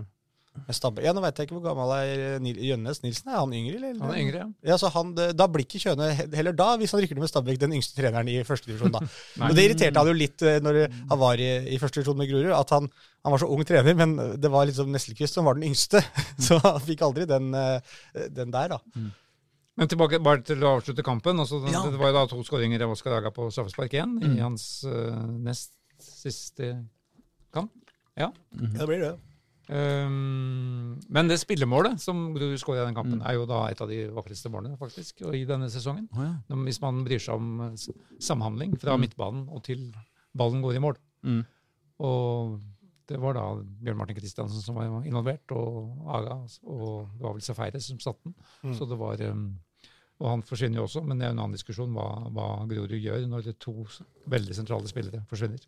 Ja, 0.52 1.14
nå 1.16 1.22
veit 1.24 1.38
jeg 1.40 1.48
ikke 1.48 1.56
hvor 1.58 1.64
gammel 1.70 1.92
er 1.96 2.42
Jønnes 2.44 3.00
Nilsen. 3.06 3.30
Er 3.32 3.38
han 3.40 3.54
yngre, 3.56 3.78
eller? 3.80 3.94
Han 4.04 4.12
er 4.12 4.20
yngre, 4.20 4.40
ja. 4.42 4.48
Ja, 4.74 4.76
så 4.82 4.90
han, 4.92 5.14
Da 5.16 5.48
blir 5.48 5.64
ikke 5.64 5.80
Kjøne 5.80 6.10
heller 6.36 6.52
da, 6.60 6.74
hvis 6.82 6.92
han 6.92 7.00
rykker 7.02 7.16
ned 7.16 7.24
med 7.24 7.32
Stabæk, 7.32 7.60
den 7.62 7.76
yngste 7.78 7.96
treneren 7.96 8.28
i 8.28 8.36
førstedivisjon. 8.44 8.92
da. 8.92 9.00
Men 9.40 9.56
det 9.56 9.66
irriterte 9.70 10.04
han 10.04 10.12
jo 10.12 10.18
litt 10.18 10.44
eh, 10.44 10.60
når 10.64 10.82
han 10.92 11.22
var 11.24 11.40
i, 11.40 11.48
i 11.72 11.80
førstedivisjon 11.80 12.20
med 12.20 12.30
Grorud, 12.34 12.52
at 12.58 12.74
han, 12.76 12.92
han 13.24 13.36
var 13.36 13.44
så 13.46 13.50
ung 13.56 13.64
trener, 13.68 13.96
men 13.96 14.18
det 14.44 14.52
var 14.52 14.68
liksom 14.68 14.92
Neslekvist 14.92 15.40
som 15.40 15.48
var 15.48 15.56
den 15.56 15.70
yngste. 15.72 16.04
Så 16.46 16.60
han 16.64 16.84
fikk 16.84 17.02
aldri 17.08 17.26
den, 17.32 17.50
eh, 17.56 17.80
den 18.36 18.52
der, 18.52 18.76
da. 18.76 18.82
Men 19.80 19.88
tilbake 19.88 20.20
bare 20.20 20.44
til 20.44 20.60
å 20.68 20.76
avslutte 20.82 21.04
kampen. 21.08 21.40
Altså, 21.40 21.62
Ja. 21.72 21.86
Det 21.88 21.96
var 21.98 22.12
jo 22.12 22.18
da 22.20 22.26
to 22.28 22.44
skåringer 22.44 22.84
av 22.84 22.92
Oskar 22.92 23.16
Daga 23.16 23.32
på 23.32 23.48
straffespark 23.56 23.94
igjen 23.96 24.18
Mm. 24.20 24.36
i 24.36 24.42
hans 24.44 24.66
uh, 24.84 25.16
nest 25.48 25.72
siste 26.04 26.74
kamp. 27.56 27.72
Ja, 28.20 28.34
det 28.52 28.86
blir 28.90 29.00
det. 29.08 29.14
Um, 29.72 30.98
men 31.10 31.30
det 31.30 31.38
spillemålet 31.40 32.00
som 32.04 32.34
du 32.36 32.44
skåra 32.60 32.82
i 32.84 32.86
den 32.90 32.96
kampen, 32.98 33.20
Mm. 33.22 33.28
er 33.30 33.34
jo 33.38 33.46
da 33.46 33.68
et 33.72 33.80
av 33.82 33.88
de 33.88 34.08
vakreste 34.12 34.50
målene 34.52 34.78
faktisk 34.78 35.22
i 35.34 35.46
denne 35.46 35.70
sesongen. 35.72 36.10
Oh, 36.14 36.24
ja. 36.24 36.36
Hvis 36.66 36.82
man 36.82 37.04
bryr 37.06 37.20
seg 37.20 37.36
om 37.36 37.76
samhandling 38.20 38.78
fra 38.80 38.98
Mm. 38.98 39.02
midtbanen 39.08 39.48
og 39.50 39.64
til 39.64 39.94
ballen 40.36 40.62
går 40.62 40.76
i 40.76 40.80
mål. 40.80 40.98
Mm. 41.24 41.46
Og 42.02 42.60
det 43.08 43.20
var 43.20 43.34
da 43.34 43.64
Bjørn 43.64 43.98
Martin 43.98 44.16
Kristiansen 44.16 44.62
som 44.62 44.76
var 44.76 44.86
involvert, 45.06 45.52
og 45.52 45.98
Aga, 46.08 46.36
og 46.66 47.10
det 47.18 47.22
var 47.22 47.34
vel 47.34 47.42
Safeire 47.42 47.80
som 47.82 47.98
satte 48.00 48.24
den. 48.24 48.36
Mm. 48.64 48.74
Så 48.78 48.88
det 48.90 48.98
var, 48.98 49.22
um, 49.32 49.60
og 50.20 50.30
han 50.30 50.42
forsvinner 50.44 50.76
jo 50.78 50.84
også, 50.84 51.04
men 51.06 51.18
det 51.18 51.28
er 51.28 51.32
en 51.32 51.40
annen 51.40 51.56
diskusjon 51.58 51.92
hva, 51.94 52.30
hva 52.32 52.68
Grorud 52.68 53.02
gjør 53.02 53.28
når 53.28 53.58
to 53.60 53.86
veldig 54.28 54.54
sentrale 54.56 54.88
spillere 54.88 55.26
forsvinner. 55.28 55.60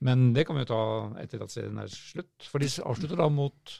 Men 0.00 0.30
det 0.32 0.46
kan 0.48 0.56
vi 0.56 0.64
jo 0.64 0.70
ta 0.70 0.82
etter 1.20 1.42
at 1.44 1.52
serien 1.52 1.78
er 1.82 1.90
slutt. 1.92 2.48
For 2.48 2.62
de 2.62 2.68
avslutter 2.88 3.20
da 3.20 3.28
mot 3.32 3.74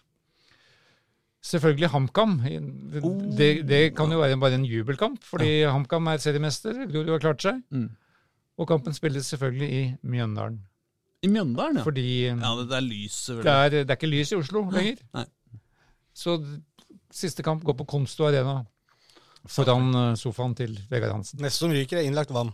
selvfølgelig 1.40 1.88
HamKam. 1.94 2.34
Oh. 3.00 3.22
Det, 3.36 3.50
det 3.68 3.82
kan 3.96 4.12
jo 4.12 4.20
være 4.20 4.36
bare 4.40 4.58
en 4.60 4.66
jubelkamp, 4.68 5.22
fordi 5.24 5.62
HamKam 5.64 6.10
er 6.12 6.20
seriemester. 6.20 6.82
Grorud 6.90 7.14
har 7.14 7.22
klart 7.24 7.46
seg. 7.46 7.62
Mm. 7.72 7.88
Og 8.60 8.68
kampen 8.68 8.96
spilles 8.96 9.30
selvfølgelig 9.32 9.70
i 9.72 9.84
Mjøndalen. 10.02 10.60
I 11.24 11.28
Mjøndalen, 11.28 11.80
ja. 11.80 11.84
Fordi 11.84 12.08
Ja, 12.28 12.52
det, 12.58 12.68
det 12.68 12.76
er 12.76 12.84
lys, 12.84 13.16
det, 13.28 13.46
er, 13.46 13.68
det 13.70 13.86
er 13.88 13.96
ikke 13.96 14.12
lys 14.12 14.32
i 14.32 14.40
Oslo 14.40 14.66
lenger. 14.72 15.00
Nei. 15.16 15.24
Så 16.16 16.36
siste 17.12 17.44
kamp 17.44 17.64
går 17.64 17.76
på 17.80 17.88
Konsto 17.88 18.26
Arena 18.28 18.60
foran 19.48 19.94
eh, 19.96 20.16
sofaen 20.20 20.54
til 20.56 20.76
Vegard 20.90 21.14
Hansen. 21.16 21.40
Neste 21.40 21.64
som 21.64 21.72
ryker, 21.72 22.00
er 22.00 22.08
innlagt 22.08 22.32
vann. 22.34 22.52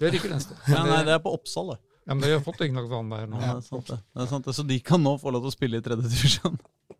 Det 0.00 0.12
ryker 0.14 0.32
neste. 0.32 0.56
Ja, 0.68 0.84
nei, 0.88 1.00
det 1.08 1.16
er 1.16 1.22
på 1.24 1.32
Oppsal, 1.36 1.72
det. 1.74 1.80
Ja, 2.10 2.14
men 2.14 2.26
de 2.26 2.32
har 2.32 2.40
fått 2.42 2.60
innlagt 2.66 2.88
vann 2.90 3.10
der 3.12 3.28
nå. 3.30 3.38
Ja, 3.38 3.52
det, 3.54 3.60
er 3.60 3.66
sant, 3.68 3.86
det. 3.86 3.96
det 4.02 4.24
er 4.24 4.26
sant 4.26 4.46
det. 4.48 4.52
Så 4.56 4.64
de 4.66 4.80
kan 4.82 4.98
nå 4.98 5.12
få 5.22 5.30
lov 5.30 5.44
til 5.44 5.52
å 5.52 5.54
spille 5.54 5.78
i 5.78 5.84
tredje 5.84 6.08
divisjon. 6.10 6.56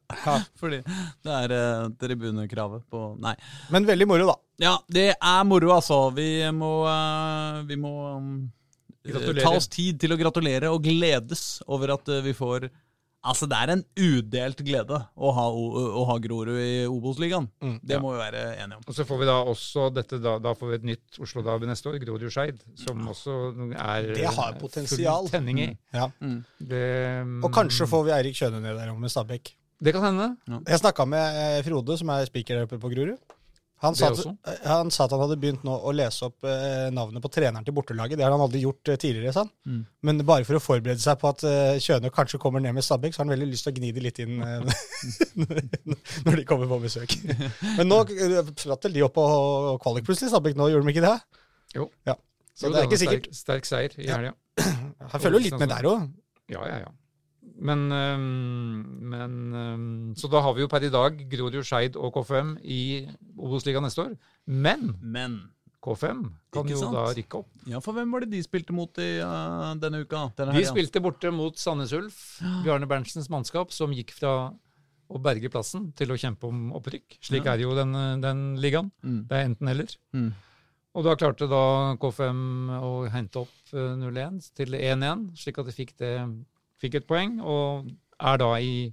Ja. 0.07 0.37
Fordi 0.61 0.79
det 1.27 1.33
er 1.35 1.55
eh, 1.57 1.89
tribunekravet 1.99 2.85
på 2.91 3.01
Nei. 3.19 3.33
Men 3.75 3.89
veldig 3.89 4.07
moro, 4.07 4.29
da. 4.31 4.37
Ja, 4.63 4.77
det 4.87 5.09
er 5.17 5.49
moro, 5.51 5.73
altså. 5.75 5.99
Vi 6.15 6.29
må, 6.55 6.71
eh, 6.87 7.59
vi 7.67 7.81
må 7.83 7.93
um, 8.21 8.31
eh, 9.03 9.27
ta 9.41 9.51
oss 9.57 9.67
tid 9.73 9.99
til 9.99 10.15
å 10.15 10.21
gratulere 10.21 10.71
og 10.71 10.87
gledes 10.87 11.59
over 11.67 11.97
at 11.97 12.15
eh, 12.15 12.23
vi 12.29 12.37
får 12.39 12.69
Altså, 13.21 13.45
det 13.51 13.57
er 13.61 13.73
en 13.75 13.83
udelt 14.01 14.63
glede 14.65 14.97
å 14.97 15.31
ha, 15.37 15.43
å 15.53 16.05
ha 16.09 16.15
Grorud 16.25 16.57
i 16.57 16.87
Obos-ligaen. 16.89 17.51
Mm, 17.61 17.75
det 17.85 17.99
ja. 17.99 18.01
må 18.01 18.15
vi 18.15 18.21
være 18.23 18.45
enige 18.63 18.79
om. 18.79 18.87
Og 18.89 18.97
så 18.97 19.05
får 19.05 19.21
vi 19.21 19.29
da 19.29 19.35
også 19.53 19.89
dette, 19.93 20.21
da, 20.25 20.39
da 20.41 20.55
får 20.57 20.71
vi 20.71 20.79
et 20.79 20.87
nytt 20.89 21.19
Oslo-derby 21.21 21.69
neste 21.69 21.93
år, 21.93 21.99
Grorud-Skeid, 22.01 22.63
som 22.81 23.03
også 23.13 23.37
er 23.77 24.09
Det 24.17 24.25
har 24.25 24.57
potensial. 24.63 25.27
full 25.27 25.35
tenning 25.35 25.61
i. 25.67 25.69
Ja. 25.93 26.09
Mm. 26.25 26.39
Det, 26.57 26.87
mm, 27.27 27.43
Og 27.45 27.53
kanskje 27.53 27.89
får 27.91 28.07
vi 28.09 28.15
Eirik 28.17 28.41
Kjøne 28.41 28.63
ned 28.65 28.81
der 28.81 28.95
om 28.95 29.05
med 29.05 29.13
Stabæk. 29.13 29.53
Det 29.81 29.95
kan 29.97 30.05
hende. 30.11 30.31
Jeg 30.69 30.81
snakka 30.81 31.05
med 31.09 31.37
eh, 31.45 31.61
Frode, 31.65 31.97
som 32.01 32.09
er 32.13 32.25
spiker 32.29 32.57
der 32.57 32.69
oppe 32.69 32.81
på 32.81 32.89
Grorud. 32.93 33.21
Han 33.81 33.95
sa, 33.97 34.11
at, 34.13 34.59
han 34.69 34.91
sa 34.93 35.07
at 35.07 35.13
han 35.15 35.23
hadde 35.23 35.39
begynt 35.41 35.63
nå 35.65 35.73
å 35.73 35.93
lese 35.97 36.27
opp 36.27 36.45
eh, 36.45 36.91
navnet 36.93 37.23
på 37.25 37.31
treneren 37.33 37.65
til 37.65 37.73
bortelaget. 37.73 38.19
Det 38.21 38.27
har 38.27 38.35
han 38.35 38.43
aldri 38.45 38.61
gjort 38.61 38.91
eh, 38.93 38.99
tidligere, 39.01 39.33
han. 39.39 39.49
Mm. 39.65 39.79
Men 40.05 40.21
bare 40.29 40.45
for 40.45 40.59
å 40.59 40.61
forberede 40.61 41.01
seg 41.01 41.17
på 41.23 41.31
at 41.31 41.45
eh, 41.49 41.79
Kjøne 41.81 42.11
kanskje 42.13 42.41
kommer 42.43 42.61
ned 42.61 42.77
med 42.77 42.85
Stabæk, 42.85 43.17
så 43.17 43.23
har 43.23 43.29
han 43.31 43.33
veldig 43.39 43.49
lyst 43.55 43.65
til 43.65 43.73
å 43.73 43.79
gni 43.79 43.93
det 43.97 44.05
litt 44.05 44.21
inn 44.21 44.37
eh, 44.45 44.85
når 46.27 46.43
de 46.43 46.45
kommer 46.49 46.69
på 46.69 46.81
besøk. 46.85 47.17
Men 47.79 47.89
nå 47.89 48.03
eh, 48.13 48.53
spratt 48.61 48.85
vel 48.89 48.99
de 48.99 49.07
opp 49.09 49.17
på 49.17 49.25
kvalik 49.87 50.09
plutselig, 50.09 50.29
Stabæk 50.35 50.61
nå, 50.61 50.69
gjorde 50.75 50.85
de 50.91 50.95
ikke 50.99 51.07
det? 51.09 51.17
Jo. 51.79 51.89
Ja. 52.09 52.19
Så 52.53 52.69
Jo, 52.69 52.75
det 52.75 52.83
er 52.83 52.91
ikke 52.91 53.01
sikkert. 53.01 53.31
Sterk, 53.33 53.65
sterk 53.65 53.71
seier 53.71 53.97
i 53.97 54.09
Ja. 54.11 54.19
helga. 54.21 54.37
Han 55.15 55.23
følger 55.25 55.39
jo 55.39 55.45
litt 55.49 55.61
med 55.63 55.73
der 55.73 55.89
òg. 55.89 56.09
Ja, 56.53 56.67
ja, 56.69 56.83
ja. 56.85 56.93
Men, 57.61 57.83
men 59.11 60.15
Så 60.17 60.29
da 60.33 60.41
har 60.45 60.55
vi 60.57 60.63
jo 60.65 60.69
per 60.71 60.85
i 60.87 60.91
dag 60.93 61.19
Grorud, 61.31 61.61
Skeid 61.67 61.97
og 62.01 62.15
K5 62.17 62.55
i 62.65 62.81
Obos-ligaen 63.37 63.85
neste 63.87 64.07
år. 64.07 64.15
Men 64.47 64.95
Men 65.03 65.35
K5 65.85 66.25
kan 66.53 66.69
jo 66.69 66.77
sant? 66.81 66.93
da 66.97 67.05
rykke 67.17 67.39
opp. 67.41 67.49
ja, 67.71 67.79
for 67.81 67.97
hvem 67.97 68.11
var 68.13 68.21
det 68.25 68.31
de 68.35 68.43
spilte 68.45 68.75
mot 68.77 68.99
i 69.01 69.11
uh, 69.25 69.71
denne 69.81 70.03
uka? 70.05 70.27
Denne 70.37 70.53
De 70.53 70.59
helga? 70.61 70.73
spilte 70.75 71.01
borte 71.05 71.31
mot 71.33 71.57
Sandnes 71.57 71.93
Ulf, 71.97 72.19
Bjarne 72.65 72.89
Berntsens 72.91 73.31
mannskap, 73.33 73.73
som 73.73 73.93
gikk 73.97 74.13
fra 74.13 74.35
å 75.11 75.19
berge 75.19 75.49
plassen 75.51 75.89
til 75.99 76.13
å 76.13 76.19
kjempe 76.21 76.47
om 76.47 76.69
opprykk. 76.77 77.17
Slik 77.25 77.45
Ja. 77.49 77.55
er 77.57 77.65
jo 77.65 77.73
den, 77.75 77.97
den 78.23 78.43
ligaen. 78.63 78.93
Mm. 79.03 79.23
Det 79.27 79.37
er 79.41 79.49
enten-eller. 79.49 79.97
Mm. 80.15 80.29
Og 80.95 81.05
da 81.07 81.17
klarte 81.17 81.49
da 81.51 81.97
K5 82.03 82.39
å 82.83 82.93
hente 83.11 83.41
opp 83.41 83.73
eh, 83.73 83.97
0-1 83.99 84.39
til 84.55 84.75
1-1, 84.79 85.25
slik 85.39 85.59
at 85.63 85.67
de 85.67 85.75
fikk, 85.75 85.97
det, 85.99 86.13
fikk 86.81 86.95
et 87.01 87.07
poeng, 87.07 87.39
og 87.41 87.87
er 88.21 88.37
da 88.39 88.55
i 88.61 88.93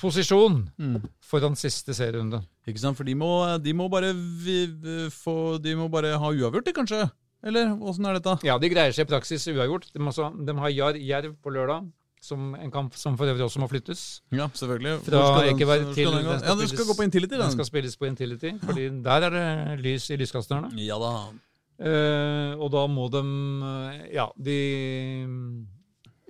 posisjon 0.00 0.70
Mm. 0.78 1.00
foran 1.20 1.56
siste 1.56 1.92
serierunde. 1.94 2.42
Ikke 2.66 2.78
sant, 2.80 2.96
for 2.96 3.04
de 3.04 3.14
må, 3.14 3.58
de 3.62 3.72
må 3.74 3.88
bare 3.90 4.12
vi, 4.14 4.66
få 5.10 5.60
De 5.60 5.74
må 5.76 5.88
bare 5.90 6.16
ha 6.18 6.30
uavgjort, 6.30 6.64
de, 6.64 6.72
kanskje? 6.72 7.10
Eller 7.42 7.70
åssen 7.80 8.06
er 8.06 8.18
dette? 8.18 8.38
Ja, 8.44 8.58
de 8.58 8.68
greier 8.68 8.92
seg 8.92 9.06
i 9.06 9.10
praksis 9.10 9.46
uavgjort. 9.48 9.90
De, 9.92 9.98
også, 10.00 10.28
de 10.46 10.52
har 10.58 10.68
Jar 10.70 10.94
Jerv 11.00 11.36
på 11.42 11.50
lørdag, 11.52 11.86
som 12.20 12.54
en 12.54 12.70
kamp 12.70 12.94
som 12.94 13.16
for 13.16 13.24
øvrig 13.24 13.44
også 13.46 13.60
må 13.62 13.68
flyttes. 13.70 14.20
Ja, 14.30 14.46
selvfølgelig. 14.52 14.98
Fra 15.06 15.44
Ekeberg 15.48 15.94
til- 15.94 16.10
den 16.12 16.24
den 16.26 16.38
skal 16.38 16.48
Ja, 16.48 16.54
den 16.60 16.68
skal 16.68 16.84
gå 16.84 16.94
på 16.96 17.02
Intility, 17.04 17.32
Den 17.32 17.40
den. 17.40 17.50
skal 17.52 17.64
spilles 17.64 17.96
på 17.96 18.06
Intility, 18.06 18.52
fordi 18.62 18.88
der 19.02 19.10
er 19.24 19.30
det 19.30 19.80
lys 19.84 20.10
i 20.10 20.16
lyskasterne. 20.16 20.68
Ja 20.76 20.98
da. 21.00 21.32
Eh, 21.80 22.54
og 22.60 22.70
da 22.72 22.86
må 22.86 23.08
de 23.10 23.22
eh, 23.64 24.14
Ja, 24.14 24.26
de 24.36 25.66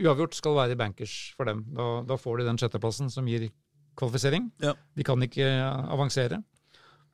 Uavgjort 0.01 0.37
skal 0.37 0.57
være 0.57 0.79
bankers 0.81 1.17
for 1.37 1.49
dem. 1.49 1.65
Da, 1.77 1.89
da 2.09 2.17
får 2.21 2.41
de 2.41 2.49
den 2.49 2.61
sjetteplassen 2.61 3.11
som 3.13 3.29
gir 3.29 3.51
kvalifisering. 4.01 4.49
Ja. 4.63 4.75
De 4.97 5.07
kan 5.07 5.21
ikke 5.27 5.47
avansere. 5.93 6.41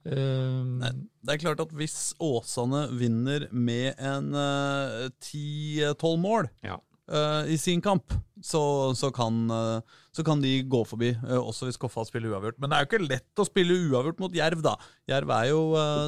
Uh, 0.07 0.62
Nei. 0.79 0.92
Det 1.27 1.35
er 1.35 1.42
klart 1.42 1.62
at 1.64 1.72
hvis 1.75 2.12
Åsane 2.22 2.85
vinner 2.94 3.49
med 3.51 3.99
en 3.99 4.29
eh, 4.38 5.09
10-12 5.18 6.20
mål 6.22 6.46
Ja. 6.62 6.77
Eh, 7.11 7.53
i 7.55 7.59
sin 7.61 7.83
kamp, 7.85 8.14
så, 8.42 8.61
så, 8.95 9.09
kan, 9.14 9.38
uh, 9.51 10.01
så 10.12 10.25
kan 10.25 10.42
de 10.42 10.51
gå 10.69 10.83
forbi, 10.85 11.09
uh, 11.25 11.38
også 11.40 11.69
hvis 11.69 11.79
Koffa 11.81 12.05
spiller 12.05 12.35
uavgjort. 12.35 12.59
Men 12.61 12.71
det 12.71 12.77
er 12.77 12.85
jo 12.85 12.88
ikke 12.90 13.09
lett 13.09 13.42
å 13.42 13.47
spille 13.49 13.79
uavgjort 13.88 14.21
mot 14.23 14.37
Jerv, 14.37 14.61
da. 14.64 14.75
Jerv 15.09 15.33
er 15.38 15.47
jo 15.49 15.62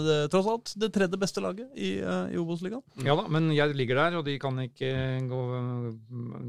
det, 0.05 0.19
tross 0.35 0.51
alt 0.53 0.75
det 0.79 0.91
tredje 0.95 1.21
beste 1.21 1.43
laget 1.45 1.73
i, 1.73 1.95
uh, 2.05 2.29
i 2.29 2.41
Obos-ligaen. 2.41 2.85
ja 3.07 3.17
da, 3.19 3.25
men 3.33 3.49
Jerv 3.57 3.77
ligger 3.79 4.03
der, 4.03 4.19
og 4.21 4.29
de 4.29 4.37
kan 4.43 4.61
ikke, 4.67 4.93
gå, 5.31 5.43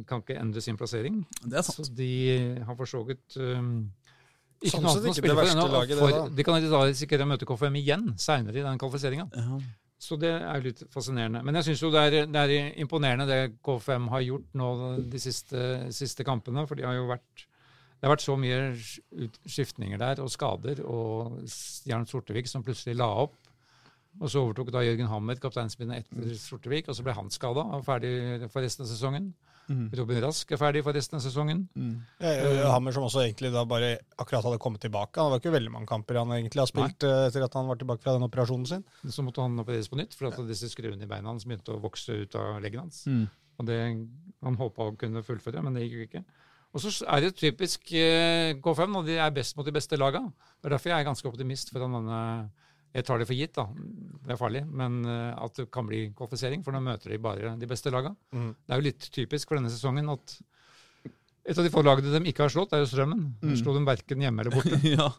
kan 0.10 0.26
ikke 0.26 0.40
endre 0.42 0.66
sin 0.66 0.80
plassering. 0.80 1.24
Det 1.46 1.62
er 1.62 1.66
sant. 1.66 1.80
Så 1.80 1.96
de 1.96 2.12
har 2.68 2.80
for 2.80 2.90
så 2.90 3.02
vidt 3.08 3.40
um, 3.40 3.88
ikke 4.60 4.76
Sånn 4.76 4.84
noe 4.84 4.98
annet 4.98 5.14
å 5.14 5.16
spille 5.16 5.36
for 5.38 5.72
laget, 5.72 6.00
for 6.00 6.12
det, 6.16 6.24
De 6.36 6.44
kan 6.44 6.66
da 6.66 6.82
risikere 6.90 7.24
å 7.24 7.30
møte 7.30 7.48
KFM 7.48 7.78
igjen 7.80 8.10
seinere 8.20 8.60
i 8.60 8.66
den 8.66 8.82
kvalifiseringa. 8.82 9.30
Ja. 9.32 9.60
Så 10.00 10.16
det 10.16 10.32
er 10.32 10.62
jo 10.62 10.70
litt 10.70 10.82
fascinerende. 10.94 11.42
Men 11.44 11.60
jeg 11.60 11.70
syns 11.70 11.84
jo 11.84 11.92
det 11.92 12.02
er, 12.08 12.30
det 12.32 12.42
er 12.42 12.80
imponerende 12.80 13.28
det 13.28 13.40
KFM 13.66 14.08
har 14.14 14.24
gjort 14.24 14.58
nå 14.58 14.70
de 15.12 15.20
siste, 15.20 15.64
siste 15.96 16.24
kampene. 16.28 16.64
For 16.70 16.80
de 16.80 16.88
har 16.88 16.96
jo 16.96 17.10
vært 17.10 17.46
det 18.00 18.08
har 18.08 18.14
vært 18.14 18.24
så 18.24 18.38
mye 18.40 18.60
skiftninger 19.44 20.00
der, 20.00 20.22
og 20.24 20.32
skader, 20.32 20.80
og 20.88 21.42
Jern 21.84 22.06
Sortevik 22.08 22.48
som 22.48 22.64
plutselig 22.64 22.96
la 22.96 23.10
opp. 23.26 23.36
Og 24.20 24.32
så 24.32 24.40
overtok 24.40 24.72
da 24.72 24.86
Jørgen 24.86 25.10
Hammer 25.12 25.40
kapteinspinnet 25.40 26.06
etter 26.06 26.32
Sortevik, 26.40 26.88
og 26.88 26.96
så 26.96 27.04
ble 27.04 27.16
han 27.18 27.28
skada 27.32 27.66
og 27.76 27.84
ferdig 27.88 28.48
for 28.54 28.64
resten 28.64 28.86
av 28.86 28.90
sesongen. 28.92 29.34
Mhm. 29.70 29.90
Robin 30.00 30.22
Rask 30.26 30.52
er 30.52 30.58
ferdig 30.58 30.82
for 30.84 30.98
resten 30.98 31.20
av 31.20 31.22
sesongen. 31.24 31.68
Eh, 32.20 32.64
Hammer 32.66 32.96
som 32.96 33.06
også 33.06 33.22
egentlig 33.22 33.52
da 33.54 33.64
bare 33.70 34.00
akkurat 34.18 34.44
hadde 34.44 34.60
kommet 34.62 34.82
tilbake. 34.82 35.22
Han 35.22 35.32
var 35.32 35.40
ikke 35.40 35.54
veldig 35.54 35.72
mange 35.72 35.88
kamper 35.88 36.18
han 36.18 36.34
egentlig 36.34 36.64
har 36.64 36.72
spilt 36.72 37.06
Nei. 37.06 37.28
etter 37.30 37.46
at 37.46 37.54
han 37.54 37.70
var 37.70 37.78
tilbake 37.78 38.02
fra 38.02 38.16
den 38.18 38.26
operasjonen 38.26 38.68
sin. 38.68 38.84
Så 39.08 39.24
måtte 39.24 39.46
han 39.46 39.60
opereres 39.62 39.90
på 39.92 40.00
nytt, 40.02 40.18
for 40.18 40.28
at 40.32 40.42
disse 40.50 40.70
skruene 40.74 41.06
i 41.06 41.10
beina 41.10 41.30
hans 41.30 41.46
begynte 41.46 41.76
å 41.76 41.82
vokse 41.84 42.18
ut 42.26 42.36
av 42.36 42.60
leggen 42.62 42.82
hans. 42.88 43.06
Mm. 43.06 43.30
Og 43.60 43.66
det, 43.68 43.80
Han 44.42 44.56
håpa 44.56 44.86
å 44.88 44.98
kunne 44.98 45.22
fullføre, 45.22 45.62
men 45.62 45.74
det 45.76 45.84
gikk 45.84 45.98
jo 45.98 46.06
ikke. 46.08 46.24
Og 46.74 46.82
så 46.84 46.92
er 47.10 47.22
det 47.26 47.36
typisk 47.36 47.92
eh, 47.98 48.54
K5, 48.62 48.98
og 49.00 49.06
de 49.08 49.18
er 49.18 49.34
best 49.34 49.58
mot 49.58 49.66
de 49.66 49.74
beste 49.74 49.98
laga. 49.98 50.22
Det 50.62 50.70
er 50.70 50.76
derfor 50.76 50.94
jeg 50.94 51.02
er 51.02 51.08
ganske 51.08 51.28
optimist 51.28 51.74
foran 51.74 51.98
denne 51.98 52.20
Jeg 52.96 53.06
tar 53.06 53.22
det 53.22 53.28
for 53.30 53.38
gitt, 53.38 53.54
da. 53.54 53.68
Det 54.26 54.34
er 54.34 54.40
farlig, 54.40 54.64
men 54.66 55.02
eh, 55.06 55.34
at 55.38 55.60
det 55.60 55.68
kan 55.74 55.86
bli 55.90 56.08
kvalifisering, 56.18 56.64
for 56.66 56.74
nå 56.74 56.82
møter 56.84 57.14
de 57.14 57.20
bare 57.22 57.54
de 57.60 57.70
beste 57.70 57.92
laga. 57.94 58.16
Mm. 58.34 58.54
Det 58.58 58.74
er 58.74 58.82
jo 58.82 58.88
litt 58.88 59.10
typisk 59.14 59.52
for 59.52 59.60
denne 59.60 59.74
sesongen 59.74 60.10
at 60.14 60.40
et 61.50 61.58
av 61.58 61.66
de 61.66 61.72
få 61.74 61.82
lagene 61.86 62.14
de 62.14 62.30
ikke 62.30 62.46
har 62.46 62.54
slått, 62.54 62.74
er 62.74 62.84
jo 62.84 62.90
Strømmen. 62.90 63.22
Mm. 63.42 63.54
slo 63.62 63.74
dem 63.78 63.86
verken 63.88 64.26
hjemme 64.26 64.44
eller 64.44 64.54
borte. 64.54 64.80
ja. 64.98 65.10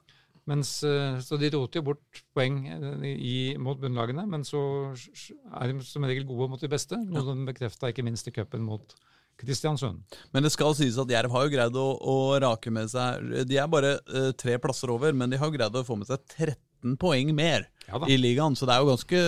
Mens, 0.51 0.81
eh, 0.87 1.21
så 1.23 1.39
de 1.39 1.51
roter 1.55 1.81
jo 1.81 1.87
bort 1.91 2.23
poeng 2.35 2.63
eh, 2.71 3.07
i, 3.15 3.37
mot 3.61 3.79
bunnlagene, 3.79 4.27
men 4.31 4.47
så 4.47 4.61
er 4.91 5.71
de 5.71 5.87
som 5.87 6.07
regel 6.07 6.27
gode 6.29 6.51
mot 6.51 6.63
de 6.63 6.71
beste. 6.71 6.99
Noe 6.99 7.27
de 7.29 7.49
bekrefta 7.49 7.91
ikke 7.91 8.07
minst 8.07 8.31
i 8.31 8.35
cupen 8.35 8.67
mot 8.67 8.95
Kristiansund. 9.41 10.19
Men 10.35 10.45
det 10.45 10.53
skal 10.53 10.75
sies 10.77 10.99
at 11.01 11.11
Jerv 11.11 11.33
har 11.33 11.47
jo 11.47 11.53
greid 11.55 11.77
å, 11.79 11.87
å 11.97 12.17
rake 12.43 12.73
med 12.75 12.91
seg 12.93 13.47
De 13.49 13.57
er 13.57 13.71
bare 13.73 13.95
uh, 14.11 14.33
tre 14.37 14.59
plasser 14.61 14.93
over, 14.93 15.15
men 15.17 15.33
de 15.33 15.39
har 15.41 15.55
greid 15.55 15.79
å 15.79 15.87
få 15.87 15.97
med 15.97 16.11
seg 16.11 16.21
13 16.37 16.59
poeng 17.01 17.35
mer 17.35 17.69
Ja 17.91 17.99
i 18.07 18.17
ligaen. 18.21 18.55
Så 18.57 18.67
det 18.69 18.75
er 18.77 18.85
jo 18.85 18.91
ganske 18.93 19.21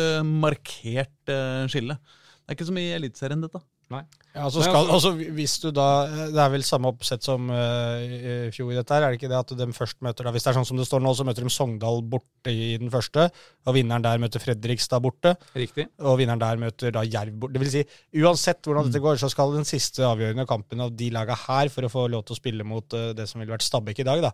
markert 0.42 1.28
eh, 1.32 1.66
skille. 1.72 1.98
Det 2.42 2.50
er 2.52 2.58
ikke 2.58 2.66
som 2.68 2.78
i 2.82 2.88
Eliteserien, 2.96 3.42
dette. 3.44 3.60
Nei. 3.92 4.00
Ja, 4.32 4.46
altså 4.46 4.62
skal, 4.64 4.86
altså- 4.88 5.10
hvis 5.36 5.58
du 5.60 5.66
da, 5.76 6.06
Det 6.08 6.38
er 6.40 6.48
vel 6.54 6.62
samme 6.64 6.88
oppsett 6.88 7.20
som 7.22 7.50
uh, 7.52 8.00
i 8.00 8.48
fjor, 8.54 8.70
i 8.72 8.76
dette 8.78 8.94
her, 8.94 9.02
er 9.04 9.12
det 9.12 9.18
ikke 9.20 9.28
det 9.28 9.36
at 9.36 9.52
de 9.58 9.66
først 9.76 9.98
møter 10.00 10.24
da, 10.24 10.32
Hvis 10.32 10.46
det 10.46 10.48
er 10.48 10.56
sånn 10.56 10.64
som 10.70 10.78
det 10.80 10.86
står 10.88 11.02
nå, 11.04 11.12
så 11.18 11.26
møter 11.28 11.44
de 11.44 11.52
Sogndal 11.52 12.00
borte 12.08 12.48
i 12.48 12.78
den 12.80 12.88
første, 12.88 13.26
og 13.68 13.76
vinneren 13.76 14.00
der 14.06 14.16
møter 14.22 14.40
Fredrikstad 14.40 15.02
borte, 15.04 15.34
Riktig. 15.54 15.90
og 16.00 16.16
vinneren 16.22 16.40
der 16.40 16.56
møter 16.62 16.94
da 16.96 17.02
Jerv 17.04 17.36
borte. 17.42 17.52
Det 17.58 17.60
vil 17.66 17.70
si, 17.74 17.84
uansett 18.24 18.62
hvordan 18.64 18.86
Mm. 18.86 18.92
dette 18.94 19.02
går, 19.04 19.20
så 19.20 19.28
skal 19.28 19.52
den 19.58 19.68
siste 19.68 20.00
avgjørende 20.08 20.46
kampen 20.48 20.80
av 20.80 20.96
de 20.96 21.10
laga 21.12 21.36
her 21.36 21.68
for 21.68 21.82
å 21.84 21.92
få 21.92 22.08
lov 22.08 22.24
til 22.24 22.32
å 22.32 22.40
spille 22.40 22.64
mot 22.64 22.88
uh, 22.96 23.12
det 23.12 23.28
som 23.28 23.40
ville 23.44 23.52
vært 23.52 23.68
Stabæk 23.68 24.00
i 24.00 24.08
dag, 24.08 24.22
da, 24.24 24.32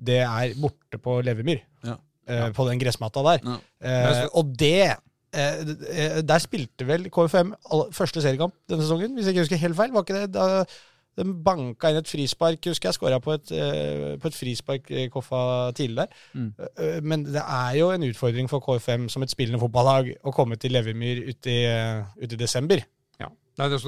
det 0.00 0.22
er 0.24 0.54
borte 0.56 0.96
på 0.96 1.20
Levemyr. 1.22 1.60
Ja. 1.84 1.98
Eh, 2.28 2.48
På 2.56 2.68
den 2.68 2.80
gressmatta 2.80 3.24
der. 3.26 3.44
Ja. 3.44 3.58
Eh, 3.90 4.24
og 4.32 4.54
det 4.58 4.96
eh, 5.34 6.22
Der 6.22 6.42
spilte 6.42 6.86
vel 6.88 7.10
KFM 7.10 7.54
første 7.92 8.22
seriekamp 8.22 8.56
denne 8.70 8.82
sesongen, 8.82 9.14
hvis 9.14 9.26
jeg 9.26 9.34
ikke 9.34 9.46
husker 9.46 9.62
helt 9.62 9.78
feil. 9.78 9.94
Var 9.94 10.06
ikke 10.06 10.20
det? 10.22 10.34
Da 10.34 10.64
de 11.14 11.22
banka 11.46 11.92
inn 11.92 12.00
et 12.00 12.08
frispark, 12.10 12.58
husker 12.66 12.88
jeg. 12.88 12.96
Skåra 12.96 13.20
på, 13.22 13.36
på 13.38 14.30
et 14.30 14.34
frispark 14.34 14.88
Koffa 15.14 15.70
tidlig 15.78 16.00
der. 16.00 16.16
Mm. 16.34 16.48
Men 17.06 17.22
det 17.28 17.44
er 17.44 17.76
jo 17.78 17.92
en 17.94 18.06
utfordring 18.08 18.50
for 18.50 18.64
KFM 18.64 19.06
som 19.12 19.22
et 19.22 19.30
spillende 19.30 19.60
fotballag 19.62 20.10
å 20.26 20.34
komme 20.34 20.58
til 20.58 20.74
Levermyr 20.74 21.22
ute 21.28 21.54
i, 21.54 21.60
ute 22.18 22.34
i 22.34 22.40
desember. 22.40 22.82
Ja. 23.56 23.68
Nei, 23.68 23.68
det, 23.70 23.78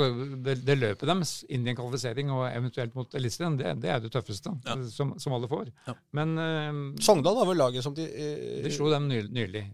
det, 0.47 0.53
det 0.67 0.77
løpet 0.79 1.09
deres 1.11 1.33
inn 1.51 1.65
i 1.67 1.71
en 1.73 1.77
kvalifisering 1.79 2.29
og 2.31 2.45
eventuelt 2.47 2.95
mot 2.95 3.15
Eliteserien, 3.19 3.57
det, 3.59 3.73
det 3.83 3.91
er 3.91 4.01
det 4.05 4.13
tøffeste 4.15 4.53
Ja. 4.67 4.77
som, 4.95 5.17
som 5.19 5.33
alle 5.35 5.49
får. 5.51 5.73
Ja. 5.89 5.95
Men 6.15 6.37
uh, 6.39 7.01
Sogndal 7.03 7.35
var 7.41 7.49
vel 7.51 7.59
laget 7.59 7.83
som 7.83 7.95
de, 7.97 8.07
uh, 8.07 8.63
de 8.63 8.71
slo 8.71 8.93
dem 8.93 9.09
nylig. 9.11 9.33
nylig. 9.35 9.65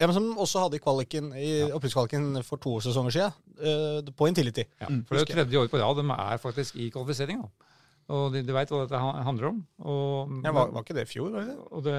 ja, 0.00 0.06
men 0.08 0.14
Som 0.16 0.26
også 0.42 0.64
hadde 0.64 0.76
i 0.80 0.82
kvaliken 0.82 1.30
i 1.38 1.52
opprykkskvaliken 1.72 2.42
for 2.44 2.58
to 2.60 2.74
sesonger 2.84 3.14
siden, 3.14 3.38
uh, 3.62 4.10
på 4.18 4.28
Intility. 4.32 4.66
Ja, 4.82 4.90
Mm, 4.90 5.04
for 5.06 5.14
det 5.14 5.22
er 5.22 5.26
jo 5.26 5.34
tredje 5.36 5.62
år 5.62 5.70
på 5.72 5.78
rad 5.80 5.96
de 6.02 6.10
er 6.16 6.42
faktisk 6.42 6.76
i 6.76 6.90
kvalifisering. 6.90 7.40
Da. 7.46 7.70
Og 8.16 8.32
de, 8.34 8.42
de 8.46 8.52
veit 8.54 8.70
hva 8.70 8.82
dette 8.84 8.98
handler 8.98 9.48
om. 9.48 9.62
Og, 9.82 10.34
Ja, 10.44 10.52
var, 10.54 10.68
var 10.74 10.82
ikke 10.84 10.94
det 10.98 11.06
i 11.08 11.12
fjor? 11.14 11.30
var 11.34 11.46
det 11.48 11.56
og 11.70 11.82
det 11.86 11.96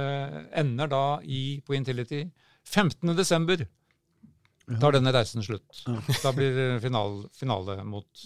ender 0.55 0.87
da 0.87 1.01
i, 1.23 1.61
på 1.67 1.73
Intility 1.75 2.25
15. 2.67 3.15
Da 4.67 4.89
er 4.89 4.97
denne 4.97 5.13
reisen 5.15 5.43
slutt. 5.45 5.83
Ja. 5.87 5.95
Da 6.23 6.33
blir 6.35 6.79
final, 6.83 7.21
finale 7.37 7.77
mot 7.87 8.25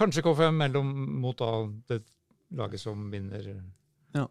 kanskje 0.00 0.22
KFM 0.24 0.56
mellom, 0.56 0.92
mot 1.20 1.36
da 1.36 1.50
det 1.90 2.02
laget 2.56 2.80
som 2.80 3.10
vinner 3.12 3.44
Ja. 4.16 4.24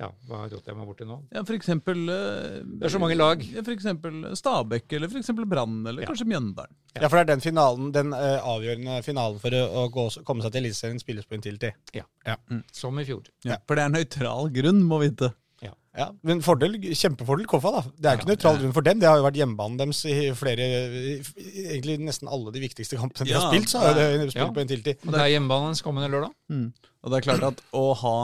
Ja, 0.00 0.08
hva 0.26 0.38
roter 0.50 0.72
jeg 0.72 0.76
meg 0.78 0.88
borti 0.88 1.04
nå? 1.06 1.18
Ja, 1.30 1.42
for 1.46 1.54
eksempel 1.54 2.00
eh, 2.10 2.62
Det 2.64 2.88
er 2.88 2.92
så 2.94 2.98
mange 2.98 3.14
lag. 3.14 3.42
Ja, 3.44 3.62
for 3.62 3.74
eksempel 3.76 4.24
Stabæk, 4.34 4.90
eller 4.96 5.10
for 5.12 5.20
eksempel 5.20 5.46
Brann, 5.46 5.76
eller 5.86 6.02
Ja. 6.02 6.08
kanskje 6.10 6.26
Mjøndalen. 6.26 6.74
Ja, 6.96 7.06
for 7.06 7.18
det 7.18 7.22
er 7.22 7.30
den 7.36 7.44
finalen, 7.44 7.92
den 7.94 8.10
eh, 8.16 8.40
avgjørende 8.40 8.96
finalen 9.06 9.38
for 9.38 9.54
å, 9.54 9.62
å 9.62 9.84
gå, 9.94 10.08
komme 10.26 10.42
seg 10.42 10.56
til 10.56 10.64
Eliteserien 10.64 10.98
spilles 10.98 11.28
på 11.28 11.36
Intility. 11.38 11.70
Som 12.72 12.98
i 12.98 13.04
fjor. 13.06 13.28
Ja, 13.46 13.60
For 13.68 13.78
det 13.78 13.84
er 13.84 13.94
nøytral 13.94 14.50
grunn, 14.56 14.82
må 14.88 14.98
vite. 15.04 15.30
Ja, 15.92 16.06
men 16.24 16.38
fordel, 16.40 16.78
kjempefordel 16.96 17.44
Koffa, 17.50 17.70
da. 17.74 17.80
Det 17.92 18.08
er 18.08 18.20
ikke 18.20 18.30
nøytral 18.30 18.58
grunn 18.62 18.72
for 18.72 18.86
dem. 18.86 19.00
Det 19.02 19.08
har 19.10 19.18
jo 19.20 19.26
vært 19.26 19.36
hjemmebanen 19.36 19.74
deres 19.76 19.98
i 20.08 20.14
flere 20.36 20.68
Egentlig 21.36 21.98
nesten 22.00 22.30
alle 22.32 22.54
de 22.54 22.62
viktigste 22.62 22.96
kampene 22.96 23.28
de 23.28 23.34
Ja, 23.34 23.42
har 23.42 23.52
spilt, 23.52 23.68
så 23.68 23.82
har 23.82 23.98
det 23.98 24.06
de 24.22 24.30
spilt 24.30 24.40
ja. 24.40 24.54
på 24.56 24.62
en 24.62 24.70
tiltid. 24.70 25.04
Og 25.04 25.12
det 25.12 25.20
er 25.20 25.34
hjemmebanen 25.34 25.74
deres 25.74 25.84
kommende 25.84 26.08
lørdag. 26.14 26.32
Mm. 26.48 26.70
Og 26.72 27.12
det 27.12 27.18
er 27.18 27.26
klart 27.28 27.46
at 27.50 27.60
å 27.76 27.84
ha 28.04 28.16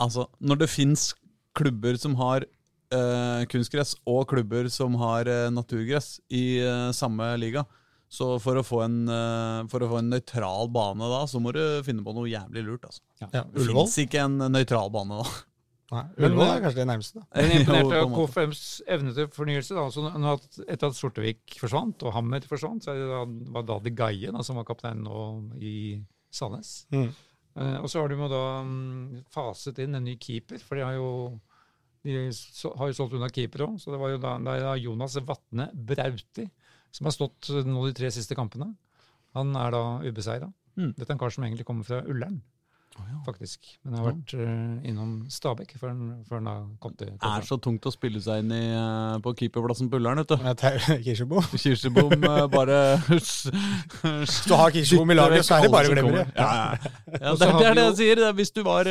Altså, 0.00 0.24
når 0.40 0.62
det 0.62 0.70
fins 0.72 1.10
klubber 1.58 1.98
som 2.00 2.14
har 2.16 2.46
eh, 2.46 3.42
kunstgress, 3.52 3.96
og 4.08 4.22
klubber 4.30 4.70
som 4.72 4.94
har 5.02 5.28
eh, 5.28 5.50
naturgress 5.52 6.14
i 6.32 6.62
eh, 6.62 6.86
samme 6.96 7.26
liga, 7.42 7.66
så 8.08 8.38
for 8.42 8.58
å 8.58 8.64
få 8.66 8.80
en 8.86 8.96
For 9.70 9.84
å 9.84 9.90
få 9.90 10.00
en 10.00 10.08
nøytral 10.10 10.70
bane 10.72 11.10
da, 11.12 11.20
så 11.30 11.42
må 11.42 11.52
du 11.54 11.60
finne 11.86 12.02
på 12.06 12.14
noe 12.16 12.30
jævlig 12.30 12.64
lurt. 12.66 12.88
altså. 12.88 13.02
Ja, 13.20 13.44
Ullevål? 13.52 13.86
fins 13.90 14.00
ikke 14.06 14.24
en 14.24 14.40
nøytral 14.54 14.90
bane 14.94 15.20
da. 15.20 15.36
Nei, 15.90 16.04
Men, 16.14 16.26
Ullevål 16.28 16.44
eh, 16.46 16.52
er 16.52 16.64
kanskje 16.64 16.78
det 16.78 16.86
nærmeste. 16.86 17.20
da. 17.20 17.26
Jeg 17.34 17.48
er 17.50 17.60
imponert 17.60 17.82
Jo, 17.82 17.88
på 17.90 18.22
av. 18.22 18.28
KFMs 18.30 18.62
evne 18.96 19.14
til 19.16 19.30
fornyelse. 19.34 19.74
Da. 19.74 19.86
Så 19.90 20.04
at, 20.32 20.60
etter 20.66 20.90
at 20.92 20.98
Sortevik 20.98 21.56
forsvant, 21.58 22.04
og 22.06 22.14
Hammer 22.14 22.46
forsvant, 22.46 22.86
så 22.86 22.92
er 22.94 23.00
det 23.00 23.08
da, 23.10 23.24
var 23.56 23.66
Dadi 23.66 23.94
Gaie 23.98 24.30
da, 24.36 24.44
som 24.46 24.60
var 24.60 24.68
kaptein 24.68 25.02
nå 25.02 25.24
i 25.58 25.74
Sandnes. 26.30 26.74
Mm. 26.94 27.08
Eh, 27.58 27.76
og 27.80 27.90
så 27.90 28.02
har 28.02 28.12
de 28.12 28.20
jo 28.20 28.30
da 28.30 28.44
um, 28.62 29.22
faset 29.34 29.82
inn 29.82 29.98
en 29.98 30.06
ny 30.06 30.14
keeper, 30.22 30.62
for 30.62 30.78
de 30.78 30.86
har 30.86 30.94
jo 30.94 31.10
de 32.06 32.30
så, 32.32 32.70
har 32.80 32.88
jo 32.88 32.96
solgt 32.96 33.18
unna 33.18 33.28
keeper 33.28 33.66
òg. 33.66 33.74
Så 33.82 33.92
det 33.92 33.98
var 34.00 34.14
jo 34.14 34.20
da, 34.22 34.36
det 34.40 34.56
er 34.56 34.66
da 34.68 34.76
Jonas 34.80 35.18
Vatne 35.26 35.68
Brauti 35.74 36.46
som 36.94 37.06
har 37.08 37.14
stått 37.14 37.50
eh, 37.52 37.66
nå 37.66 37.82
de 37.88 37.96
tre 37.96 38.10
siste 38.14 38.36
kampene. 38.38 38.72
Han 39.38 39.52
er 39.58 39.74
da 39.74 39.82
ubeseira. 40.06 40.48
Mm. 40.78 40.94
Dette 40.96 41.08
er 41.08 41.16
en 41.16 41.20
kar 41.20 41.34
som 41.34 41.44
egentlig 41.46 41.66
kommer 41.68 41.86
fra 41.86 42.00
Ullern, 42.06 42.40
faktisk. 43.24 43.60
Men 43.84 43.94
jeg 43.94 44.00
har 44.00 44.06
vært 44.10 44.32
uh, 44.34 44.88
innom 44.90 45.10
Stabæk 45.30 45.74
før 45.80 45.92
han, 45.92 46.08
før 46.28 46.40
han 46.40 46.70
kommet 46.82 46.98
til 47.00 47.10
Det 47.14 47.28
er 47.30 47.44
så 47.46 47.56
tungt 47.62 47.86
å 47.86 47.92
spille 47.94 48.20
seg 48.24 48.42
inn 48.42 48.52
i, 48.56 48.60
uh, 48.74 49.16
på 49.24 49.32
keeperplassen 49.38 49.90
på 49.92 50.00
Ullern, 50.00 50.20
vet 50.22 50.32
du. 50.32 50.36
Kirsebom. 51.06 51.44
Kirsebom 51.54 52.14
uh, 52.26 52.46
bare 52.56 52.78
Hvis 53.08 54.40
du 54.48 54.54
har 54.58 54.72
Kirsebom 54.74 55.12
i 55.14 55.16
laget, 55.18 55.46
så 55.46 55.58
er 55.58 55.66
det 55.66 55.72
bare 55.74 55.90
å 55.90 55.94
glemme 55.94 56.14
det. 56.18 56.26
Ja, 56.36 56.48
ja. 56.50 56.92
ja 57.24 57.34
det, 57.36 57.48
er- 57.48 57.58
det 57.60 57.68
er 57.70 57.78
det 57.80 57.84
jeg 57.86 57.96
sier. 58.00 58.22
det 58.24 58.32
Hvis 58.40 58.52
du 58.56 58.60
var, 58.66 58.90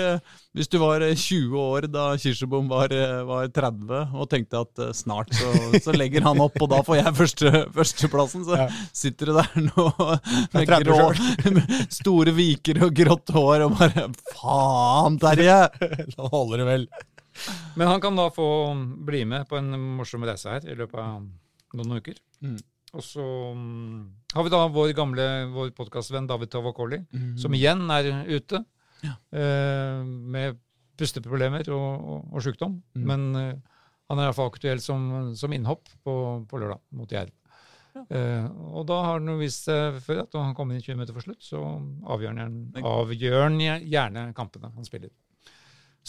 hvis 0.57 0.71
du 0.71 0.77
var 0.81 1.05
eh, 1.05 1.15
20 1.19 1.59
år 1.61 1.89
da 1.91 2.05
Kirsebom 2.21 2.69
var, 2.71 2.93
var 3.29 3.51
30 3.53 4.15
og 4.19 4.29
tenkte 4.31 4.63
at 4.63 4.83
snart 4.97 5.33
så, 5.37 5.51
så 5.83 5.93
legger 5.95 6.25
han 6.25 6.39
opp, 6.43 6.57
og 6.63 6.71
da 6.71 6.81
får 6.85 7.01
jeg 7.01 7.15
første, 7.19 7.53
førsteplassen, 7.75 8.45
så 8.47 8.57
Ja. 8.59 8.67
sitter 8.95 9.29
du 9.29 9.37
der 9.37 9.51
nå 9.69 9.85
med 10.53 10.63
Jeg 10.63 10.69
30 10.71 10.89
grå, 10.89 11.67
store 11.93 12.33
viker 12.35 12.81
og 12.87 12.95
grått 12.97 13.31
hår 13.35 13.67
og 13.67 13.75
bare 13.79 13.88
Faen, 14.35 15.19
Terje! 15.21 15.59
Nå 16.15 16.29
holder 16.33 16.63
det 16.63 16.67
vel. 16.69 16.87
Men 17.79 17.87
han 17.87 18.01
kan 18.03 18.17
da 18.19 18.27
få 18.33 18.47
bli 19.07 19.21
med 19.29 19.47
på 19.49 19.57
en 19.59 19.69
morsom 19.99 20.25
reise 20.27 20.51
her 20.57 20.65
i 20.67 20.75
løpet 20.75 20.99
av 20.99 21.23
noen 21.79 21.99
uker. 22.01 22.17
Mm. 22.43 22.57
Og 22.97 23.03
så 23.05 23.23
mm, 23.53 23.99
har 24.33 24.45
vi 24.47 24.51
da 24.53 24.63
vår 24.73 24.93
gamle 24.97 25.25
vår 25.53 25.69
podkastvenn 25.77 26.27
David 26.29 26.49
Tavakoli, 26.55 27.03
som 27.39 27.53
igjen 27.53 27.85
er 27.93 28.09
ute 28.27 28.63
Ja. 29.05 29.13
eh, 29.31 30.01
med 30.03 30.57
pusteproblemer 30.99 31.69
og, 31.71 31.91
og, 32.11 32.23
og 32.33 32.43
sykdom. 32.43 32.79
Mm. 32.97 33.05
Men 33.07 33.27
eh, 33.39 33.53
han 34.09 34.19
er 34.19 34.25
iallfall 34.27 34.49
aktuell 34.51 34.81
som, 34.83 35.05
som 35.37 35.53
innhopp 35.53 35.85
på, 36.03 36.15
på 36.49 36.59
lørdag 36.59 36.81
mot 36.97 37.13
Jerv. 37.13 37.31
Eh, 38.09 38.45
og 38.73 38.85
da 38.89 38.99
har 39.05 39.23
det 39.23 39.35
vist 39.39 39.67
seg 39.67 39.97
før 40.05 40.23
at 40.23 40.35
når 40.35 40.45
han 40.47 40.55
kommer 40.57 40.75
inn 40.77 40.83
20 40.85 40.95
minutter 40.99 41.17
for 41.17 41.25
slutt, 41.27 41.41
så 41.45 41.61
avgjør 42.15 42.37
han, 42.39 42.59
avgjør 42.83 43.41
han 43.47 43.59
gjerne 43.61 44.27
kampene 44.37 44.71
han 44.75 44.87
spiller. 44.87 45.11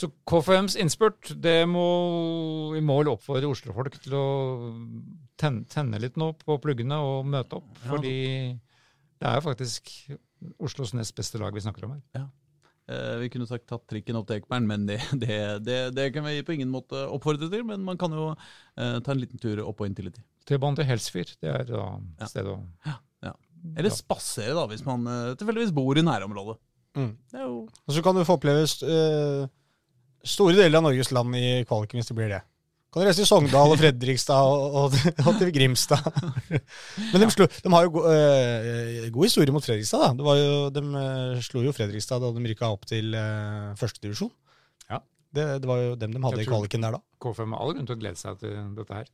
Så 0.01 0.07
KFMs 0.30 0.76
innspurt, 0.80 1.32
det 1.43 1.64
må 1.68 1.84
vi 2.72 2.80
må 2.84 3.01
vel 3.01 3.11
oppfordre 3.12 3.51
Oslo-folk 3.51 3.99
til 4.01 4.14
å 4.16 4.24
tenne, 5.41 5.66
tenne 5.68 5.99
litt 6.01 6.16
nå 6.20 6.30
på 6.41 6.57
pluggene 6.62 7.01
og 7.05 7.26
møte 7.28 7.59
opp. 7.59 7.70
Ja. 7.82 7.88
Fordi 7.91 8.14
det 9.20 9.28
er 9.28 9.41
jo 9.41 9.47
faktisk 9.51 9.91
Oslos 10.62 10.95
nest 10.97 11.12
beste 11.18 11.41
lag 11.43 11.53
vi 11.53 11.61
snakker 11.61 11.84
om 11.84 11.99
her. 11.99 12.28
Eh, 12.88 13.16
Vi 13.20 13.28
kunne 13.34 13.47
sagt 13.51 13.66
tatt 13.68 13.84
trikken 13.91 14.16
opp 14.16 14.30
til 14.30 14.38
Ekeberg, 14.41 14.64
men 14.70 14.86
det, 14.88 15.01
det, 15.20 15.41
det, 15.66 15.80
det 15.99 16.07
kan 16.14 16.24
vi 16.24 16.38
på 16.47 16.57
ingen 16.57 16.72
måte 16.72 17.03
oppfordre 17.11 17.51
til. 17.53 17.66
Men 17.68 17.84
man 17.84 17.99
kan 18.01 18.14
jo 18.16 18.30
eh, 18.32 18.97
ta 19.05 19.12
en 19.12 19.20
liten 19.20 19.43
tur 19.43 19.61
opp 19.66 19.82
og 19.82 19.91
inn 19.91 19.99
til 19.99 20.09
Intility. 20.09 20.24
T-banen 20.49 20.76
til 20.80 20.88
Helsfyr, 20.88 21.30
det 21.41 21.51
er 21.53 21.64
da 21.68 21.84
Ja. 22.20 22.26
stedet 22.30 22.53
å 22.55 22.59
Ja. 22.86 22.97
ja. 23.28 23.32
Eller 23.76 23.91
spasere, 23.95 24.55
da, 24.57 24.66
hvis 24.70 24.84
man 24.86 25.05
uh, 25.07 25.34
tilfeldigvis 25.36 25.72
bor 25.76 25.99
i 25.99 26.03
nærområdet. 26.03 26.57
Mm. 26.97 27.11
Det 27.30 27.38
er 27.38 27.45
jo 27.47 27.59
Og 27.86 27.95
så 27.95 28.03
kan 28.03 28.16
du 28.16 28.24
få 28.26 28.34
oppleve 28.34 28.64
øh, 28.66 29.45
store 30.26 30.57
deler 30.57 30.80
av 30.80 30.88
Norges 30.88 31.12
land 31.14 31.36
i 31.38 31.62
kvaliken 31.68 32.01
hvis 32.01 32.09
det 32.11 32.16
blir 32.18 32.32
det. 32.32 32.41
Kan 32.91 33.05
du 33.05 33.07
reise 33.07 33.20
til 33.22 33.28
Sogndal 33.30 33.70
og 33.70 33.78
Fredrikstad 33.78 34.34
og, 34.43 34.74
og, 34.74 34.97
og 35.22 35.36
til 35.38 35.53
Grimstad. 35.55 36.03
Men 37.12 37.22
de, 37.22 37.28
slo, 37.30 37.47
de 37.47 37.70
har 37.70 37.84
jo 37.86 37.93
go, 37.95 38.03
øh, 38.11 39.07
god 39.14 39.28
historie 39.28 39.55
mot 39.55 39.62
Fredrikstad. 39.62 40.03
da. 40.03 40.09
Det 40.18 40.26
var 40.26 40.41
jo, 40.41 40.57
de 40.74 40.82
slo 41.47 41.62
jo 41.62 41.70
Fredrikstad 41.76 42.18
da 42.24 42.32
de 42.34 42.43
rykka 42.51 42.66
opp 42.74 42.88
til 42.91 43.14
øh, 43.14 43.76
førstedivisjon. 43.78 44.32
Ja. 44.91 44.99
Det, 45.30 45.47
det 45.62 45.70
var 45.70 45.78
jo 45.84 45.95
dem 45.95 46.16
de 46.16 46.24
hadde 46.26 46.43
i 46.43 46.49
kvaliken 46.51 46.82
der 46.82 46.97
da. 46.99 47.01
KFM 47.22 47.55
har 47.55 47.62
all 47.62 47.76
grunn 47.78 47.86
til 47.86 47.95
å 47.95 48.01
glede 48.03 48.18
seg 48.18 48.43
til 48.43 48.59
dette 48.80 48.99
her. 48.99 49.07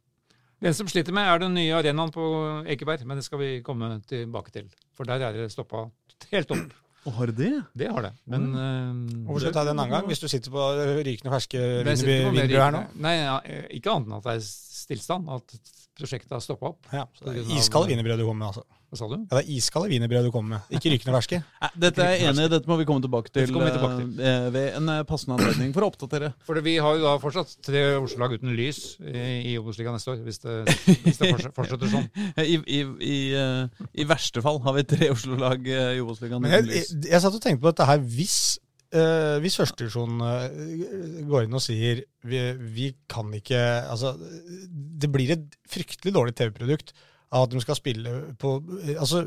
Den 0.65 0.75
som 0.77 0.89
sliter 0.89 1.13
med, 1.13 1.29
er 1.29 1.43
den 1.43 1.55
nye 1.57 1.75
arenaen 1.77 2.13
på 2.15 2.25
Ekeberg, 2.73 3.05
men 3.05 3.21
det 3.21 3.27
skal 3.27 3.41
vi 3.43 3.51
komme 3.65 3.99
tilbake 4.09 4.55
til. 4.55 4.71
For 4.97 5.09
der 5.09 5.27
er 5.29 5.37
det 5.37 5.51
stoppa 5.53 5.85
helt 6.33 6.53
opp. 6.55 6.75
Og 7.07 7.15
har 7.21 7.31
det 7.31 7.51
det? 7.79 7.89
Har 7.93 8.03
det. 8.03 8.13
Men 8.27 8.47
mm. 8.51 9.27
Hvorfor 9.29 9.45
skal 9.45 9.53
du 9.53 9.59
ta 9.59 9.65
det 9.69 9.75
en 9.77 9.83
annen 9.85 9.95
gang, 9.95 10.07
hvis 10.11 10.23
du 10.23 10.27
sitter 10.31 10.51
på 10.55 10.65
rykende 11.07 11.35
ferske 11.35 11.61
wienerbrød 11.87 12.57
her 12.57 12.75
nå? 12.75 12.81
Nei, 13.05 13.13
ja, 13.21 13.37
ikke 13.77 13.93
annet 13.93 14.09
enn 14.09 14.17
at 14.17 14.27
det 14.27 14.35
er 14.41 14.49
stillstand. 14.49 15.29
At 15.37 15.55
prosjektet 15.97 16.35
har 16.35 16.43
stoppa 16.43 16.73
opp. 16.73 16.89
Ja, 16.91 17.05
så 17.15 17.29
det 17.29 17.45
er 17.45 17.53
Iskalde 17.61 17.93
wienerbrød 17.93 18.25
du 18.25 18.27
kommer 18.27 18.43
med, 18.43 18.49
altså. 18.51 18.67
Hva 18.97 19.03
sa 19.03 19.09
du? 19.13 19.17
Ja, 19.21 19.37
det 19.37 19.43
er 19.43 19.51
iskalde 19.53 19.91
wienerbrød 19.93 20.29
du 20.29 20.33
kommer 20.33 20.57
med, 20.57 20.77
ikke 20.79 20.93
rykende 20.95 21.13
ferske. 21.19 21.41
Dette 21.85 22.05
er 22.05 22.15
jeg 22.15 22.31
enig 22.31 22.47
i, 22.47 22.51
dette 22.55 22.71
må 22.71 22.79
vi 22.81 22.87
komme 22.89 23.05
tilbake 23.05 23.33
til, 23.33 23.51
tilbake 23.51 23.99
til. 24.01 24.23
eh, 24.25 24.49
ved 24.55 24.79
en 24.79 24.93
eh, 24.95 25.03
passende 25.09 25.37
anledning 25.37 25.75
for 25.77 25.85
å 25.85 25.91
oppdatere. 25.93 26.33
For 26.49 26.61
vi 26.65 26.77
har 26.81 26.97
jo 26.97 27.05
da 27.05 27.15
fortsatt 27.21 27.57
tre 27.67 27.83
Oslo-lag 28.01 28.37
uten 28.39 28.55
lys 28.57 28.83
i, 29.05 29.53
i 29.53 29.57
Obos-ligaen 29.61 29.99
neste 29.99 30.15
år, 30.15 30.23
hvis 30.25 30.41
det, 30.45 30.59
hvis 31.05 31.21
det 31.21 31.33
fortsetter, 31.57 31.91
sånn. 31.93 32.07
I, 32.41 32.57
i, 32.57 32.83
i, 33.05 33.17
eh, 33.37 33.89
I 34.01 34.09
verste 34.09 34.45
fall 34.45 34.63
har 34.65 34.79
vi 34.79 34.87
tre 34.89 35.11
Oslo-lag 35.13 35.69
eh, 35.69 35.97
i 35.99 36.05
Obos-ligaen. 36.05 36.41
Men 36.45 36.57
jeg, 36.57 36.71
jeg, 36.73 37.03
jeg 37.11 37.25
satt 37.25 37.37
og 37.37 37.43
tenkte 37.43 37.65
på 37.67 37.75
dette 37.75 37.91
her 37.91 38.01
hvis 38.17 38.39
Uh, 38.95 39.43
hvis 39.43 39.57
førstedivisjon 39.59 40.21
uh, 40.23 40.45
går 41.27 41.49
inn 41.49 41.57
og 41.59 41.63
sier 41.65 42.05
vi, 42.23 42.39
vi 42.55 42.85
kan 43.11 43.33
ikke 43.35 43.59
Altså, 43.83 44.13
det 44.71 45.11
blir 45.11 45.33
et 45.35 45.57
fryktelig 45.69 46.13
dårlig 46.15 46.37
TV-produkt 46.39 46.95
at 47.35 47.51
de 47.51 47.61
skal 47.63 47.79
spille 47.79 48.13
på 48.39 48.59
Altså, 48.97 49.25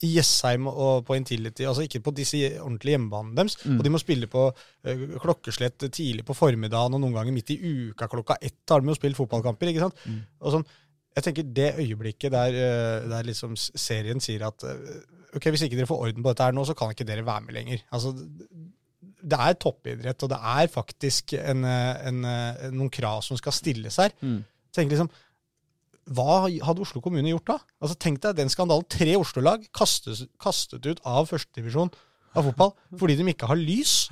i 0.00 0.10
Jessheim 0.14 0.68
og 0.70 1.04
på 1.04 1.16
Intility, 1.18 1.66
altså 1.68 1.84
ikke 1.84 2.00
på 2.06 2.12
disse 2.16 2.38
ordentlige 2.62 2.94
hjemmebanene 2.94 3.36
deres. 3.36 3.58
Mm. 3.66 3.76
Og 3.76 3.84
de 3.84 3.92
må 3.92 4.00
spille 4.00 4.28
på 4.32 4.46
uh, 4.48 5.02
klokkeslett 5.20 5.84
tidlig 5.92 6.24
på 6.24 6.36
formiddagen 6.36 6.96
og 6.96 7.02
noen 7.02 7.18
ganger 7.18 7.36
midt 7.36 7.52
i 7.52 7.58
uka 7.60 8.08
klokka 8.08 8.38
ett 8.40 8.72
har 8.72 8.80
de 8.80 8.88
jo 8.88 8.96
spilt 8.96 9.18
fotballkamper. 9.18 9.72
ikke 9.72 9.84
sant? 9.84 10.00
Mm. 10.06 10.22
Og 10.40 10.56
sånn, 10.56 10.66
jeg 11.18 11.26
tenker 11.26 11.48
Det 11.60 11.70
øyeblikket 11.82 12.32
der, 12.32 12.56
uh, 12.56 13.08
der 13.12 13.28
liksom 13.28 13.56
serien 13.58 14.24
sier 14.24 14.46
at 14.48 14.64
uh, 14.64 15.00
ok, 15.36 15.50
hvis 15.52 15.66
ikke 15.66 15.76
dere 15.76 15.90
får 15.90 16.06
orden 16.06 16.24
på 16.24 16.32
dette 16.32 16.48
her 16.48 16.56
nå, 16.56 16.64
så 16.64 16.76
kan 16.78 16.94
ikke 16.94 17.08
dere 17.08 17.26
være 17.26 17.44
med 17.44 17.58
lenger. 17.58 17.84
Altså, 17.92 18.14
det 19.20 19.36
er 19.36 19.58
toppidrett, 19.60 20.22
og 20.24 20.32
det 20.32 20.38
er 20.40 20.70
faktisk 20.72 21.34
en, 21.36 21.66
en, 21.68 22.24
en, 22.24 22.72
noen 22.72 22.92
krav 22.92 23.20
som 23.26 23.36
skal 23.36 23.52
stilles 23.52 24.00
her. 24.00 24.16
Mm. 24.24 24.40
Tenk 24.72 24.94
liksom, 24.94 25.10
Hva 26.08 26.46
hadde 26.48 26.80
Oslo 26.82 27.00
kommune 27.04 27.28
gjort 27.32 27.46
da? 27.52 27.58
Altså 27.82 27.96
Tenk 28.00 28.20
deg 28.24 28.36
den 28.40 28.48
skandalen. 28.52 28.86
Tre 28.90 29.16
Oslo-lag 29.20 29.66
kastet, 29.76 30.24
kastet 30.40 30.86
ut 30.86 31.00
av 31.06 31.28
førstedivisjon 31.30 31.90
av 32.30 32.44
fotball 32.46 32.70
fordi 32.94 33.16
de 33.18 33.24
ikke 33.32 33.48
har 33.50 33.58
lys. 33.58 34.08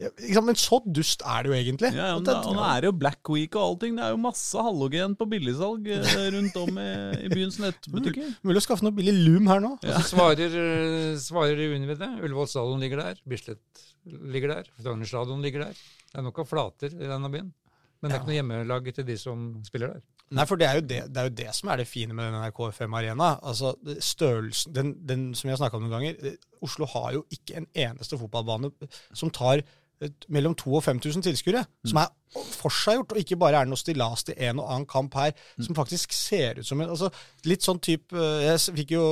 Ja. 0.00 0.40
Men 0.40 0.56
så 0.56 0.78
dust 0.88 1.20
er 1.20 1.44
det 1.44 1.50
jo 1.50 1.56
egentlig. 1.58 1.90
Ja, 1.92 2.14
nå, 2.16 2.22
det- 2.24 2.36
og 2.48 2.54
nå 2.56 2.62
er 2.64 2.80
det 2.80 2.88
jo 2.88 2.94
Black 2.96 3.28
Week 3.28 3.56
og 3.56 3.62
allting. 3.66 3.96
Det 3.98 4.04
er 4.06 4.14
jo 4.14 4.20
masse 4.22 4.56
halogen 4.64 5.14
på 5.20 5.26
billigsalg 5.28 5.86
eh, 5.92 6.28
rundt 6.36 6.56
om 6.56 6.80
i, 6.80 6.88
i 7.26 7.30
byens 7.32 7.58
nettbutikker. 7.60 8.30
Mulig 8.48 8.62
å 8.62 8.64
skaffe 8.64 8.86
noe 8.88 8.96
billig 8.96 9.14
loom 9.20 9.48
her 9.52 9.60
nå. 9.60 9.74
Ja. 9.84 10.00
så 10.00 10.14
svarer, 10.16 10.56
eh, 10.64 11.14
svarer 11.20 11.60
Univid 11.76 12.00
det. 12.00 12.08
Ullevål 12.24 12.48
stadion 12.48 12.80
ligger 12.80 13.04
der. 13.04 13.20
Bislett 13.28 13.84
ligger 14.08 14.54
der. 14.56 14.72
Frogner 14.80 15.08
stadion 15.12 15.44
ligger 15.44 15.68
der. 15.68 15.76
Det 16.08 16.22
er 16.22 16.24
nok 16.24 16.40
av 16.40 16.48
flater 16.48 16.88
i 16.96 17.04
denne 17.08 17.28
byen. 17.32 17.52
Men 18.00 18.08
det 18.10 18.16
er 18.16 18.22
ikke 18.22 18.30
noe 18.32 18.38
hjemmelag 18.40 18.88
til 18.96 19.04
de 19.04 19.16
som 19.20 19.48
spiller 19.66 19.96
der. 19.98 20.06
Nei, 20.36 20.44
for 20.48 20.60
det 20.60 20.68
er, 20.68 20.78
jo 20.78 20.84
det, 20.84 21.00
det 21.08 21.20
er 21.20 21.28
jo 21.30 21.36
det 21.38 21.48
som 21.56 21.70
er 21.72 21.80
det 21.80 21.88
fine 21.88 22.14
med 22.16 22.28
den 22.34 22.52
KFM 22.52 22.94
Arena. 22.98 23.30
Altså, 23.42 23.72
størrelsen, 24.04 24.74
den, 24.76 24.92
den 25.08 25.26
som 25.34 25.48
vi 25.48 25.54
har 25.54 25.60
snakka 25.60 25.78
om 25.78 25.86
noen 25.86 25.94
ganger 25.96 26.18
eh, 26.28 26.38
Oslo 26.64 26.88
har 26.92 27.14
jo 27.16 27.24
ikke 27.32 27.60
en 27.60 27.68
eneste 27.72 28.18
fotballbane 28.20 28.70
som 29.16 29.32
tar 29.32 29.62
eh, 29.62 30.12
mellom 30.28 30.56
2000 30.58 30.76
og 30.76 30.84
5000 30.84 31.26
tilskuere. 31.30 31.64
Som 31.88 32.02
er 32.02 32.12
forseggjort, 32.58 33.14
og 33.14 33.22
ikke 33.22 33.40
bare 33.40 33.62
er 33.62 33.70
noe 33.70 33.80
stillas 33.80 34.26
til 34.28 34.36
en 34.50 34.60
og 34.60 34.68
annen 34.68 34.88
kamp 34.90 35.16
her, 35.16 35.32
som 35.56 35.78
faktisk 35.78 36.12
ser 36.12 36.60
ut 36.60 36.68
som 36.68 36.84
en 36.84 36.92
altså, 36.92 37.08
Litt 37.48 37.64
sånn 37.64 37.80
type 37.80 38.12
eh, 38.12 38.50
Jeg 38.50 38.82
fikk 38.82 38.96
jo, 38.98 39.04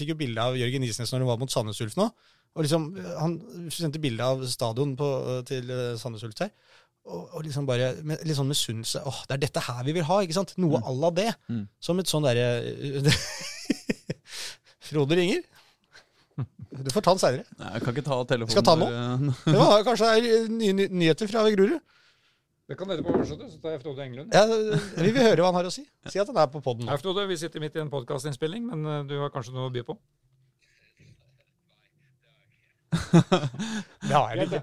fikk 0.00 0.14
jo 0.14 0.20
bilde 0.24 0.52
av 0.52 0.56
Jørgen 0.56 0.88
Isnes 0.88 1.12
når 1.12 1.26
han 1.26 1.32
var 1.34 1.42
mot 1.42 1.52
Sandnes 1.52 1.84
Ulf 1.84 1.98
nå. 2.00 2.08
Og 2.52 2.64
liksom, 2.64 2.88
Han 3.20 3.36
sendte 3.72 4.00
bilde 4.00 4.24
av 4.24 4.40
stadion 4.48 4.96
på, 4.96 5.08
til 5.48 5.68
Sandnes 6.00 6.24
Ulf 6.24 6.40
her. 6.40 6.52
Og, 7.02 7.22
og 7.34 7.40
liksom 7.44 7.66
bare 7.66 7.88
med, 8.06 8.20
litt 8.26 8.38
sånn 8.38 8.50
misunnelse. 8.50 9.02
Åh, 9.08 9.22
det 9.28 9.34
er 9.36 9.42
dette 9.46 9.60
her 9.66 9.80
vi 9.86 9.92
vil 9.96 10.06
ha, 10.06 10.16
ikke 10.22 10.36
sant? 10.36 10.50
Noe 10.62 10.78
à 10.82 10.84
la 10.94 11.10
det. 11.14 11.30
Mm. 11.50 11.64
Som 11.82 12.02
et 12.02 12.10
sånn 12.10 12.26
derre 12.26 12.46
Frode 14.88 15.14
ringer. 15.18 15.42
Du 16.72 16.90
får 16.92 17.02
ta 17.04 17.12
den 17.12 17.20
seinere. 17.20 17.44
Nei, 17.60 17.70
Jeg 17.76 17.82
kan 17.84 17.92
ikke 17.96 18.06
ta 18.06 18.14
telefonen. 18.28 18.54
Skal 18.54 18.66
ta 18.66 18.74
den 18.78 18.84
nå? 19.28 19.32
Det 19.52 19.58
var 19.58 19.82
kanskje 19.86 20.04
det 20.08 20.14
er 20.36 20.40
nye 20.52 20.72
ny 20.78 20.84
nyheter 21.02 21.26
fra 21.30 21.40
Grorud. 21.52 21.80
Det 22.70 22.74
kan 22.78 22.88
dere 22.88 23.02
på 23.04 23.10
overskjøttet, 23.12 23.48
så 23.52 23.58
tar 23.60 23.70
jeg 23.74 23.80
Frode 23.82 24.00
Englund. 24.06 24.28
Ja, 24.32 24.42
vi 24.46 25.10
vil 25.10 25.26
høre 25.26 25.40
hva 25.42 25.48
han 25.50 25.58
har 25.58 25.66
å 25.68 25.74
si. 25.74 25.82
Si 26.08 26.18
at 26.22 26.28
han 26.30 26.38
er 26.40 26.48
på 26.48 26.62
poden 26.64 26.88
Ja, 26.88 26.96
Frode. 27.00 27.22
Vi 27.28 27.36
sitter 27.40 27.60
midt 27.60 27.76
i 27.76 27.82
en 27.82 27.92
podkastinnspilling, 27.92 28.62
men 28.70 28.78
eh, 28.86 29.02
du 29.10 29.14
har 29.20 29.30
kanskje 29.34 29.54
noe 29.56 29.66
å 29.68 29.74
by 29.74 29.82
på? 29.90 29.94
Det 34.08 34.14
har 34.14 34.36
jeg 34.38 34.44
ikke. 34.48 34.60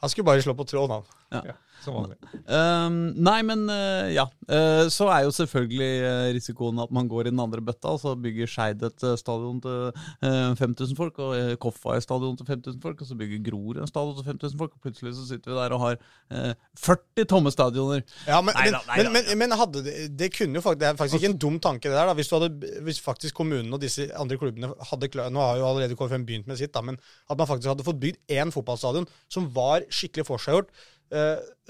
Han 0.00 0.10
skulle 0.10 0.24
bare 0.24 0.42
slå 0.42 0.54
på 0.54 0.64
tråden, 0.64 0.90
han. 0.90 1.04
Ja, 1.44 1.52
som 1.84 1.96
vanlig. 1.96 2.16
Um, 2.46 2.98
nei, 3.20 3.40
men 3.46 3.66
uh, 3.70 4.06
ja. 4.12 4.26
Uh, 4.50 4.86
så 4.90 5.08
er 5.14 5.24
jo 5.26 5.34
selvfølgelig 5.34 5.90
uh, 6.04 6.28
risikoen 6.36 6.80
at 6.82 6.92
man 6.94 7.08
går 7.10 7.28
i 7.28 7.32
den 7.32 7.42
andre 7.42 7.62
bøtta, 7.64 7.94
og 7.94 8.00
så 8.02 8.14
bygger 8.18 8.50
Skeid 8.50 8.84
et 8.86 9.06
stadion 9.20 9.60
til 9.64 9.90
uh, 9.92 10.56
5000 10.58 10.96
folk, 10.98 11.20
og 11.22 11.56
Koffa 11.62 11.96
et 11.96 12.06
stadion 12.06 12.38
til 12.38 12.48
5000 12.48 12.80
folk, 12.82 13.00
og 13.00 13.10
så 13.10 13.18
bygger 13.18 13.44
Grorud 13.50 13.80
en 13.80 13.90
stadion 13.90 14.18
til 14.18 14.28
5000 14.32 14.58
folk, 14.60 14.76
og 14.76 14.86
plutselig 14.86 15.14
så 15.18 15.26
sitter 15.28 15.54
vi 15.54 15.58
der 15.60 15.76
og 15.76 15.84
har 15.84 16.00
uh, 16.00 16.52
40 16.78 17.28
tomme 17.30 17.52
stadioner. 17.54 18.04
Ja, 18.26 18.40
men, 18.40 18.54
Neida, 18.56 18.82
men, 18.86 18.96
neida. 18.96 19.14
men, 19.14 19.28
men, 19.28 19.38
men 19.44 19.58
hadde 19.60 19.84
det, 19.86 19.96
det 20.18 20.30
kunne 20.36 20.58
jo 20.58 20.64
faktisk, 20.64 20.82
det 20.82 20.88
er 20.88 21.00
faktisk 21.00 21.20
ikke 21.20 21.32
en 21.32 21.40
dum 21.46 21.58
tanke, 21.62 21.88
det 21.88 21.96
der. 21.96 22.06
da, 22.10 22.14
Hvis, 22.18 22.28
du 22.28 22.36
hadde, 22.38 22.72
hvis 22.86 23.00
faktisk 23.00 23.34
kommunen 23.38 23.72
og 23.72 23.82
disse 23.82 24.08
andre 24.18 24.38
klubbene 24.40 24.72
hadde 24.90 25.10
klart 25.12 25.32
Nå 25.34 25.42
har 25.42 25.58
jo 25.60 25.68
allerede 25.68 25.96
KFM 25.98 26.26
begynt 26.26 26.48
med 26.50 26.58
sitt, 26.60 26.72
da, 26.74 26.82
men 26.84 26.98
at 27.30 27.38
man 27.38 27.48
faktisk 27.48 27.70
hadde 27.72 27.86
fått 27.86 28.00
bygd 28.02 28.18
én 28.32 28.52
fotballstadion 28.54 29.08
som 29.30 29.48
var 29.54 29.86
skikkelig 29.92 30.26
forseggjort, 30.28 30.70
eh, 30.70 30.99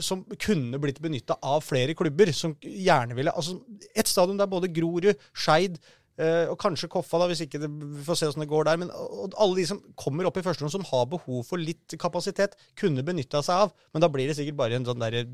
som 0.01 0.25
kunne 0.37 0.81
blitt 0.83 1.01
benytta 1.01 1.39
av 1.41 1.63
flere 1.65 1.95
klubber, 1.97 2.33
som 2.37 2.53
gjerne 2.61 3.17
ville 3.17 3.33
altså 3.33 3.59
Et 3.97 4.09
stadion 4.09 4.39
der 4.39 4.51
både 4.51 4.69
Grorud, 4.73 5.15
Skeid 5.33 5.79
eh, 6.21 6.47
og 6.51 6.59
kanskje 6.61 6.91
Koffa, 6.93 7.21
da, 7.23 7.29
hvis 7.31 7.45
ikke 7.47 7.61
det, 7.63 7.71
vi 7.71 8.05
får 8.07 8.21
se 8.21 8.29
hvordan 8.29 8.45
det 8.45 8.51
går 8.53 8.69
der. 8.69 8.81
Men 8.83 8.93
alle 8.93 9.59
de 9.59 9.67
som 9.71 9.81
kommer 9.99 10.29
opp 10.29 10.41
i 10.41 10.45
første 10.45 10.65
runde, 10.65 10.75
som 10.77 10.89
har 10.91 11.09
behov 11.11 11.45
for 11.49 11.61
litt 11.61 11.97
kapasitet, 12.01 12.57
kunne 12.79 13.05
benytta 13.07 13.43
seg 13.47 13.67
av. 13.67 13.77
Men 13.95 14.05
da 14.05 14.11
blir 14.13 14.31
det 14.31 14.37
sikkert 14.39 14.61
bare 14.61 14.81
en 14.81 14.89
sånn 14.89 15.01
derre 15.03 15.25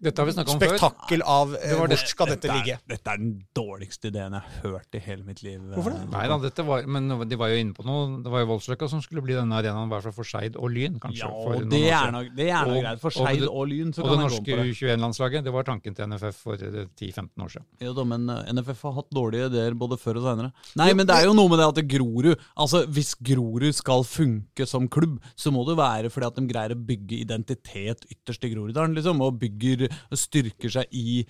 Dette 0.00 0.16
har 0.22 0.26
vi 0.26 0.32
snakka 0.32 0.54
om 0.54 0.60
før. 0.60 0.70
spektakkel 0.78 1.22
av 1.28 1.50
eh, 1.54 1.60
Det 1.60 1.72
var 1.76 1.80
hvor 1.82 1.88
det- 1.92 1.98
skal 2.08 2.26
dette 2.30 2.40
dette 2.48 2.54
ligge. 2.56 2.78
dette 2.88 3.06
er 3.12 3.18
den 3.18 3.44
dårligste 3.54 4.08
ideen 4.08 4.32
jeg 4.32 4.40
har 4.40 4.70
hørt 4.70 4.94
i 4.96 4.98
hele 5.04 5.22
mitt 5.24 5.42
liv. 5.44 5.60
Hvorfor 5.60 5.92
det? 5.92 6.10
Nei 6.10 6.26
da, 6.26 6.38
dette 6.38 6.64
var, 6.64 6.86
men 6.86 7.08
de 7.28 7.36
var 7.36 7.48
jo 7.52 7.58
inne 7.60 7.74
på 7.76 7.84
noe. 7.84 8.22
Det 8.24 8.30
var 8.32 8.40
jo 8.40 8.46
Voldsløkka 8.54 8.88
som 8.88 9.02
skulle 9.04 9.20
bli 9.22 9.34
denne 9.36 9.52
arenaen, 9.52 9.90
fall 9.90 10.12
for 10.16 10.24
Skeid 10.24 10.56
og 10.56 10.70
Lyn, 10.72 10.96
kanskje. 10.98 11.18
Ja, 11.20 11.28
og 11.28 11.68
det 11.68 11.82
er 11.92 12.10
nok, 12.12 12.30
det 12.34 12.48
er 12.48 12.64
nok 12.64 12.76
Og- 12.76 12.82
greit. 12.82 13.00
For 13.00 13.10
Skeid 13.10 13.42
og, 13.44 13.54
og 13.60 13.68
Lyn 13.68 13.92
så 13.92 14.00
Og 14.00 14.08
kan 14.08 14.16
man 14.16 14.24
gå 14.30 14.38
på 14.40 14.44
det. 14.44 14.52
Og 14.54 14.56
det 14.56 14.56
norske 14.56 14.86
U21-landslaget, 14.88 15.44
det 15.44 15.52
var 15.52 15.62
tanken 15.68 15.94
til 15.94 16.06
NFF 16.08 16.34
for 16.34 16.54
eh, 16.54 16.86
10-15 16.96 17.44
år 17.44 17.50
siden. 17.52 17.66
Jo 17.84 17.92
da, 17.92 18.04
men 18.04 18.28
eh, 18.30 18.52
NFF 18.56 18.80
har 18.88 18.92
hatt 19.02 19.10
dårlige 19.12 19.50
ideer 19.52 19.74
både 19.76 19.98
før 20.00 20.16
og 20.16 20.24
seinere. 20.24 20.52
Nei, 20.80 20.92
men 20.94 21.06
det 21.06 21.14
er 21.16 21.24
jo 21.28 21.34
noe 21.36 21.48
med 21.52 21.58
det 21.60 21.68
at 21.68 21.84
Grorud 21.92 22.38
Altså, 22.56 22.86
Hvis 22.88 23.14
Grorud 23.20 23.74
skal 23.74 24.02
funke 24.04 24.66
som 24.66 24.88
klubb, 24.88 25.20
så 25.36 25.52
må 25.52 25.66
det 25.68 25.76
være 25.76 26.08
fordi 26.10 26.26
at 26.26 26.34
de 26.40 26.46
greier 26.48 26.72
å 26.74 26.80
bygge 26.88 27.20
identitet 27.20 28.06
ytterst 28.10 28.44
i 28.44 28.54
Groruddalen, 28.54 28.94
liksom, 28.96 29.20
og 29.20 29.38
bygger 29.38 29.89
styrker 30.16 30.72
seg 30.72 30.90
i 30.96 31.24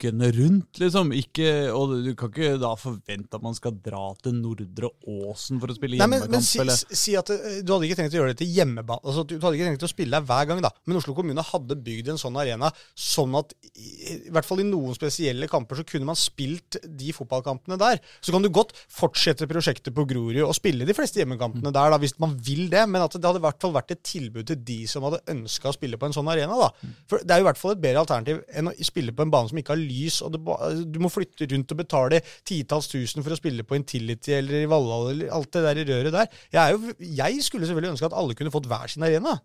blokkene 0.00 0.30
rundt, 0.32 0.78
liksom. 0.80 1.12
Ikke, 1.12 1.70
og 1.72 1.92
du 2.04 2.14
kan 2.18 2.30
ikke 2.30 2.58
da 2.60 2.72
forvente 2.78 3.36
at 3.36 3.42
man 3.42 3.54
skal 3.54 3.76
dra 3.82 4.10
til 4.22 4.34
Nordre 4.38 4.90
Åsen 5.06 5.60
for 5.60 5.70
å 5.70 5.76
spille 5.76 5.98
Nei, 6.00 6.08
men, 6.08 6.22
hjemmekamp, 6.22 6.32
men 6.32 6.44
si, 6.44 6.60
eller 6.60 6.78
si 7.02 7.14
at 7.18 7.30
eh, 7.34 7.60
Du 7.64 7.72
hadde 7.74 7.88
ikke 7.88 7.98
tenkt 8.00 8.14
å 8.14 8.20
gjøre 8.20 8.34
det 8.34 8.40
til 8.42 8.52
hjemmebane. 8.54 9.04
Altså, 9.04 9.24
du, 9.24 9.36
hadde 9.38 9.58
ikke 9.58 9.68
tenkt 9.70 9.86
å 9.86 9.90
spille 9.90 10.16
der 10.16 10.26
hver 10.26 10.48
gang, 10.48 10.62
da. 10.64 10.72
Men 10.86 11.00
Oslo 11.00 11.14
kommune 11.16 11.44
hadde 11.50 11.78
bygd 11.84 12.12
en 12.14 12.20
sånn 12.20 12.38
arena, 12.40 12.70
sånn 12.94 13.36
at 13.38 13.54
i, 13.74 14.16
hvert 14.32 14.48
fall 14.48 14.62
i 14.62 14.68
noen 14.68 14.96
spesielle 14.96 15.48
kamper 15.50 15.80
så 15.80 15.86
kunne 15.88 16.08
man 16.08 16.18
spilt 16.18 16.80
de 16.84 17.14
fotballkampene 17.16 17.78
der. 17.80 18.00
Så 18.20 18.34
kan 18.34 18.44
du 18.44 18.50
godt 18.52 18.74
fortsette 18.90 19.48
prosjektet 19.50 19.94
på 19.96 20.06
Grorud 20.08 20.42
og 20.46 20.56
spille 20.56 20.88
de 20.88 20.96
fleste 20.96 21.20
hjemmekampene 21.22 21.72
der, 21.74 21.92
da, 21.92 22.00
hvis 22.00 22.16
man 22.22 22.36
vil 22.40 22.68
det. 22.72 22.86
Men 22.90 23.04
at 23.04 23.16
det 23.16 23.26
hadde 23.26 23.42
i 23.42 23.46
hvert 23.48 23.60
fall 23.62 23.76
vært 23.76 23.94
et 23.96 24.04
tilbud 24.06 24.48
til 24.48 24.60
de 24.64 24.80
som 24.90 25.04
hadde 25.06 25.22
ønska 25.30 25.70
å 25.70 25.76
spille 25.76 26.00
på 26.00 26.08
en 26.08 26.16
sånn 26.16 26.30
arena. 26.30 26.56
da. 26.56 26.94
For 27.10 27.22
det 27.24 27.34
er 27.34 27.42
jo 27.42 27.46
i 27.46 27.50
hvert 27.50 27.60
fall 27.60 27.76
et 27.76 27.82
bedre 27.82 28.04
alternativ 28.04 28.42
enn 28.56 28.70
å 28.70 28.76
spille 28.86 29.14
på 29.14 29.26
en 29.26 29.32
bane 29.32 29.50
som 29.50 29.60
ikke 29.60 29.74
har 29.74 29.82
lys, 29.90 30.20
og 30.26 30.38
du 30.38 30.98
må 31.02 31.10
flytte 31.12 31.48
rundt 31.50 31.74
og 31.74 31.80
betale 31.82 32.22
titalls 32.46 32.90
tusen 32.90 33.24
for 33.24 33.34
å 33.34 33.38
spille 33.38 33.66
på 33.66 33.78
Intility 33.78 34.36
eller 34.38 34.64
i 34.64 34.68
Valhall 34.70 35.12
eller 35.14 35.32
alt 35.36 35.50
det 35.56 35.64
der 35.66 35.80
i 35.82 35.86
røret 35.90 36.16
der. 36.16 36.42
Jeg, 36.54 36.76
jo, 36.76 36.94
jeg 37.20 37.46
skulle 37.46 37.68
selvfølgelig 37.68 37.96
ønske 37.96 38.10
at 38.10 38.20
alle 38.22 38.36
kunne 38.38 38.54
fått 38.54 38.68
hver 38.70 38.92
sin 38.92 39.06
arena. 39.06 39.36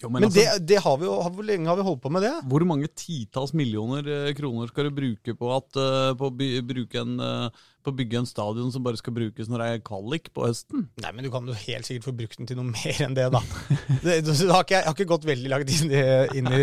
jo, 0.00 0.08
Men, 0.08 0.26
altså, 0.26 0.40
det, 0.40 0.68
det 0.72 0.80
har 0.84 0.96
vi 1.00 1.08
jo, 1.08 1.18
hvor 1.36 1.46
lenge 1.46 1.68
har 1.70 1.78
vi 1.78 1.86
holdt 1.86 2.02
på 2.04 2.12
med 2.14 2.24
det? 2.26 2.32
Hvor 2.48 2.64
mange 2.68 2.90
titalls 2.96 3.52
millioner 3.58 4.08
eh, 4.08 4.32
kroner 4.38 4.70
skal 4.72 4.88
du 4.88 4.96
bruke 4.96 5.36
på, 5.38 5.52
at, 5.56 5.70
eh, 5.76 6.14
på, 6.18 6.32
å 6.32 6.64
bruke 6.72 7.04
en, 7.04 7.18
eh, 7.20 7.66
på 7.84 7.92
å 7.92 7.96
bygge 7.98 8.20
en 8.22 8.28
stadion 8.28 8.70
som 8.74 8.84
bare 8.84 9.00
skal 9.00 9.14
brukes 9.16 9.50
når 9.50 9.62
det 9.62 9.68
er 9.70 9.82
kvalik 9.86 10.30
på 10.34 10.46
høsten? 10.46 10.86
Nei, 11.02 11.12
men 11.14 11.26
du 11.26 11.30
kan 11.34 11.48
jo 11.48 11.56
helt 11.56 11.88
sikkert 11.88 12.08
få 12.08 12.14
brukt 12.22 12.38
den 12.40 12.50
til 12.50 12.58
noe 12.60 12.70
mer 12.70 13.02
enn 13.06 13.16
det, 13.18 13.28
da. 13.34 13.42
Det, 14.02 14.16
det, 14.24 14.34
det 14.34 14.48
har 14.50 14.64
ikke, 14.64 14.78
jeg 14.78 14.88
har 14.88 14.96
ikke 14.96 15.10
gått 15.12 15.26
veldig 15.28 15.50
langt 15.52 15.70
inn 15.74 15.92
i, 15.92 16.02
inn 16.38 16.48
i 16.50 16.62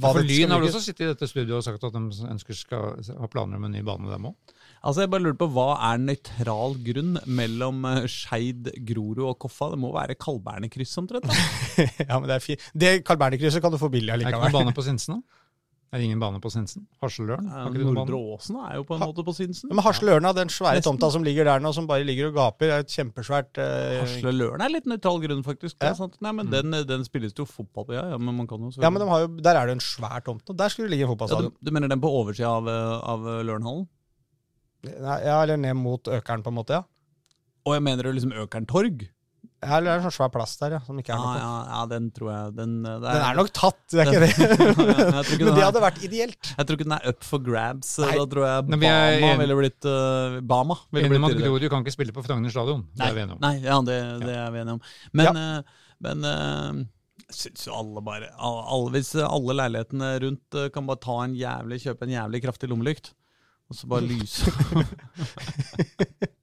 hva 0.00 0.12
For 0.14 0.24
Lyn 0.24 0.54
har 0.54 0.62
vel 0.62 0.70
også 0.70 0.84
sittet 0.84 1.04
i 1.04 1.10
dette 1.10 1.28
studioet 1.28 1.58
og 1.58 1.66
sagt 1.66 1.84
at 1.84 1.96
de 1.96 2.30
ønsker 2.32 2.56
skal 2.56 3.00
ha 3.18 3.28
planer 3.30 3.60
om 3.60 3.66
en 3.68 3.74
ny 3.76 3.82
bane, 3.84 4.08
dem 4.12 4.30
òg. 4.30 4.54
Altså, 4.78 5.02
jeg 5.02 5.10
bare 5.10 5.24
lurer 5.24 5.38
på, 5.38 5.48
Hva 5.54 5.68
er 5.90 6.02
nøytral 6.02 6.76
grunn 6.86 7.16
mellom 7.26 7.82
eh, 7.88 8.06
Skeid, 8.10 8.70
Grorud 8.86 9.24
og 9.26 9.38
Koffa? 9.42 9.72
Det 9.72 9.80
må 9.82 9.90
være 9.94 10.18
Kalbernet-kryss 10.20 10.94
omtrent? 11.02 11.26
Ja, 12.08 12.18
men 12.18 12.28
det 12.28 12.38
er 12.38 12.42
fint. 12.44 12.62
Det 12.74 12.92
Kalbernekrysset 13.06 13.62
kan 13.62 13.74
du 13.74 13.78
få 13.80 13.90
billig 13.92 14.12
Er 14.14 14.20
det 14.20 14.28
ikke 14.28 14.38
noen 14.38 14.54
bane 14.54 14.74
på 14.76 14.84
Sinsen, 14.86 15.18
da? 15.18 15.37
Er 15.88 16.02
det 16.02 16.04
ingen 16.04 16.20
bane 16.20 16.36
på 16.44 16.50
Sinsen? 16.52 16.82
Noen 17.00 17.94
Nordre? 17.96 18.18
Åsen 18.34 18.58
er 18.60 18.74
jo 18.76 18.82
på 18.84 18.98
en 18.98 19.02
måte 19.06 19.22
på 19.24 19.32
Sinsen. 19.32 19.70
Men 19.72 19.80
Hasle 19.86 20.18
er 20.18 20.24
den 20.36 20.50
svære 20.52 20.76
Nesten. 20.76 20.84
tomta 20.90 21.08
som 21.14 21.24
ligger 21.24 21.48
der 21.48 21.62
nå, 21.64 21.72
som 21.72 21.88
bare 21.88 22.04
ligger 22.04 22.28
og 22.28 22.36
gaper, 22.36 22.74
er 22.74 22.84
et 22.84 22.92
kjempesvært 22.92 23.60
eh, 23.62 23.96
Hasleløren 24.02 24.64
er 24.66 24.74
litt 24.74 24.88
nøytral 24.90 25.22
grunn, 25.22 25.40
faktisk. 25.46 25.78
Ja. 25.80 25.94
Nei, 26.24 26.34
men 26.36 26.52
den, 26.52 26.76
den 26.90 27.06
spilles 27.08 27.32
det 27.32 27.40
jo 27.40 27.48
fotball 27.48 27.88
på, 27.88 27.96
ja. 27.96 28.04
ja 28.12 28.20
men 28.20 28.36
man 28.36 28.50
kan 28.50 28.68
jo 28.68 28.74
Ja, 28.76 28.92
men 28.92 29.00
de 29.00 29.08
har 29.08 29.24
jo, 29.24 29.32
der 29.48 29.62
er 29.62 29.70
det 29.70 29.78
en 29.78 29.84
svær 29.84 30.20
tomt 30.26 30.44
nå. 30.44 30.58
Der 30.60 30.74
skulle 30.74 30.90
det 30.90 30.98
ligge 30.98 31.08
en 31.08 31.24
ja, 31.24 31.40
du, 31.48 31.50
du 31.56 31.72
mener 31.72 31.88
den 31.88 32.04
på 32.04 32.12
oversida 32.20 32.52
av, 32.58 32.68
eh, 32.68 32.94
av 33.14 33.28
Lørenhallen? 33.48 33.88
Ja, 34.92 35.40
eller 35.40 35.56
ned 35.56 35.74
mot 35.80 36.04
Økeren, 36.04 36.44
på 36.44 36.52
en 36.52 36.60
måte, 36.60 36.82
ja. 36.82 36.84
Og 37.64 37.78
jeg 37.78 37.84
mener 37.84 38.04
det 38.04 38.18
liksom 38.18 38.36
Økern 38.44 38.68
torg? 38.68 39.08
Ja 39.58 39.76
eller 39.78 39.88
det 39.88 39.92
er 39.92 39.98
en 39.98 40.04
sånn 40.06 40.14
svær 40.14 40.30
plass 40.30 40.52
der, 40.60 40.74
ja, 40.76 40.80
som 40.86 40.98
ikke 41.00 41.10
er 41.12 41.18
Ja, 41.18 41.22
noe 41.24 41.32
på. 41.34 41.40
ja, 41.42 41.54
ja, 41.72 41.80
den 41.90 42.04
tror 42.14 42.28
jeg 42.30 42.52
Den, 42.58 42.74
eh, 42.86 42.98
det 43.02 43.14
Den 43.16 43.24
er 43.28 43.38
nok 43.40 43.48
tatt, 43.58 43.80
det 43.90 43.98
er 44.04 44.10
ikke 44.12 44.20
det. 44.26 44.30
Ja, 44.38 45.22
ikke 45.24 45.44
Men 45.44 45.54
det 45.54 45.62
er- 45.62 45.66
hadde 45.68 45.82
vært 45.82 46.02
ideelt. 46.06 46.52
Jeg 46.54 46.66
tror 46.68 46.78
ikke 46.78 46.86
den 46.88 46.96
er 46.98 47.08
up 47.10 47.24
for 47.26 47.38
grabs. 47.48 47.90
Nei. 48.04 48.12
Da 48.20 48.26
tror 48.30 48.46
jeg 48.46 48.54
er 48.58 48.68
Bama 48.68 48.92
enige- 48.92 49.38
ville 49.42 49.56
blitt 49.62 49.88
uh, 49.90 50.38
Bama 50.54 50.76
ville 50.94 51.08
blitt 51.10 51.26
at. 51.30 51.42
Grorud 51.42 51.68
kan 51.74 51.82
ikke 51.82 51.96
spille 51.96 52.14
på 52.14 52.22
Frogner 52.28 52.50
stadion. 52.54 52.86
Det 52.94 53.02
Nei, 53.02 53.08
er 53.10 53.14
vi 53.18 53.24
enige 53.26 53.34
om. 53.34 53.42
nei 53.42 53.54
ja, 53.66 53.80
det, 53.90 53.98
det 54.22 54.36
er 54.44 54.50
vi 54.54 54.62
enige 54.62 54.76
om. 54.78 54.82
Men, 55.12 55.42
uh, 55.42 55.60
men 56.06 56.24
uh, 56.24 56.84
jeg 57.28 57.36
syns 57.42 57.66
jo 57.66 57.74
alle 57.76 58.00
bare 58.06 58.30
alle, 58.38 58.90
Hvis 58.94 59.10
alle 59.20 59.52
leilighetene 59.58 60.12
rundt 60.22 60.54
eh, 60.56 60.68
kan 60.72 60.86
bare 60.88 61.02
ta 61.02 61.18
en 61.26 61.34
jævlig, 61.36 61.82
kjøpe 61.82 62.06
en 62.06 62.14
jævlig 62.14 62.40
kraftig 62.46 62.70
lommelykt, 62.70 63.10
og 63.68 63.76
så 63.76 63.90
bare 63.90 64.06
lyse 64.14 64.48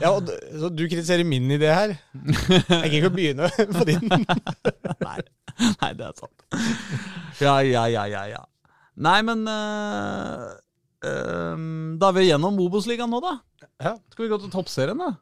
Ja, 0.00 0.10
og 0.14 0.28
så 0.30 0.68
du 0.70 0.84
kritiserer 0.86 1.26
min 1.26 1.48
idé 1.50 1.70
her. 1.74 1.94
Jeg 2.14 2.64
kan 2.68 2.96
ikke 3.00 3.10
begynne 3.16 3.48
på 3.76 3.86
din. 3.88 4.04
nei, 4.06 5.16
nei, 5.80 5.90
det 5.98 6.06
er 6.06 6.14
sant. 6.20 6.44
Ja, 7.42 7.56
ja, 7.66 7.86
ja, 7.90 8.04
ja. 8.10 8.22
ja. 8.36 8.44
Nei, 9.00 9.16
men 9.26 9.42
eh, 9.48 10.44
eh, 11.08 11.64
Da 12.00 12.10
er 12.12 12.16
vi 12.18 12.28
gjennom 12.28 12.60
Obos-ligaen 12.62 13.10
nå, 13.10 13.20
da. 13.24 13.34
Ja. 13.80 13.96
Skal 14.12 14.26
vi 14.26 14.30
gå 14.32 14.38
til 14.44 14.52
toppserien, 14.54 15.00
da? 15.00 15.14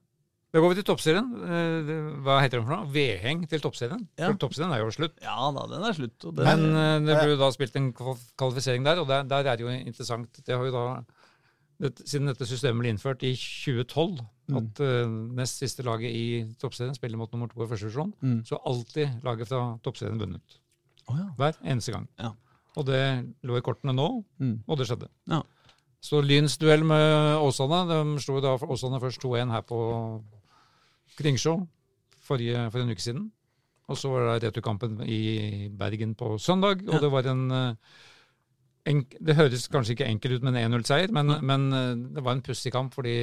Da 0.49 0.63
går 0.65 0.73
vi 0.73 0.79
til 0.79 0.87
toppserien. 0.89 1.27
Eh, 1.45 1.91
Hva 2.25 2.39
heter 2.41 2.59
den 2.61 2.65
for 2.69 2.73
noe? 2.79 2.89
Vedheng 2.93 3.43
til 3.51 3.61
toppserien. 3.65 4.07
Ja. 4.17 4.31
For 4.31 4.39
toppserien 4.47 4.73
er 4.73 4.81
jo 4.81 4.93
slutt. 4.95 5.17
Ja 5.25 5.51
da, 5.57 5.67
den 5.73 5.85
er 5.85 5.97
slutt. 5.97 6.17
Og 6.25 6.37
det, 6.39 6.47
Men 6.49 6.65
eh, 6.73 6.95
det 7.05 7.19
ble 7.21 7.35
jo 7.35 7.41
da 7.41 7.51
spilt 7.55 7.77
en 7.81 7.91
kvalifisering 7.97 8.87
der, 8.89 9.03
og 9.03 9.11
der, 9.11 9.27
der 9.29 9.45
er 9.53 9.61
det 9.61 9.67
jo 9.67 9.73
interessant 9.77 10.41
Det 10.45 10.57
har 10.57 10.65
jo 10.69 10.73
da 10.73 10.87
Siden 11.79 12.27
dette 12.27 12.47
systemet 12.47 12.81
ble 12.83 12.91
innført 12.95 13.23
i 13.23 13.35
2012, 13.37 14.19
Mm. 14.49 14.57
at 14.57 14.81
uh, 14.81 15.11
nest 15.37 15.59
siste 15.61 15.83
laget 15.85 16.09
i 16.11 16.55
toppserien 16.59 16.95
spiller 16.97 17.19
mot 17.21 17.31
nummer 17.33 17.49
to 17.53 17.61
i 17.63 17.67
første 17.69 17.85
divisjon, 17.85 18.15
Mm. 18.23 18.39
så 18.49 18.57
alltid 18.65 19.23
laget 19.23 19.47
fra 19.49 19.79
toppserien 19.85 20.19
vunnet. 20.19 20.57
Oh, 21.07 21.17
ja. 21.19 21.27
Hver 21.37 21.53
eneste 21.65 21.93
gang. 21.93 22.09
Ja. 22.19 22.31
Og 22.77 22.87
det 22.87 23.35
lå 23.45 23.59
i 23.59 23.61
kortene 23.61 23.93
nå, 23.93 24.25
Mm. 24.41 24.63
og 24.67 24.79
det 24.79 24.87
skjedde. 24.89 25.09
Ja. 25.29 25.43
Så 26.01 26.23
Lyns 26.25 26.57
duell 26.59 26.83
med 26.85 27.37
Åsane, 27.43 27.87
de 27.89 28.21
slo 28.21 28.41
da 28.41 28.57
Åsane 28.57 29.01
først 29.01 29.21
2-1 29.21 29.51
her 29.51 29.61
på 29.63 30.25
Kringsjå 31.19 31.55
forrige, 32.25 32.71
for 32.71 32.81
en 32.81 32.91
uke 32.93 33.03
siden. 33.03 33.31
Og 33.89 33.97
så 33.97 34.09
var 34.13 34.39
det 34.39 34.49
returkampen 34.53 35.01
i 35.09 35.69
Bergen 35.69 36.15
på 36.15 36.39
søndag, 36.39 36.83
og 36.89 37.01
det 37.01 37.11
var 37.11 37.27
en 37.31 37.51
eh, 37.51 37.75
enk, 38.91 39.15
Det 39.21 39.37
høres 39.39 39.69
kanskje 39.73 39.95
ikke 39.97 40.09
enkelt 40.09 40.39
ut 40.39 40.47
med 40.49 40.57
en 40.57 40.73
1-0-seier, 40.73 41.13
men, 41.15 41.35
men 41.47 41.69
eh, 41.77 41.93
det 42.17 42.25
var 42.25 42.37
en 42.37 42.45
pussig 42.45 42.73
kamp 42.75 42.95
fordi 42.97 43.17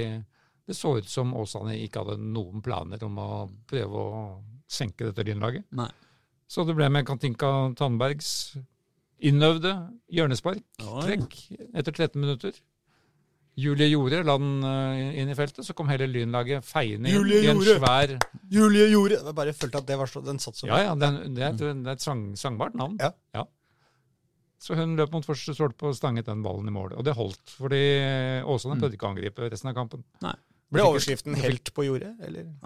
det 0.66 0.74
så 0.78 0.95
ut 0.97 1.09
som 1.09 1.34
Åsane 1.38 1.76
ikke 1.84 2.01
hadde 2.01 2.18
noen 2.22 2.63
planer 2.66 3.01
om 3.05 3.20
å 3.22 3.30
prøve 3.70 4.01
å 4.01 4.13
senke 4.66 5.11
dette 5.11 5.26
Lynlaget. 5.28 5.68
Så 6.49 6.66
det 6.66 6.74
ble 6.78 6.88
med 6.93 7.05
Katinka 7.05 7.51
Tandbergs 7.78 8.32
innøvde 9.26 9.74
hjørnespark. 10.13 10.63
Oi. 10.82 11.03
Trekk 11.05 11.36
etter 11.74 11.93
13 11.93 12.18
minutter. 12.22 12.57
Julie 13.55 13.88
Jorde 13.88 14.20
la 14.28 14.34
den 14.41 14.66
eh, 14.68 15.20
inn 15.22 15.30
i 15.32 15.36
feltet, 15.38 15.63
så 15.63 15.74
kom 15.78 15.88
hele 15.88 16.09
Lynlaget 16.11 16.66
feiende 16.68 17.07
inn 17.07 17.30
i 17.30 17.45
en 17.47 17.61
Jorde! 17.61 17.78
svær 17.80 18.16
Julie 18.51 18.89
Jorde! 18.91 19.22
Jeg 19.22 19.38
bare 19.38 19.53
følte 19.55 19.80
at 19.80 19.88
det 19.88 19.97
var 20.01 20.11
så, 20.11 20.24
den 20.26 20.41
satt 20.43 20.59
så 20.59 20.68
Ja, 20.68 20.82
ja, 20.89 20.95
den, 20.99 21.22
det 21.38 21.45
er 21.45 21.53
et, 21.53 21.61
det 21.63 21.88
er 21.88 21.95
et 21.95 22.03
sang, 22.03 22.26
sangbart 22.39 22.76
navn. 22.76 22.97
Ja. 22.99 23.13
Ja. 23.38 23.45
Så 24.66 24.74
hun 24.80 24.95
løp 24.97 25.11
mot 25.13 25.26
første 25.28 25.53
stolpe 25.53 25.91
og 25.91 25.95
stanget 25.97 26.26
den 26.26 26.41
ballen 26.45 26.66
i 26.72 26.74
mål. 26.74 26.95
Og 26.97 27.05
det 27.05 27.13
holdt, 27.13 27.53
fordi 27.59 27.82
Åsane 28.49 28.80
prøvde 28.82 28.97
ikke 28.97 29.05
å 29.05 29.11
angripe 29.13 29.49
resten 29.53 29.70
av 29.70 29.78
kampen. 29.78 30.01
Nei. 30.26 30.34
Ble 30.74 30.82
overskriften 30.82 31.36
'Helt 31.38 31.70
på 31.76 31.86
jordet', 31.86 32.16
eller? 32.26 32.47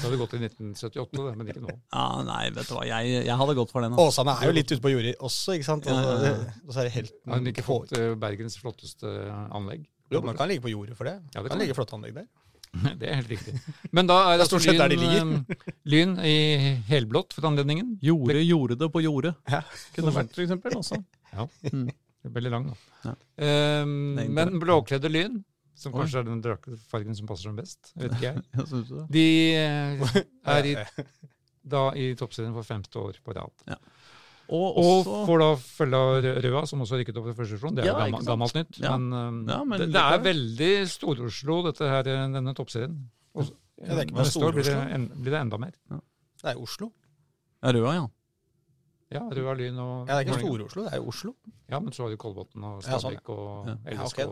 Det 0.00 0.06
hadde 0.08 0.16
gått 0.16 0.32
i 0.32 0.38
1978, 0.40 1.12
det, 1.12 1.32
men 1.36 1.48
ikke 1.52 1.60
nå. 1.60 1.72
Ja, 1.92 2.04
nei, 2.24 2.44
vet 2.56 2.68
du 2.70 2.72
hva. 2.72 2.84
Jeg, 2.88 3.08
jeg 3.26 3.36
hadde 3.36 3.54
gått 3.58 3.72
for 3.74 3.84
den. 3.84 3.92
altså. 3.92 4.06
Åsane 4.22 4.32
er 4.40 4.48
jo 4.48 4.54
litt 4.56 4.70
ute 4.72 4.80
på 4.80 4.92
jordet 4.94 5.12
også, 5.28 5.56
ikke 5.58 5.66
sant? 5.66 5.88
Og, 5.90 5.92
Ja, 5.92 6.14
ja, 6.14 6.30
ja. 6.30 6.52
og 6.64 6.72
så 6.72 6.80
er 6.80 6.88
det 6.88 6.94
helt 6.94 7.12
Har 7.28 7.42
hun 7.42 7.50
ikke 7.50 7.64
fått 7.66 7.92
eh, 7.98 8.14
Bergens 8.22 8.56
flotteste 8.62 9.12
anlegg? 9.52 9.84
Jo, 10.10 10.22
man 10.24 10.38
kan 10.38 10.48
ligge 10.48 10.64
på 10.64 10.72
jordet 10.72 10.96
for 10.96 11.04
det. 11.10 11.18
Ja, 11.34 11.42
det 11.42 11.50
kan 11.50 11.58
kan 11.58 11.60
ligge 11.66 11.76
flotte 11.76 11.98
anlegg 11.98 12.16
der. 12.16 12.26
Det 13.00 13.08
er 13.08 13.18
helt 13.18 13.30
riktig. 13.32 13.54
Men 13.96 14.08
da 14.08 14.16
er 14.30 14.38
Det 14.38 14.46
altså 14.46 14.60
sett 14.62 14.78
der 14.78 14.92
de 14.92 14.98
lyn, 15.00 15.32
eh, 15.40 15.72
lyn 15.90 16.12
i 16.22 16.36
helblått 16.90 17.34
for 17.36 17.48
anledningen. 17.50 17.96
Jordet 18.04 18.44
gjorde 18.46 18.78
det 18.80 18.90
på 18.94 19.02
jordet. 19.04 19.34
Ja. 19.50 19.62
Kunne 19.96 20.14
vært 20.14 20.34
for 20.36 20.44
eksempel 20.46 20.78
også. 20.78 21.00
Ja 21.34 21.46
Det 21.62 22.28
er 22.28 22.34
Veldig 22.36 22.50
lang, 22.52 22.66
da. 22.68 22.76
Ja. 23.08 23.14
Ikke 23.40 24.26
men 24.36 24.58
blåkledde 24.60 25.08
lyn, 25.08 25.38
som 25.74 25.94
Oi. 25.94 26.02
kanskje 26.02 26.20
er 26.20 26.26
den 26.28 26.42
fargen 26.90 27.16
som 27.16 27.28
passer 27.30 27.48
dem 27.48 27.56
best, 27.62 27.94
vet 27.96 28.12
ikke 28.18 28.26
jeg. 28.28 28.42
Ja, 28.58 28.66
det? 28.68 29.06
De 29.16 29.26
eh, 29.56 30.18
er 30.54 30.68
i, 30.68 30.74
da 31.74 31.86
i 31.96 32.10
toppserien 32.20 32.52
for 32.56 32.68
femte 32.68 33.00
år 33.00 33.22
på 33.24 33.36
rad. 33.38 33.64
Og 33.70 33.99
Og 34.50 34.78
også 34.82 35.16
får 35.28 35.42
da 35.42 35.48
følge 35.62 36.00
av 36.00 36.28
Røa, 36.46 36.62
som 36.66 36.82
også 36.84 36.98
rykket 37.00 37.18
opp 37.20 37.28
til 37.30 37.36
første 37.38 37.56
divisjon. 37.56 37.76
Det 37.78 37.84
er 37.84 37.90
Ja, 37.90 37.96
gammelt, 38.02 38.26
gammelt 38.26 38.56
nytt. 38.58 38.78
Ja. 38.82 38.96
Men, 38.98 39.12
um, 39.12 39.40
Ja, 39.48 39.58
men 39.64 39.78
det, 39.84 39.90
det 39.94 40.04
er 40.04 40.22
veldig 40.26 40.70
Stor-Oslo, 40.90 41.60
her, 41.80 42.02
denne 42.10 42.54
toppserien. 42.58 42.96
Også, 43.34 43.54
Ja, 43.80 43.94
det 43.94 43.98
er 43.98 44.06
ikke 44.08 44.16
bare 44.18 44.26
neste 44.28 44.44
år 44.44 44.56
blir 44.58 44.66
det, 44.66 44.78
en, 44.94 45.04
blir 45.22 45.32
det 45.32 45.40
enda 45.40 45.60
mer. 45.62 45.76
Det 45.88 46.50
er 46.52 46.58
Oslo. 46.60 46.90
Det 47.60 47.70
er 47.70 47.78
Røa, 47.80 47.94
ja. 47.94 48.08
Ja, 49.10 49.24
Røa, 49.26 49.54
Lyn 49.58 49.78
og 49.82 50.06
Ja, 50.06 50.18
det 50.20 50.28
er 50.28 50.28
ikke. 50.28 50.42
Store-Oslo, 50.44 50.82
det 50.86 50.92
er 50.92 51.00
jo 51.00 51.06
Oslo. 51.10 51.32
Ja, 51.70 51.78
men 51.82 51.94
så 51.94 52.04
har 52.04 52.10
du 52.12 52.16
Kolbotn 52.20 52.62
og 52.62 52.84
Ja, 52.84 52.98
sånn, 52.98 53.16
Stabæk 53.16 53.30
og 53.34 53.66
Ja. 53.66 53.74
Ja, 53.90 54.04
okay. 54.06 54.26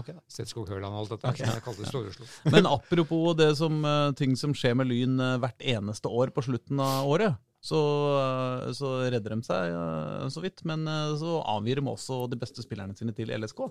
ok. 0.00 0.08
og 0.16 0.22
Setskog 0.34 0.68
Høland 0.68 0.94
og 0.94 0.98
alt 1.04 1.12
dette. 1.14 1.30
Okay. 1.30 1.46
jeg 1.46 1.62
kaller 1.62 1.90
Stor-Oslo. 1.92 2.26
Men 2.50 2.66
apropos 2.66 3.36
det 3.38 3.56
som, 3.56 3.84
eh, 3.84 4.12
ting 4.18 4.34
som 4.36 4.52
skjer 4.52 4.74
med 4.74 4.90
Lyn 4.90 5.20
eh, 5.20 5.36
hvert 5.38 5.62
eneste 5.62 6.10
år 6.10 6.34
på 6.34 6.42
slutten 6.42 6.80
av 6.82 7.06
året, 7.06 7.36
så, 7.64 7.80
eh, 8.20 8.72
så 8.76 8.90
redder 9.10 9.34
de 9.34 9.42
seg 9.46 9.74
eh, 9.74 10.26
så 10.32 10.42
vidt. 10.44 10.62
Men 10.68 10.86
eh, 10.90 11.14
så 11.20 11.40
avgir 11.56 11.80
de 11.80 11.90
også 11.90 12.24
de 12.30 12.38
beste 12.40 12.64
spillerne 12.64 12.96
sine 12.98 13.14
til 13.16 13.32
LSK. 13.34 13.64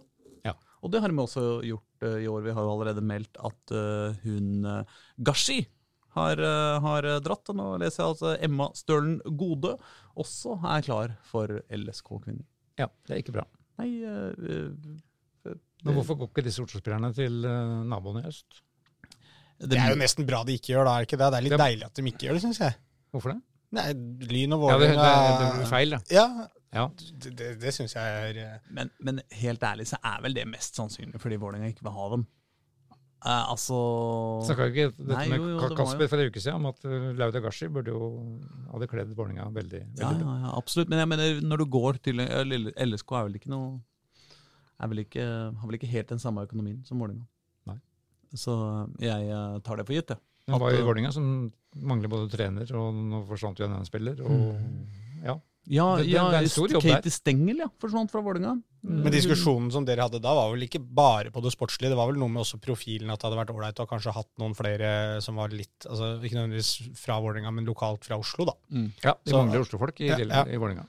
Ja. 0.46 0.54
Og 0.86 0.92
det 0.94 1.02
har 1.02 1.10
de 1.10 1.18
også 1.22 1.46
gjort 1.66 2.06
i 2.22 2.28
år. 2.30 2.44
Vi 2.46 2.54
har 2.54 2.66
jo 2.68 2.74
allerede 2.76 3.02
meldt 3.02 3.40
at 3.42 3.72
hun 4.22 4.68
Gashi 5.26 5.64
har, 6.14 6.38
har 6.84 7.08
dratt. 7.26 7.50
Og 7.50 7.58
nå 7.58 7.66
leser 7.82 8.04
jeg 8.04 8.12
altså 8.12 8.34
Emma 8.46 8.68
Stølen 8.78 9.16
Gode 9.26 9.72
også 10.22 10.60
er 10.62 10.86
klar 10.86 11.16
for 11.26 11.50
LSK-kvinner. 11.74 12.46
Ja, 12.78 12.92
det 13.08 13.16
er 13.16 13.24
ikke 13.24 13.34
bra. 13.40 13.48
Nei 13.82 13.90
øh, 14.06 14.38
øh, 14.38 15.58
Men 15.82 15.98
hvorfor 15.98 16.20
går 16.20 16.30
ikke 16.30 16.46
disse 16.46 16.62
Oslo-spillerne 16.62 17.10
til 17.18 17.42
naboene 17.90 18.22
i 18.22 18.30
øst? 18.30 18.62
Det 19.66 19.80
er 19.80 19.96
jo 19.96 19.98
nesten 19.98 20.30
bra 20.30 20.44
de 20.46 20.60
ikke 20.60 20.76
gjør 20.76 20.86
det, 20.86 20.94
er 20.94 21.02
det 21.02 21.10
ikke 21.10 21.20
det? 21.24 21.32
Det 21.32 21.38
er 21.40 21.48
litt 21.48 21.56
Det- 21.56 21.66
deilig 21.66 21.86
at 21.90 21.98
de 21.98 22.06
ikke 22.12 22.28
gjør 22.28 22.38
det, 22.38 22.46
syns 22.46 22.62
jeg. 22.62 22.78
Hvorfor 23.16 23.34
det? 23.34 23.42
Nei, 23.76 23.88
Lyn 24.32 24.56
og 24.56 24.64
Ja, 24.72 24.78
det, 24.82 24.90
det, 24.96 25.10
det 25.42 25.50
blir 25.60 25.70
feil, 25.72 25.96
da. 25.98 26.00
Ja, 26.14 26.28
Ja. 26.76 26.86
det, 27.24 27.32
det, 27.40 27.50
det 27.62 27.72
syns 27.76 27.94
jeg 27.96 28.16
er 28.30 28.40
eh, 28.44 28.56
Men, 28.76 28.90
men 29.00 29.22
helt 29.40 29.62
ærlig 29.64 29.86
så 29.88 30.00
er 30.04 30.24
vel 30.26 30.34
det 30.36 30.44
mest 30.52 30.76
sannsynlig 30.80 31.22
fordi 31.24 31.38
Vålerenga 31.40 31.70
ikke 31.72 31.86
vil 31.88 31.96
ha 31.96 32.08
dem. 32.16 32.26
Uh, 33.26 33.50
altså 33.56 33.78
Snakka 34.46 34.66
ikke 34.70 34.84
dette 34.92 35.06
Nei, 35.16 35.24
med 35.32 35.40
jo, 35.42 35.46
jo, 35.56 35.70
Kasper 35.80 36.04
jo- 36.06 36.10
for 36.12 36.22
en 36.22 36.28
uke 36.30 36.42
siden 36.44 36.60
om 36.60 36.68
at 36.70 36.84
uh, 36.86 37.08
Lauda 37.18 37.40
Gashi 37.42 37.70
burde 37.74 37.90
jo 37.96 38.10
hadde 38.74 38.90
kledd 38.92 39.14
Vålerenga 39.18 39.48
veldig, 39.56 39.80
ja, 39.98 40.10
veldig 40.12 40.28
ja, 40.28 40.36
ja, 40.44 40.52
absolutt. 40.60 40.92
Men 40.92 41.02
jeg 41.02 41.10
mener, 41.14 41.40
når 41.42 41.64
du 41.64 41.66
går 41.74 41.98
til 42.06 42.22
eh, 42.22 42.44
LSK 42.86 43.16
er 43.18 43.26
vel 43.30 43.40
ikke 43.40 43.50
noe 43.56 43.80
er 44.84 44.92
vel 44.92 45.02
ikke, 45.06 45.24
Har 45.58 45.70
vel 45.72 45.78
ikke 45.80 45.90
helt 45.90 46.12
den 46.12 46.20
samme 46.22 46.44
økonomien 46.46 46.84
som 46.86 47.00
Vålerenga. 47.02 47.26
Så 48.36 48.52
jeg 49.00 49.30
eh, 49.32 49.58
tar 49.64 49.80
det 49.80 49.86
for 49.88 49.96
gitt, 49.96 50.10
jeg. 50.12 50.20
Det 50.46 50.60
var 50.62 50.72
jo 50.72 50.78
i 50.78 50.86
Vålerenga 50.86 51.12
som 51.14 51.52
mangler 51.76 52.08
både 52.12 52.30
trener, 52.32 52.70
og 52.78 52.94
nå 52.94 53.24
forsvant 53.28 53.58
jo 53.60 53.66
en 53.66 53.72
annen 53.80 53.88
spiller. 53.88 54.20
Og, 54.22 54.56
ja. 55.26 55.40
Ja, 55.68 55.96
Det- 55.98 56.04
det- 56.06 56.12
ja 56.14 56.30
det 56.30 56.38
er 56.38 56.44
en 56.44 56.50
stor 56.50 56.68
jobb 56.70 56.84
der. 56.84 56.96
Katie 57.02 57.12
Stengel 57.12 57.58
ja, 57.58 57.68
forsvant 57.82 58.12
fra 58.12 58.22
Vålerenga. 58.22 58.62
Men 58.84 59.12
diskusjonen 59.12 59.72
som 59.72 59.84
dere 59.84 60.02
hadde 60.06 60.22
da, 60.22 60.32
var 60.36 60.52
vel 60.54 60.62
ikke 60.68 60.78
bare 60.80 61.32
på 61.34 61.42
det 61.42 61.52
sportslige. 61.56 61.90
Det 61.90 61.98
var 61.98 62.06
vel 62.12 62.20
noe 62.22 62.30
med 62.30 62.44
også 62.44 62.62
profilen, 62.62 63.10
at 63.10 63.20
det 63.20 63.26
hadde 63.32 63.40
vært 63.42 63.56
ålreit 63.56 63.80
å 63.82 63.88
kanskje 63.90 64.14
hatt 64.14 64.30
noen 64.38 64.54
flere 64.54 65.20
som 65.24 65.36
var 65.36 65.50
litt 65.50 65.88
altså 65.90 66.22
Ikke 66.22 66.36
nødvendigvis 66.38 66.96
fra 66.96 67.20
Vålerenga, 67.20 67.52
men 67.52 67.66
lokalt 67.66 68.04
fra 68.06 68.16
Oslo, 68.20 68.46
da. 68.46 68.54
ja, 69.04 69.16
de 69.26 69.32
Så- 69.32 69.38
mangler 69.42 69.62
Oslo-folk 69.66 70.00
i, 70.02 70.06
Ja, 70.10 70.18
ja. 70.20 70.44
i 70.46 70.58
Vålerenga. 70.58 70.86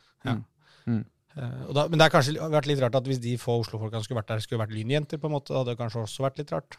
Eh, 1.36 1.66
og 1.68 1.74
da 1.74 1.86
men 1.88 1.98
det 1.98 2.10
har 2.10 2.20
kanskje 2.20 2.36
vært 2.40 2.66
litt 2.66 2.80
rart 2.80 2.94
at 2.94 3.04
hvis 3.04 3.20
de 3.20 3.36
få 3.36 3.60
Oslo-folka 3.62 4.00
skulle 4.02 4.22
vært 4.22 4.26
der, 4.28 4.38
skulle 4.40 4.60
vært 4.64 4.72
lynjenter, 4.72 5.18
på 5.20 5.26
en 5.28 5.32
måte. 5.36 5.52
Det 5.52 5.58
hadde 5.60 5.76
kanskje 5.76 6.02
også 6.04 6.24
vært 6.24 6.38
litt 6.38 6.52
rart. 6.52 6.76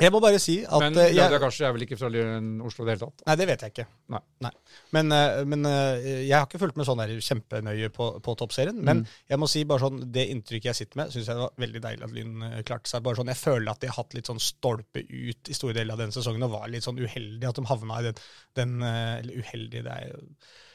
Jeg 0.00 0.12
må 0.14 0.20
bare 0.22 0.38
si 0.40 0.56
at 0.64 0.80
Men 0.82 0.96
eh, 0.96 1.10
Lauda 1.12 1.36
jeg, 1.36 1.42
Gashi 1.42 1.64
er 1.66 1.74
vel 1.76 1.84
ikke 1.84 1.98
fra 2.00 2.08
Oslo 2.08 2.84
i 2.84 2.88
det 2.88 2.94
hele 2.94 3.02
tatt? 3.08 3.24
Nei, 3.26 3.36
det 3.40 3.46
vet 3.50 3.64
jeg 3.64 3.74
ikke. 3.74 3.86
Nei. 4.14 4.52
Men, 4.96 5.12
eh, 5.16 5.40
men 5.48 5.68
eh, 5.68 6.06
jeg 6.24 6.34
har 6.34 6.46
ikke 6.48 6.60
fulgt 6.62 6.78
med 6.80 6.88
sånn 6.88 7.02
der 7.02 7.12
kjempenøye 7.26 7.90
på, 7.94 8.06
på 8.24 8.36
toppserien. 8.40 8.80
Men 8.86 9.04
jeg 9.30 9.40
må 9.40 9.48
si 9.50 9.66
bare 9.68 9.84
sånn, 9.84 10.00
det 10.14 10.26
inntrykket 10.32 10.70
jeg 10.70 10.80
sitter 10.80 11.02
med, 11.02 11.12
syns 11.12 11.28
jeg 11.28 11.36
det 11.36 11.44
var 11.44 11.66
veldig 11.66 11.84
deilig 11.86 12.08
at 12.08 12.16
Lyn 12.16 12.48
eh, 12.48 12.56
klarte 12.66 12.92
seg. 12.92 13.04
Bare 13.06 13.20
sånn, 13.20 13.32
Jeg 13.34 13.42
føler 13.42 13.72
at 13.74 13.84
de 13.84 13.92
har 13.92 14.00
hatt 14.00 14.16
litt 14.16 14.32
sånn 14.32 14.42
stolpe 14.42 15.04
ut 15.04 15.52
i 15.52 15.58
store 15.60 15.76
deler 15.76 15.96
av 15.96 16.04
denne 16.04 16.16
sesongen, 16.16 16.48
og 16.48 16.56
var 16.56 16.72
litt 16.72 16.86
sånn 16.86 17.00
uheldige 17.00 17.52
at 17.52 17.60
de 17.60 17.68
havna 17.68 18.00
i 18.00 18.08
den, 18.08 18.24
den 18.60 18.74
eh, 18.80 19.14
Eller 19.20 19.44
uheldige, 19.44 19.84
det 19.86 19.96
er 20.00 20.12
jo 20.14 20.24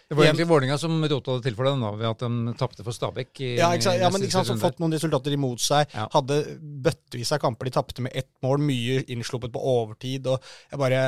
Det 0.07 0.13
var 0.17 0.27
egentlig 0.27 0.45
Vålerenga 0.47 0.75
som 0.77 0.99
rota 1.09 1.33
det 1.39 1.43
til 1.47 1.55
for 1.57 1.65
dem, 1.65 1.79
da, 1.81 1.89
ved 1.97 2.05
at 2.11 2.19
de 2.21 2.53
tapte 2.59 2.83
for 2.85 2.93
Stabæk. 2.93 3.31
i 3.41 3.47
Ja, 3.57 3.71
ikke 3.73 3.87
sant? 3.87 3.99
ja 4.03 4.09
men 4.13 4.21
ikke 4.21 4.35
sant, 4.37 4.47
som 4.51 4.59
fått 4.61 4.77
noen 4.79 4.93
resultater 4.93 5.33
imot 5.33 5.59
seg. 5.63 5.87
Ja. 5.97 6.05
Hadde 6.13 6.37
bøttevis 6.61 7.31
av 7.33 7.39
kamper 7.41 7.65
de 7.65 7.73
tapte 7.73 8.01
med 8.05 8.11
ett 8.13 8.29
mål, 8.45 8.61
mye 8.61 8.99
innsluppet 9.09 9.51
på 9.55 9.63
overtid. 9.73 10.27
og 10.27 10.41
jeg 10.71 10.79
bare... 10.79 11.01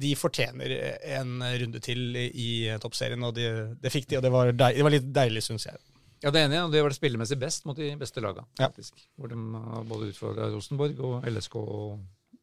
De 0.00 0.14
fortjener 0.16 0.72
en 1.18 1.42
runde 1.60 1.80
til 1.84 2.14
i 2.16 2.70
toppserien, 2.80 3.20
og 3.26 3.34
det, 3.36 3.50
det 3.82 3.90
fikk 3.92 4.06
de. 4.08 4.16
Og 4.16 4.22
det 4.24 4.30
var, 4.32 4.52
deil, 4.56 4.78
det 4.78 4.86
var 4.86 4.94
litt 4.94 5.10
deilig, 5.12 5.42
syns 5.44 5.66
jeg. 5.68 5.76
Ja, 6.24 6.30
det 6.32 6.40
er 6.40 6.46
enig, 6.48 6.62
og 6.64 6.72
det 6.72 6.80
var 6.80 6.88
det 6.94 6.96
spillemessig 6.96 7.36
best 7.42 7.66
mot 7.68 7.76
de 7.76 7.90
beste 8.00 8.22
laga, 8.24 8.46
Ja. 8.56 8.70
faktisk. 8.70 8.94
Hvor 9.18 9.28
de 9.28 9.36
både 9.90 10.08
utfordra 10.14 10.48
Rosenborg 10.54 11.02
og 11.04 11.26
LSK 11.28 11.56
og 11.60 11.98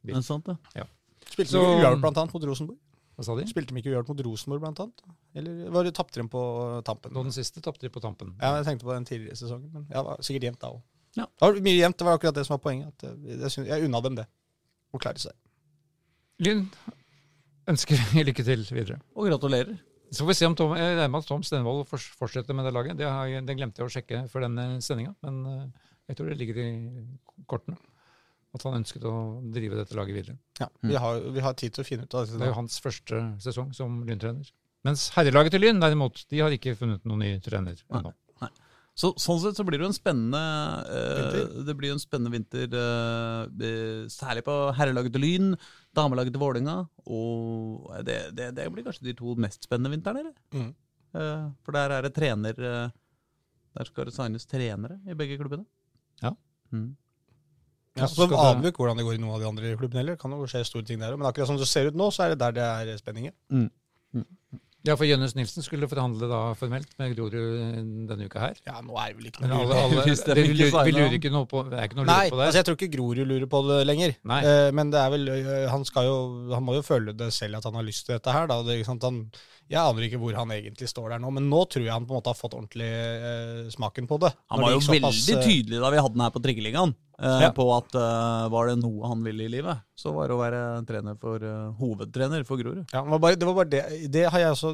Er 0.05 0.13
det 0.19 0.26
sant, 0.28 0.45
det? 0.45 0.86
Spilte 1.32 1.49
Så- 1.55 1.63
de 1.63 1.80
uavgjort 1.82 2.01
blant 2.03 2.17
annet 2.21 2.34
mot 2.36 2.43
Rosenborg? 2.51 2.78
Hva 3.14 3.24
sa 3.28 3.36
de? 3.38 3.43
Spilte 3.49 3.74
de 3.76 3.82
ikke 3.84 3.91
uavgjort 3.91 4.09
mot 4.09 4.22
Rosenborg, 4.26 4.61
blant 4.64 4.80
annet? 4.82 5.03
Eller 5.38 5.70
var 5.76 5.86
det 5.86 5.93
tapte 5.97 6.18
de 6.22 6.26
på 6.34 6.41
tampen? 6.88 7.14
Nå 7.14 7.22
den 7.28 7.36
siste 7.36 7.61
tapte 7.61 7.86
de 7.86 7.91
på 7.93 8.01
tampen. 8.01 8.32
Ja, 8.41 8.55
jeg 8.57 8.66
tenkte 8.72 8.88
på 8.88 8.93
den 8.95 9.05
tidligere 9.05 9.38
sesongen, 9.38 9.70
men 9.74 9.86
ja, 9.91 9.99
det 10.01 10.07
var 10.07 10.24
sikkert 10.26 10.47
jevnt 10.49 10.61
da 10.64 10.72
òg. 10.74 10.82
Ja. 11.20 11.28
Det 11.30 11.45
var 11.45 11.59
mye 11.68 11.78
jevnt, 11.78 11.97
det 11.99 12.07
var 12.07 12.18
akkurat 12.18 12.39
det 12.39 12.45
som 12.47 12.55
var 12.55 12.64
poenget. 12.64 12.89
At 12.95 13.05
jeg, 13.05 13.38
jeg, 13.43 13.68
jeg 13.70 13.86
unna 13.86 14.01
dem 14.07 14.18
det. 14.18 14.26
Å 14.97 15.01
klare 15.03 15.22
seg. 15.22 15.36
Lyn 16.41 16.66
ønsker 17.70 18.01
lykke 18.28 18.45
til 18.49 18.66
videre. 18.74 18.97
Og 19.14 19.30
gratulerer. 19.30 19.78
Så 20.14 20.22
får 20.26 20.30
vi 20.30 20.36
se 20.38 20.45
om 20.49 20.53
Tom, 20.57 20.74
jeg 20.78 20.93
regner 20.97 21.09
med 21.14 21.24
at 21.24 21.30
Tom 21.30 21.41
Stenvold 21.45 21.86
fortsetter 21.89 22.53
med 22.57 22.66
det 22.68 22.74
laget. 22.76 22.97
Det, 22.99 23.05
har, 23.09 23.30
jeg- 23.30 23.45
det 23.47 23.55
glemte 23.57 23.82
jeg 23.82 23.89
å 23.89 23.93
sjekke 23.93 24.20
før 24.30 24.45
denne 24.47 24.66
sendinga, 24.86 25.14
men 25.26 25.39
eh, 25.49 25.88
jeg 26.11 26.18
tror 26.20 26.30
det 26.30 26.38
ligger 26.41 26.59
i 26.61 26.68
kortene. 27.49 27.78
At 28.53 28.65
han 28.67 28.75
ønsket 28.77 29.05
å 29.09 29.13
drive 29.53 29.79
dette 29.79 29.95
laget 29.97 30.17
videre. 30.17 30.35
Ja, 30.59 30.67
vi, 30.85 30.97
har, 31.01 31.23
vi 31.33 31.41
har 31.41 31.55
tid 31.57 31.73
til 31.73 31.81
å 31.81 31.87
finne 31.87 32.05
ut 32.05 32.13
av 32.13 32.27
det. 32.27 32.37
Det 32.37 32.45
er 32.45 32.51
jo 32.51 32.59
hans 32.59 32.75
første 32.83 33.21
sesong 33.41 33.71
som 33.73 34.03
Lyn-trener. 34.05 34.51
Mens 34.85 35.07
herrelaget 35.15 35.55
til 35.55 35.63
Lyn, 35.63 35.79
derimot, 35.81 36.21
de 36.29 36.43
har 36.43 36.53
ikke 36.53 36.75
funnet 36.77 37.07
noen 37.07 37.23
ny 37.23 37.31
trener 37.41 37.79
ennå. 37.89 38.13
Så, 38.93 39.09
sånn 39.17 39.39
sett 39.41 39.57
så 39.57 39.63
blir 39.65 39.79
det 39.81 39.87
jo 39.87 39.89
en 39.89 39.95
spennende 39.95 40.39
eh, 40.85 41.13
Vinter. 41.17 41.45
Det 41.65 41.73
blir 41.79 41.89
jo 41.89 41.95
en 41.95 42.01
spennende 42.03 42.29
vinter, 42.35 42.75
eh, 42.77 43.69
eh, 43.69 44.01
særlig 44.13 44.43
på 44.45 44.57
herrelaget 44.77 45.15
til 45.15 45.23
Lyn, 45.25 45.47
damelaget 45.97 46.35
til 46.35 46.43
Vålerenga. 46.43 46.75
Og 47.09 47.87
det, 48.05 48.19
det, 48.37 48.51
det 48.59 48.67
blir 48.69 48.85
kanskje 48.85 49.07
de 49.07 49.15
to 49.17 49.33
mest 49.41 49.65
spennende 49.65 49.95
vintrene, 49.95 50.21
eller? 50.27 50.35
Mm. 50.53 50.69
Eh, 51.17 51.47
for 51.65 51.77
der 51.79 51.95
er 51.95 52.05
det 52.05 52.13
trener 52.15 52.57
eh, 52.57 52.93
Der 53.77 53.89
skal 53.89 54.07
det 54.09 54.13
signes 54.15 54.45
trenere 54.49 54.99
i 55.09 55.17
begge 55.17 55.39
klubbene. 55.41 55.65
Ja. 56.21 56.35
Mm. 56.69 56.91
Ja, 57.99 58.07
Så 58.09 58.25
aner 58.25 58.61
vi 58.63 58.71
ikke 58.71 58.81
hvordan 58.81 58.97
det 58.97 59.05
går 59.05 59.19
i 59.19 59.21
noen 59.21 59.35
av 59.35 59.43
de 59.43 59.49
andre 59.51 59.75
klubbene 59.77 60.01
heller. 60.01 60.17
Kan 60.17 60.33
jo 60.33 60.47
skje 60.49 60.63
store 60.65 60.87
ting 60.87 61.01
der. 61.01 61.13
Men 61.17 61.29
akkurat 61.29 61.51
som 61.51 61.59
det 61.59 61.69
ser 61.69 61.91
ut 61.91 61.97
nå, 61.99 62.09
så 62.13 62.25
er 62.25 62.33
det 62.33 62.41
der 62.41 62.55
det 62.57 62.95
er 62.95 63.01
spenningen. 63.01 63.35
Ja, 64.83 64.97
for 64.99 65.07
Jønnes 65.07 65.31
Nilsen 65.31 65.63
skulle 65.63 65.87
forhandle 65.87 66.27
da 66.27 66.39
formelt 66.59 66.89
med 66.99 67.13
Grorud 67.15 67.37
denne 68.09 68.25
uka 68.27 68.41
her. 68.41 68.57
Ja, 68.67 68.81
nå 68.83 68.97
er 68.99 69.13
det 69.13 69.19
vel 69.21 69.29
ikke 69.29 69.45
noe 69.45 69.61
alle, 69.61 69.77
alle, 69.79 70.03
det 70.27 70.35
vi, 70.35 70.57
lurer, 70.59 70.89
vi 70.89 70.95
lurer 70.97 71.15
ikke 71.15 71.31
noe 71.31 71.47
på 71.47 71.61
Det 71.69 71.77
er 71.79 71.87
ikke 71.87 72.01
noe 72.01 72.07
Nei, 72.09 72.25
på 72.27 72.35
det. 72.35 72.49
altså 72.49 72.59
jeg 72.59 72.67
tror 72.67 72.77
ikke 72.81 72.89
Grorud 72.97 73.21
lurer 73.29 73.47
på 73.53 73.61
det 73.69 73.77
lenger. 73.87 74.17
Nei. 74.27 74.41
Eh, 74.43 74.67
men 74.75 74.91
det 74.91 74.99
er 74.99 75.13
vel 75.13 75.31
eh, 75.37 75.69
Han 75.71 75.87
skal 75.87 76.09
jo 76.09 76.17
Han 76.51 76.67
må 76.67 76.75
jo 76.75 76.83
føle 76.83 77.15
det 77.15 77.29
selv 77.31 77.61
at 77.61 77.69
han 77.69 77.79
har 77.79 77.87
lyst 77.87 78.09
til 78.09 78.17
dette 78.17 78.35
her. 78.35 78.49
Da. 78.51 78.59
Det, 78.67 78.75
ikke 78.81 78.89
sant? 78.91 79.07
Han, 79.07 79.23
jeg 79.71 79.79
aner 79.79 80.05
ikke 80.05 80.19
hvor 80.19 80.35
han 80.35 80.51
egentlig 80.51 80.89
står 80.91 81.13
der 81.13 81.21
nå, 81.23 81.31
men 81.33 81.47
nå 81.47 81.63
tror 81.71 81.85
jeg 81.85 81.93
han 81.93 82.03
på 82.03 82.13
en 82.13 82.19
måte 82.19 82.31
har 82.33 82.37
fått 82.37 82.55
ordentlig 82.57 82.89
eh, 82.91 83.71
smaken 83.71 84.09
på 84.09 84.19
det. 84.25 84.33
Han 84.51 84.61
var 84.61 84.73
det 84.73 84.75
jo 84.75 84.83
såpass, 84.89 85.21
veldig 85.23 85.37
eh, 85.37 85.47
tydelig 85.47 85.79
da 85.83 85.91
vi 85.93 86.01
hadde 86.03 86.17
den 86.17 86.25
her 86.25 86.33
på 86.35 86.41
Trikkeligaen, 86.43 86.91
eh, 86.91 87.12
Ja. 87.22 87.51
på 87.53 87.66
at 87.76 87.93
eh, 87.93 88.45
var 88.49 88.68
det 88.68 88.80
noe 88.82 89.09
han 89.11 89.22
ville 89.26 89.45
i 89.45 89.51
livet, 89.51 89.84
så 89.95 90.11
var 90.16 90.28
det 90.28 90.36
å 90.36 90.41
være 90.41 91.18
for, 91.22 91.43
eh, 91.45 91.74
hovedtrener 91.78 92.45
for 92.47 92.57
Grorud. 92.57 92.86
Ja, 92.91 93.03
det 93.03 93.14
var 93.14 93.22
bare 93.22 93.38
det, 93.38 93.47
var 93.47 93.70
det. 93.70 93.84
det 94.11 94.24
har 94.34 94.39
jeg 94.39 94.55
også 94.55 94.74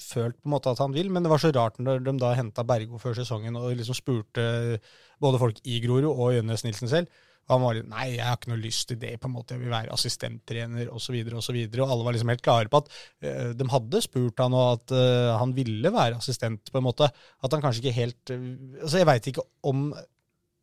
følt 0.00 0.38
på 0.40 0.48
en 0.48 0.54
måte 0.54 0.72
at 0.72 0.80
han 0.80 0.94
vil, 0.94 1.10
men 1.12 1.22
det 1.22 1.30
var 1.30 1.42
så 1.42 1.52
rart 1.52 1.76
når 1.78 2.00
de 2.06 2.16
da 2.18 2.32
henta 2.38 2.64
Bergo 2.64 2.98
før 2.98 3.18
sesongen 3.18 3.58
og 3.60 3.76
liksom 3.76 3.98
spurte 3.98 4.80
både 5.20 5.38
folk 5.42 5.60
i 5.68 5.78
Grorud 5.84 6.08
og 6.08 6.32
Jønnes 6.38 6.64
Nilsen 6.64 6.90
selv. 6.90 7.12
Og 7.48 7.56
han 7.56 7.64
var 7.64 7.76
litt 7.76 7.88
Nei, 7.90 8.06
jeg 8.14 8.26
har 8.26 8.38
ikke 8.38 8.52
noe 8.52 8.62
lyst 8.62 8.86
til 8.90 8.98
det, 9.02 9.16
på 9.20 9.28
en 9.28 9.34
måte. 9.34 9.56
Jeg 9.56 9.64
vil 9.64 9.72
være 9.72 9.92
assistenttrener 9.94 10.88
osv. 10.94 11.16
Og, 11.26 11.42
så 11.44 11.54
videre, 11.56 11.82
og 11.82 11.90
alle 11.90 12.06
var 12.06 12.16
liksom 12.16 12.30
helt 12.32 12.44
klare 12.44 12.70
på 12.70 12.82
at 12.82 12.90
uh, 12.92 13.50
de 13.58 13.68
hadde 13.72 14.02
spurt 14.04 14.42
han, 14.42 14.54
og 14.56 14.78
at 14.78 14.94
uh, 14.94 15.34
han 15.40 15.54
ville 15.56 15.92
være 15.92 16.20
assistent, 16.22 16.70
på 16.70 16.80
en 16.80 16.86
måte. 16.86 17.10
At 17.42 17.54
han 17.56 17.64
kanskje 17.64 17.82
ikke 17.82 17.98
helt 17.98 18.34
uh, 18.34 18.46
Altså, 18.78 19.02
jeg 19.02 19.10
veit 19.10 19.30
ikke 19.32 19.46
om 19.68 19.90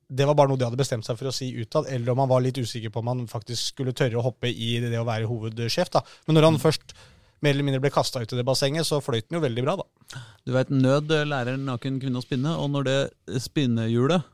det 0.09 0.25
var 0.25 0.37
bare 0.37 0.49
noe 0.49 0.57
de 0.57 0.65
hadde 0.65 0.79
bestemt 0.79 1.05
seg 1.05 1.19
for 1.19 1.29
å 1.29 1.35
si 1.35 1.51
utad, 1.59 1.87
eller 1.91 2.13
om 2.13 2.23
han 2.23 2.31
var 2.31 2.41
litt 2.41 2.57
usikker 2.57 2.89
på 2.93 3.03
om 3.03 3.11
han 3.11 3.27
faktisk 3.29 3.75
skulle 3.75 3.93
tørre 3.93 4.17
å 4.17 4.25
hoppe 4.25 4.49
i 4.49 4.75
det 4.81 4.97
å 4.97 5.05
være 5.07 5.29
hovedsjef. 5.29 5.91
da. 5.93 6.01
Men 6.27 6.39
når 6.39 6.49
han 6.49 6.61
først 6.63 6.95
mer 7.45 7.53
eller 7.53 7.67
mindre 7.67 7.83
ble 7.83 7.91
kasta 7.93 8.21
ut 8.23 8.33
i 8.33 8.39
det 8.39 8.45
bassenget, 8.47 8.87
så 8.87 8.99
fløyt 9.03 9.29
han 9.29 9.37
jo 9.37 9.43
veldig 9.45 9.63
bra, 9.63 9.77
da. 9.79 10.23
Du 10.43 10.51
vet, 10.55 10.71
nød 10.73 11.13
lærer 11.29 11.59
naken 11.61 11.99
kvinne 12.01 12.19
å 12.19 12.25
spinne, 12.25 12.55
og 12.59 12.71
når 12.73 12.87
det 12.89 12.97
spinnehjulet 13.45 14.25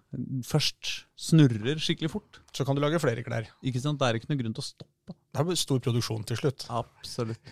først 0.47 0.93
snurrer 1.19 1.81
skikkelig 1.83 2.13
fort, 2.13 2.39
Så 2.55 2.63
kan 2.63 2.75
du 2.75 2.81
lage 2.81 3.01
flere 3.03 3.23
klær. 3.23 3.49
ikke 3.61 3.81
sant, 3.83 3.99
det 3.99 4.07
er 4.07 4.15
ikke 4.15 4.31
noe 4.31 4.39
grunn 4.39 4.55
til 4.55 4.63
å 4.63 4.69
stoppe. 4.69 5.15
Det 5.35 5.43
er 5.43 5.59
stor 5.59 5.79
produksjon 5.83 6.23
til 6.25 6.37
slutt. 6.39 6.65
Absolutt. 6.71 7.51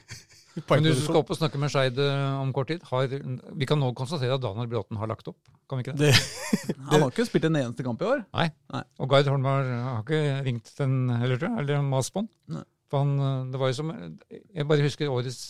Men 0.69 0.83
du 0.85 0.91
skal 0.93 1.17
opp 1.21 1.31
og 1.33 1.37
snakke 1.39 1.57
med 1.57 1.71
Skeid 1.73 1.97
eh, 1.97 2.41
om 2.41 2.51
kort 2.53 2.67
tid, 2.69 2.83
har, 2.91 3.07
vi 3.09 3.65
kan 3.69 3.79
nå 3.81 3.87
konstatere 3.97 4.35
at 4.37 4.43
Daniel 4.43 4.67
Bråten 4.69 4.99
har 5.01 5.09
lagt 5.09 5.27
opp. 5.31 5.39
Kan 5.69 5.79
vi 5.79 5.85
ikke 5.87 5.95
det? 5.97 6.11
Det, 6.13 6.75
Han 6.91 7.01
har 7.01 7.09
ikke 7.09 7.25
spilt 7.25 7.47
en 7.49 7.57
eneste 7.57 7.85
kamp 7.87 8.03
i 8.05 8.09
år. 8.11 8.21
Nei. 8.37 8.45
Nei. 8.75 8.83
Og 9.01 9.09
Gard 9.09 9.31
Holm 9.31 9.47
har, 9.49 9.71
ikke 10.03 10.21
ringt 10.45 10.69
den 10.77 11.09
heller, 11.09 11.41
tror 11.41 11.55
jeg, 11.55 11.65
eller 11.65 11.81
mast 11.87 12.13
på 12.13 12.21
den. 12.27 12.61
For 12.93 13.01
han, 13.01 13.15
eh, 13.17 13.39
det 13.53 13.61
var 13.63 13.71
jo 13.73 13.79
som, 13.79 13.89
Jeg 14.29 14.67
bare 14.69 14.85
husker 14.85 15.09
årets, 15.09 15.41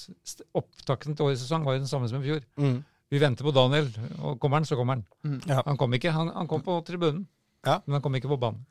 opptakten 0.56 1.18
til 1.20 1.28
årets 1.28 1.44
sesong 1.44 1.68
var 1.68 1.76
jo 1.76 1.84
den 1.84 1.92
samme 1.92 2.08
som 2.12 2.24
i 2.24 2.30
fjor. 2.32 2.44
mm. 2.64 2.82
Vi 3.14 3.20
venter 3.22 3.46
på 3.46 3.52
Daniel, 3.54 3.92
og 4.26 4.40
kommer 4.42 4.58
han, 4.58 4.66
så 4.66 4.74
kommer 4.80 4.96
han. 4.98 5.42
Ja. 5.46 5.60
Han 5.68 5.78
kom 5.78 5.94
ikke. 5.94 6.10
Han, 6.16 6.32
han 6.34 6.48
kom 6.50 6.64
på 6.66 6.80
tribunen, 6.88 7.28
Ja. 7.68 7.76
men 7.86 8.00
han 8.00 8.02
kom 8.02 8.16
ikke 8.18 8.32
på 8.32 8.40
banen. 8.42 8.64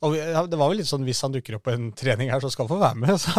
Og 0.00 0.14
vi- 0.14 0.20
ja, 0.20 0.40
det 0.48 0.56
var 0.56 0.70
vel 0.70 0.78
litt 0.80 0.88
sånn 0.88 1.04
hvis 1.04 1.20
han 1.20 1.32
dukker 1.34 1.58
opp 1.58 1.66
på 1.66 1.72
en 1.74 1.90
trening 1.92 2.30
her, 2.32 2.40
så 2.40 2.48
skal 2.52 2.64
han 2.64 2.70
få 2.72 2.78
være 2.80 3.00
med. 3.02 3.10
Så, 3.20 3.32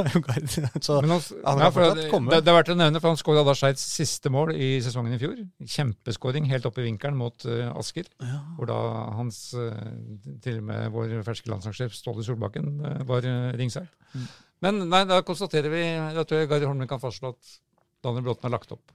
så 0.86 0.98
han, 1.00 1.10
han 1.10 1.62
ja, 1.64 1.70
det, 1.98 2.06
kommet. 2.12 2.36
det, 2.36 2.44
det 2.46 2.52
er 2.52 2.58
verdt 2.60 2.70
å 2.74 2.76
nevne, 2.78 3.02
for 3.02 3.10
han 3.10 3.18
skåra 3.18 3.44
da 3.48 3.56
Skeids 3.58 3.82
siste 3.82 4.30
mål 4.34 4.54
i 4.54 4.70
sesongen 4.86 5.16
i 5.16 5.20
fjor. 5.22 5.40
Kjempeskåring 5.66 6.46
helt 6.52 6.68
oppe 6.70 6.84
i 6.84 6.86
vinkelen 6.86 7.18
mot 7.18 7.48
uh, 7.50 7.72
Asker. 7.80 8.06
Ja. 8.22 8.44
Hvor 8.60 8.70
da 8.70 8.78
hans, 9.18 9.42
uh, 9.58 9.74
til 10.46 10.62
og 10.62 10.68
med 10.70 10.94
vår 10.94 11.16
ferske 11.26 11.50
landslagssjef 11.50 11.98
Ståle 11.98 12.26
Solbakken 12.28 12.76
uh, 12.86 13.02
var 13.10 13.26
uh, 13.26 13.50
ringseier. 13.58 13.90
Mm. 14.14 14.28
Men 14.62 14.84
nei, 14.92 15.02
da 15.10 15.22
konstaterer 15.26 15.74
vi 15.74 15.82
Da 16.14 16.22
tror 16.28 16.44
jeg 16.44 16.50
Gard 16.52 16.68
Holmen 16.68 16.90
kan 16.90 17.02
fastslå 17.02 17.32
at 17.34 17.56
Daniel 18.06 18.28
Bråten 18.28 18.46
har 18.46 18.54
lagt 18.54 18.74
opp. 18.76 18.94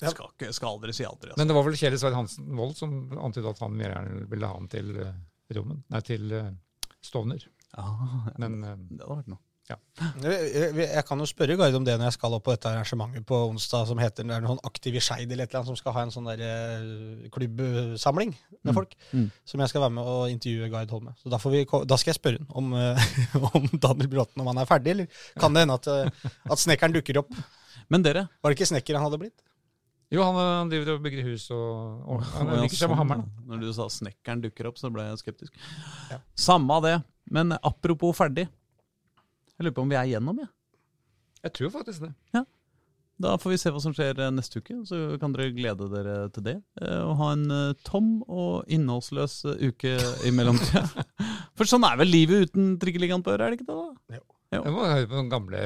Ja. 0.00 0.08
Skal, 0.08 0.30
ikke, 0.32 0.52
skal 0.56 0.72
aldri 0.72 0.94
si 0.96 1.04
aldri. 1.04 1.30
Altså. 1.32 1.40
Men 1.42 1.50
det 1.50 1.56
var 1.56 1.66
vel 1.66 1.76
Kjell 1.76 1.98
Sverre 2.00 2.16
Hansen 2.16 2.48
Wold 2.56 2.78
som 2.78 2.94
antydet 3.20 3.52
at 3.52 3.60
han 3.64 3.76
mer 3.76 3.92
gjerne 3.92 4.26
ville 4.30 4.48
ha 4.48 4.56
han 4.56 4.70
til 4.72 4.94
uh, 4.96 5.12
Rommen. 5.52 5.82
Nei, 5.92 6.00
til 6.06 6.32
eh, 6.32 6.52
Stovner. 7.02 7.42
ja, 7.76 7.86
Men 8.38 8.62
eh, 8.64 8.76
det 8.92 9.00
hadde 9.02 9.16
vært 9.22 9.32
noe. 9.34 9.42
Jeg, 9.72 10.72
jeg, 10.76 11.02
kan 11.08 11.20
jo 11.22 11.26
spørre 11.30 11.54
Gard 11.56 11.76
om 11.78 11.84
det 11.86 11.94
når 11.96 12.10
jeg 12.10 12.16
skal 12.18 12.34
opp 12.36 12.42
på 12.44 12.52
dette 12.52 12.68
arrangementet 12.68 13.24
på 13.24 13.38
onsdag 13.46 13.86
som 13.88 14.00
heter 14.02 14.26
det 14.28 14.34
er 14.36 14.42
noen 14.44 14.58
aktive 14.68 14.98
i 14.98 15.02
Skeid 15.04 15.30
eller 15.32 15.46
et 15.46 15.52
eller 15.54 15.62
annet, 15.62 15.70
som 15.70 15.78
skal 15.78 15.94
ha 15.96 16.02
en 16.04 16.12
sånn 16.12 16.28
der 16.28 16.42
eh, 16.44 17.30
klubbsamling 17.32 18.34
med 18.34 18.72
Mm. 18.72 18.74
folk. 18.76 18.92
Mm. 19.14 19.30
Som 19.48 19.62
jeg 19.64 19.72
skal 19.72 19.80
være 19.86 19.94
med 19.96 20.10
og 20.12 20.30
intervjue 20.34 20.68
Gard 20.74 20.90
Holme. 20.92 21.14
Så 21.22 21.30
da, 21.32 21.38
får 21.40 21.50
vi, 21.54 21.62
da 21.88 21.96
skal 21.98 22.12
jeg 22.12 22.18
spørre 22.20 22.42
han 22.42 22.52
om, 22.60 22.74
eh, 22.74 23.06
om 23.54 23.64
Daniel 23.86 24.10
Bråten 24.12 24.42
om 24.44 24.50
han 24.52 24.60
er 24.62 24.68
ferdig, 24.68 24.92
eller 24.96 25.06
kan 25.40 25.54
det 25.56 25.64
hende 25.64 25.78
at, 25.80 25.88
at 26.52 26.58
snekkeren 26.62 26.94
dukker 26.98 27.22
opp. 27.22 27.32
Men 27.88 28.04
dere 28.04 28.26
Var 28.42 28.50
det 28.52 28.58
ikke 28.58 28.68
snekker 28.74 28.98
han 28.98 29.06
hadde 29.08 29.18
blitt? 29.24 29.38
Jo, 30.12 30.22
han, 30.26 30.38
eh, 30.38 30.52
han 30.60 30.72
driver 30.72 30.94
og 30.96 31.04
bygger 31.06 31.28
hus 31.30 31.46
og, 31.54 32.02
og 32.06 32.24
han 32.34 32.50
liker 32.50 32.58
ja, 32.58 32.64
liker 32.66 32.78
seg 32.78 32.90
med 32.90 32.96
sånn, 32.96 33.00
hammeren. 33.02 33.26
Når 33.48 33.62
du 33.64 33.68
sa 33.76 33.88
snekkeren 33.92 34.42
dukker 34.44 34.68
opp, 34.70 34.80
så 34.80 34.90
ble 34.92 35.06
jeg 35.08 35.22
skeptisk. 35.24 35.54
Ja. 36.12 36.20
Samme 36.38 36.78
av 36.78 36.86
det. 36.86 36.96
Men 37.32 37.54
apropos 37.62 38.16
ferdig. 38.18 38.48
Jeg 39.56 39.66
lurer 39.68 39.76
på 39.76 39.84
om 39.86 39.92
vi 39.92 39.98
er 40.00 40.10
gjennom, 40.14 40.42
jeg. 40.42 40.50
Jeg 41.42 41.56
tror 41.58 41.72
faktisk 41.78 42.04
det. 42.06 42.12
Da 43.22 43.36
får 43.38 43.52
vi 43.52 43.58
se 43.60 43.70
hva 43.70 43.80
som 43.82 43.92
skjer 43.94 44.18
eh, 44.24 44.30
neste 44.34 44.58
uke, 44.62 44.80
så 44.88 44.98
kan 45.22 45.34
dere 45.34 45.52
glede 45.54 45.86
dere 45.92 46.14
til 46.34 46.44
det. 46.46 46.54
eh, 46.80 47.00
Og 47.06 47.16
ha 47.20 47.28
en 47.36 47.44
eh, 47.54 47.74
tom 47.86 48.16
og 48.26 48.66
innholdsløs 48.72 49.36
eh, 49.52 49.66
uke 49.70 49.92
i 50.26 50.32
mellomtida. 50.34 50.82
For 51.58 51.68
sånn 51.68 51.86
er 51.86 52.00
vel 52.00 52.10
livet 52.10 52.48
uten 52.50 52.72
Trikkeligaen 52.82 53.22
på 53.22 53.34
øret, 53.34 53.44
er 53.46 53.54
det 53.54 53.60
ikke 53.60 53.68
det? 53.70 53.78
da? 53.78 54.18
Jo. 54.18 54.24
Jeg 54.52 54.72
må 54.74 54.84
høre 54.84 55.08
på 55.08 55.16
noen 55.16 55.30
gamle 55.32 55.60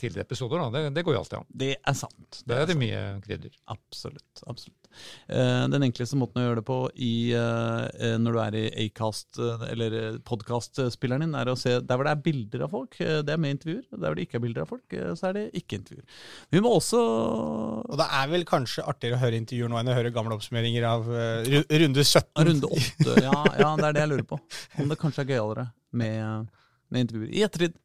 tidligere 0.00 0.24
episoder. 0.24 0.62
da. 0.62 0.68
Det, 0.72 0.94
det 0.96 1.04
går 1.04 1.16
jo 1.16 1.20
alltid 1.20 1.38
an. 1.42 1.48
Det 1.62 1.74
er 1.76 1.96
sant. 1.98 2.38
Det 2.40 2.56
er 2.56 2.68
det 2.68 2.76
sant. 2.76 2.82
mye 2.82 3.00
krydder. 3.26 3.56
Absolutt. 3.74 4.44
absolutt. 4.48 4.88
Eh, 5.28 5.64
den 5.70 5.84
enkleste 5.86 6.18
måten 6.18 6.40
å 6.40 6.44
gjøre 6.46 6.60
det 6.60 6.64
på 6.66 6.78
i, 6.96 7.12
eh, 7.36 7.84
eh, 8.00 8.16
når 8.18 8.36
du 8.36 8.40
er 8.42 8.56
i 8.58 8.64
Acast, 8.86 9.38
eh, 9.38 9.66
eller 9.70 10.18
podkastspilleren 10.26 11.26
din, 11.26 11.36
er 11.38 11.52
å 11.52 11.56
se 11.58 11.76
der 11.78 12.00
hvor 12.00 12.08
det 12.08 12.14
er 12.16 12.24
bilder 12.24 12.64
av 12.66 12.72
folk. 12.74 12.96
eh, 13.00 13.20
det 13.26 13.34
er 13.34 13.42
med 13.42 13.58
intervjuer. 13.58 13.84
Der 13.92 14.06
hvor 14.06 14.16
det 14.18 14.26
ikke 14.26 14.40
er 14.40 14.44
bilder 14.46 14.64
av 14.64 14.72
folk, 14.72 14.96
eh, 14.96 15.12
så 15.18 15.28
er 15.28 15.36
det 15.36 15.44
ikke 15.60 15.78
intervjuer. 15.82 16.06
Vi 16.50 16.64
må 16.64 16.72
også 16.78 17.00
Og 17.00 17.96
det 18.00 18.08
er 18.08 18.32
vel 18.32 18.44
kanskje 18.48 18.86
artigere 18.86 19.18
å 19.18 19.22
høre 19.22 19.38
intervjuer 19.38 19.70
nå 19.70 19.78
enn 19.80 19.92
å 19.92 19.98
høre 19.98 20.14
gamle 20.14 20.34
oppsummeringer 20.36 20.84
av 20.86 21.06
uh, 21.08 21.44
runde 21.82 22.04
17. 22.04 22.24
Runde 22.48 22.72
8, 22.72 23.20
Ja, 23.22 23.36
ja, 23.58 23.70
det 23.76 23.86
er 23.90 23.94
det 23.96 24.02
jeg 24.04 24.10
lurer 24.14 24.26
på. 24.32 24.40
Om 24.80 24.90
det 24.90 24.98
kanskje 25.00 25.24
er 25.24 25.32
gøyalere 25.34 25.66
med, 25.92 26.50
med 26.90 27.06
intervjuer. 27.06 27.30
I 27.34 27.44
ettertid. 27.46 27.78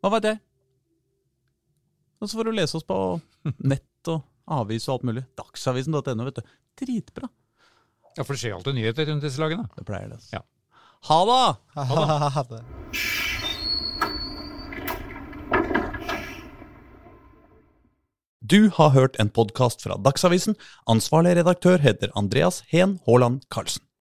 Hva 0.00 0.12
veit 0.14 0.28
jeg? 0.30 0.40
Og 2.20 2.28
så 2.28 2.36
får 2.38 2.48
du 2.48 2.56
lese 2.56 2.76
oss 2.78 2.86
på 2.88 2.96
nett 3.72 4.12
og 4.12 4.24
avis 4.50 4.88
og 4.88 4.98
alt 4.98 5.08
mulig. 5.10 5.24
Dagsavisen.no, 5.40 6.26
vet 6.28 6.40
du. 6.40 6.54
Dritbra. 6.80 7.28
Ja, 8.16 8.24
For 8.24 8.34
det 8.34 8.40
skjer 8.42 8.56
alltid 8.56 8.78
nyheter 8.80 9.10
rundt 9.10 9.24
disse 9.26 9.40
lagene. 9.42 9.68
Det 9.76 9.86
pleier 9.88 10.10
det. 10.10 10.18
altså. 10.20 10.40
Ja. 10.40 10.46
Ha 11.10 11.20
det! 11.30 11.42
Ha 12.34 12.42
det. 12.50 12.64
Du 18.50 18.70
har 18.74 18.90
hørt 18.90 19.16
en 19.20 19.28
podkast 19.30 19.82
fra 19.84 19.94
Dagsavisen. 20.00 20.56
Ansvarlig 20.90 21.36
redaktør 21.38 21.78
heter 21.78 22.10
Andreas 22.18 22.62
Heen 22.72 22.96
Haaland 23.06 23.44
Karlsen. 23.52 23.84